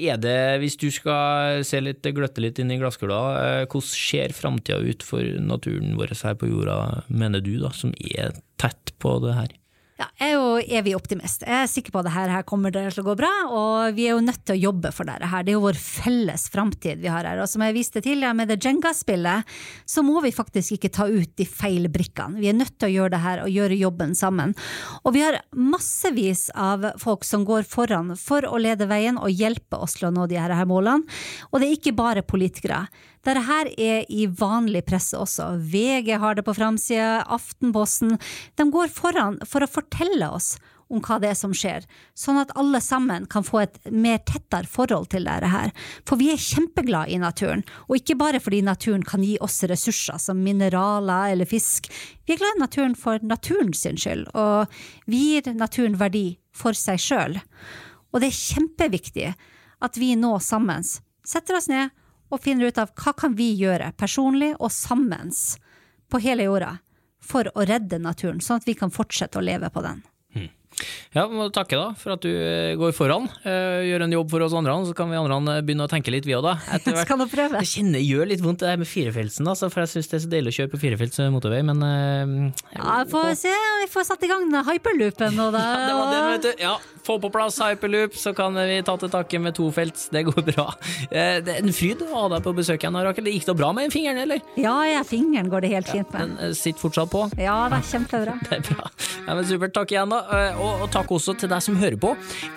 er 0.10 0.18
det, 0.18 0.60
hvis 0.62 0.78
du 0.78 0.90
skal 0.92 1.64
se 1.64 1.82
litt, 1.82 2.02
gløtte 2.02 2.42
litt 2.42 2.60
inn 2.60 2.72
i 2.72 2.78
glasskula, 2.78 3.22
eh, 3.62 3.66
hvordan 3.66 3.88
ser 3.88 4.34
framtida 4.34 4.80
ut 4.80 5.04
for 5.04 5.22
naturen 5.22 5.98
vår 5.98 6.16
her 6.24 6.36
på 6.36 6.50
jorda, 6.50 7.04
mener 7.08 7.42
du, 7.42 7.60
da, 7.60 7.72
som 7.72 7.94
er 8.00 8.34
tett 8.58 8.94
på 9.00 9.20
det 9.26 9.34
her? 9.34 9.61
Ja, 10.02 10.08
jeg 10.18 10.32
er 10.32 10.40
jo 10.40 10.78
evig 10.80 10.94
optimist. 10.98 11.44
Jeg 11.46 11.54
er 11.54 11.68
sikker 11.70 11.94
på 11.94 12.00
at 12.02 12.08
det 12.08 12.16
her 12.16 12.46
kommer 12.48 12.74
til 12.74 12.88
å 12.90 13.06
gå 13.06 13.14
bra, 13.20 13.30
og 13.54 13.94
vi 13.94 14.08
er 14.08 14.16
jo 14.16 14.24
nødt 14.26 14.42
til 14.48 14.56
å 14.56 14.62
jobbe 14.64 14.90
for 14.96 15.06
dette 15.06 15.28
her. 15.30 15.44
Det 15.46 15.54
er 15.54 15.58
jo 15.60 15.66
vår 15.68 15.78
felles 15.78 16.48
framtid 16.50 17.04
vi 17.04 17.12
har 17.12 17.28
her. 17.28 17.42
Og 17.44 17.50
som 17.52 17.62
jeg 17.62 17.76
viste 17.76 18.02
tidligere 18.02 18.34
med 18.40 18.50
det 18.50 18.58
Jenga-spillet, 18.66 19.52
så 19.86 20.02
må 20.02 20.24
vi 20.26 20.34
faktisk 20.34 20.80
ikke 20.80 20.90
ta 20.96 21.06
ut 21.06 21.36
de 21.38 21.46
feil 21.46 21.86
brikkene. 21.94 22.42
Vi 22.42 22.50
er 22.50 22.58
nødt 22.58 22.80
til 22.82 22.90
å 22.90 22.96
gjøre 22.96 23.14
det 23.14 23.22
her 23.28 23.44
og 23.44 23.54
gjøre 23.54 23.78
jobben 23.78 24.18
sammen. 24.18 24.56
Og 25.06 25.14
vi 25.14 25.22
har 25.28 25.38
massevis 25.54 26.48
av 26.58 26.88
folk 27.04 27.28
som 27.28 27.46
går 27.46 27.70
foran 27.70 28.16
for 28.18 28.48
å 28.50 28.58
lede 28.58 28.90
veien 28.90 29.22
og 29.22 29.30
hjelpe 29.30 29.84
oss 29.86 30.00
til 30.00 30.10
å 30.10 30.14
nå 30.18 30.26
de 30.32 30.42
her 30.42 30.58
målene. 30.66 31.06
Og 31.52 31.62
det 31.62 31.70
er 31.70 31.78
ikke 31.78 31.98
bare 32.00 32.26
politikere. 32.26 32.88
Dette 33.22 33.46
her 33.46 33.70
er 33.78 34.06
i 34.10 34.26
vanlig 34.26 34.82
presse 34.88 35.18
også. 35.18 35.54
VG 35.62 36.16
har 36.22 36.38
det 36.38 36.46
på 36.48 36.56
framsida, 36.58 37.22
Aftenposten. 37.30 38.18
De 38.58 38.66
går 38.74 38.90
foran 38.94 39.38
for 39.46 39.62
å 39.62 39.70
fortelle 39.70 40.30
oss 40.34 40.56
om 40.92 41.00
hva 41.00 41.18
det 41.24 41.30
er 41.32 41.38
som 41.40 41.54
skjer, 41.56 41.86
sånn 42.18 42.40
at 42.42 42.52
alle 42.60 42.82
sammen 42.84 43.24
kan 43.32 43.46
få 43.48 43.62
et 43.64 43.78
mer 43.88 44.20
tettere 44.28 44.68
forhold 44.68 45.08
til 45.14 45.28
dette 45.30 45.52
her. 45.54 45.72
For 46.08 46.20
vi 46.20 46.32
er 46.34 46.42
kjempeglade 46.42 47.14
i 47.16 47.22
naturen, 47.22 47.64
og 47.88 48.02
ikke 48.02 48.18
bare 48.20 48.42
fordi 48.44 48.60
naturen 48.66 49.06
kan 49.08 49.24
gi 49.24 49.38
oss 49.44 49.62
ressurser 49.72 50.20
som 50.20 50.42
mineraler 50.44 51.32
eller 51.36 51.48
fisk. 51.48 51.88
Vi 52.28 52.36
er 52.36 52.42
glad 52.42 52.60
i 52.60 52.64
naturen 52.66 52.98
for 53.00 53.24
naturen 53.24 53.72
sin 53.78 54.00
skyld, 54.02 54.28
og 54.36 54.68
vi 55.08 55.24
gir 55.38 55.56
naturen 55.56 55.96
verdi 56.02 56.26
for 56.52 56.76
seg 56.76 57.00
sjøl. 57.00 57.40
Og 58.12 58.20
det 58.20 58.32
er 58.32 58.44
kjempeviktig 58.44 59.32
at 59.82 59.98
vi 59.98 60.14
nå 60.20 60.36
sammen 60.44 60.84
setter 60.84 61.56
oss 61.56 61.72
ned 61.72 61.96
og 62.32 62.42
finner 62.44 62.72
ut 62.72 62.80
av 62.82 62.94
hva 62.96 63.14
kan 63.18 63.36
vi 63.36 63.52
gjøre, 63.60 63.92
personlig 64.00 64.54
og 64.58 64.72
sammen, 64.74 65.34
på 66.12 66.22
hele 66.24 66.48
jorda, 66.48 66.78
for 67.22 67.52
å 67.54 67.66
redde 67.68 68.00
naturen, 68.02 68.42
sånn 68.42 68.62
at 68.62 68.68
vi 68.68 68.76
kan 68.80 68.92
fortsette 68.92 69.40
å 69.40 69.46
leve 69.46 69.70
på 69.72 69.84
den. 69.86 70.02
Ja, 71.12 71.26
må 71.28 71.50
takke 71.54 71.76
da 71.76 71.90
for 72.00 72.16
at 72.16 72.24
du 72.24 72.30
eh, 72.32 72.74
går 72.80 72.94
foran, 72.96 73.28
uh, 73.44 73.82
gjør 73.84 74.06
en 74.06 74.16
jobb 74.16 74.32
for 74.32 74.46
oss 74.46 74.56
andre, 74.56 74.78
så 74.88 74.96
kan 74.96 75.12
vi 75.12 75.20
andre 75.20 75.58
eh, 75.58 75.64
begynne 75.66 75.84
å 75.88 75.92
tenke 75.92 76.14
litt 76.14 76.28
vi 76.28 76.38
òg, 76.38 76.46
da. 76.46 76.56
Etter 76.72 76.94
hvert. 76.96 77.10
Skal 77.10 77.26
prøve. 77.32 77.60
Det 77.60 77.68
kjenner, 77.68 78.00
gjør 78.00 78.32
litt 78.32 78.44
vondt 78.44 78.64
det 78.64 78.72
her 78.72 78.80
med 78.80 78.90
firefeltsen, 78.90 79.50
altså, 79.52 79.70
for 79.74 79.84
jeg 79.84 79.94
syns 79.96 80.12
det 80.12 80.18
er 80.18 80.24
så 80.26 80.32
deilig 80.32 80.54
å 80.54 80.58
kjøre 80.62 80.72
på 80.72 80.82
firefelts 80.86 81.22
motorvei, 81.36 81.62
men 81.68 81.84
uh, 81.84 82.64
Ja, 82.78 83.02
får 83.12 83.36
se, 83.44 83.54
vi 83.84 83.92
får 83.92 84.08
satt 84.14 84.24
i 84.24 84.32
gang 84.32 84.48
hyperloopen 84.72 85.38
nå, 85.38 85.52
da. 85.54 85.66
ja, 85.76 85.84
det 85.90 85.98
var 86.00 86.12
det, 86.16 86.24
vet 86.32 86.48
du. 86.48 86.64
Ja, 86.64 86.76
få 87.06 87.20
på 87.20 87.30
plass 87.34 87.60
hyperloop, 87.60 88.16
så 88.16 88.34
kan 88.38 88.56
vi 88.56 88.80
ta 88.86 88.96
til 89.00 89.12
takke 89.12 89.40
med 89.42 89.56
tofelts. 89.58 90.08
Det 90.14 90.24
går 90.28 90.46
bra. 90.52 90.68
Eh, 91.10 91.40
det 91.44 91.56
er 91.58 91.62
en 91.62 91.76
fryd 91.76 92.04
å 92.06 92.10
ha 92.14 92.24
deg 92.36 92.46
på 92.46 92.54
besøk 92.58 92.84
igjen, 92.84 93.00
Rakel. 93.06 93.28
Det 93.28 93.36
gikk 93.36 93.48
da 93.50 93.56
bra 93.58 93.72
med 93.76 93.94
fingeren, 93.94 94.22
eller? 94.26 94.44
Ja, 94.60 94.76
ja, 94.88 95.04
fingeren 95.08 95.50
går 95.52 95.66
det 95.66 95.74
helt 95.76 95.92
fint 95.92 96.12
med. 96.14 96.36
Den 96.38 96.52
eh, 96.52 96.56
sitter 96.58 96.84
fortsatt 96.84 97.12
på? 97.12 97.26
Ja, 97.42 97.58
det 97.72 97.82
er 97.82 97.88
kjempebra. 97.92 98.38
Det 98.52 98.58
er 98.58 98.64
bra. 98.68 98.90
Ja, 99.28 99.36
men 99.38 99.46
supert. 99.48 99.74
Takk 99.76 99.94
igjen, 99.94 100.12
da. 100.12 100.42
Og, 100.62 100.86
takk 100.94 101.12
også 101.16 101.36
til 101.40 101.52
deg 101.52 101.64
som 101.64 101.78
hører 101.80 101.98
på. 102.02 102.14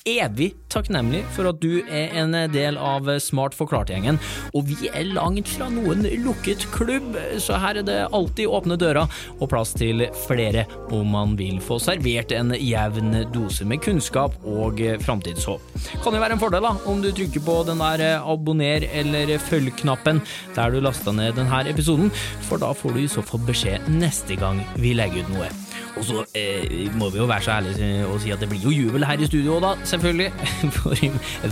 Evig 0.08 0.52
takknemlig 0.72 1.22
for 1.34 1.48
at 1.50 1.60
du 1.62 1.80
er 1.84 2.14
en 2.20 2.34
del 2.52 2.78
av 2.80 3.08
Smart 3.22 3.56
forklart-gjengen. 3.56 4.18
Og 4.54 4.66
vi 4.68 4.90
er 4.90 5.08
langt 5.14 5.48
fra 5.50 5.70
noen 5.72 6.04
lukket 6.24 6.66
klubb, 6.74 7.16
så 7.42 7.58
her 7.62 7.80
er 7.80 7.86
det 7.86 7.98
alltid 8.10 8.50
åpne 8.50 8.78
dører 8.80 9.10
og 9.38 9.48
plass 9.50 9.74
til 9.78 10.06
flere 10.26 10.66
om 10.94 11.14
man 11.14 11.34
vil 11.38 11.60
få 11.64 11.78
servert 11.82 12.32
en 12.34 12.54
jevn 12.58 13.14
dose 13.34 13.66
med 13.68 13.82
kunnskap 13.84 14.36
og 14.48 14.82
framtidshåp. 15.04 15.74
Kan 16.04 16.16
jo 16.16 16.22
være 16.22 16.36
en 16.36 16.42
fordel 16.42 16.64
da, 16.64 16.74
om 16.90 17.02
du 17.02 17.10
trykker 17.14 17.44
på 17.44 17.58
den 17.68 17.82
der 17.82 18.02
eh, 18.04 18.30
abonner 18.34 18.86
eller 18.90 19.34
følg-knappen 19.42 20.22
der 20.56 20.74
du 20.74 20.80
lasta 20.82 21.14
ned 21.14 21.38
denne 21.38 21.62
episoden, 21.70 22.10
for 22.48 22.62
da 22.62 22.72
får 22.76 22.96
du 22.96 23.04
i 23.04 23.10
så 23.10 23.24
fall 23.26 23.42
beskjed 23.46 23.88
neste 23.92 24.38
gang 24.40 24.62
vi 24.80 24.94
legger 24.96 25.24
ut 25.24 25.34
noe. 25.36 25.50
Og 25.94 26.06
så 26.06 26.24
eh, 26.34 26.90
må 26.98 27.10
vi 27.14 27.20
jo 27.20 27.28
være 27.30 27.46
så 27.46 27.58
ærlige 27.58 27.78
og 28.08 28.20
si 28.22 28.32
at 28.34 28.42
det 28.42 28.48
blir 28.50 28.64
jo 28.64 28.74
jubel 28.74 29.06
her 29.06 29.20
i 29.20 29.28
studio 29.28 29.60
da, 29.62 29.74
selvfølgelig. 29.86 30.30
For 30.78 30.98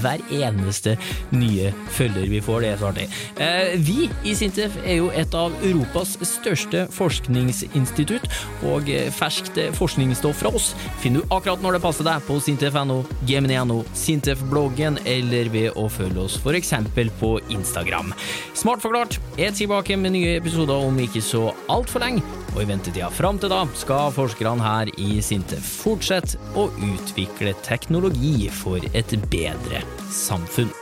hver 0.02 0.24
eneste 0.32 0.96
nye 1.34 1.72
følger 1.94 2.30
vi 2.32 2.42
får, 2.44 2.64
det 2.64 2.72
er 2.72 2.80
så 2.80 2.90
artig. 2.90 3.08
Eh, 3.42 3.74
vi 3.82 4.08
i 4.28 4.34
Sintef 4.38 4.76
er 4.84 4.98
jo 5.00 5.10
et 5.14 5.34
av 5.38 5.54
Europas 5.62 6.16
største 6.26 6.86
forskningsinstitutt, 6.92 8.28
og 8.68 8.88
ferskt 9.16 9.58
forskningsstoff 9.76 10.42
fra 10.42 10.52
oss 10.54 10.72
finner 11.02 11.22
du 11.22 11.34
akkurat 11.34 11.62
når 11.62 11.76
det 11.76 11.82
passer 11.84 12.06
deg 12.06 12.22
på 12.26 12.38
sintef.no, 12.42 13.02
gemini.no, 13.28 13.82
Sintef-bloggen 13.98 14.98
eller 15.08 15.50
ved 15.52 15.78
å 15.78 15.88
følge 15.92 16.26
oss 16.26 16.38
f.eks. 16.40 16.72
på 17.20 17.32
Instagram. 17.52 18.12
Smart 18.58 18.82
forklart 18.84 19.18
er 19.36 19.54
tilbake 19.56 19.96
med 20.00 20.16
nye 20.16 20.36
episoder 20.38 20.86
om 20.86 20.98
ikke 21.02 21.22
så 21.24 21.50
altfor 21.72 22.04
lenge, 22.04 22.24
og 22.52 22.62
i 22.62 22.68
ventetida 22.68 23.10
fram 23.12 23.40
til 23.40 23.52
da 23.52 23.62
skal 23.78 24.12
forskerne 24.14 24.62
her 24.64 24.92
i 25.00 25.20
Sintef 25.24 25.66
fortsette 25.82 26.31
å 26.58 26.68
utvikle 26.92 27.54
teknologi 27.66 28.48
for 28.62 28.82
et 28.92 29.16
bedre 29.32 29.84
samfunn. 30.12 30.72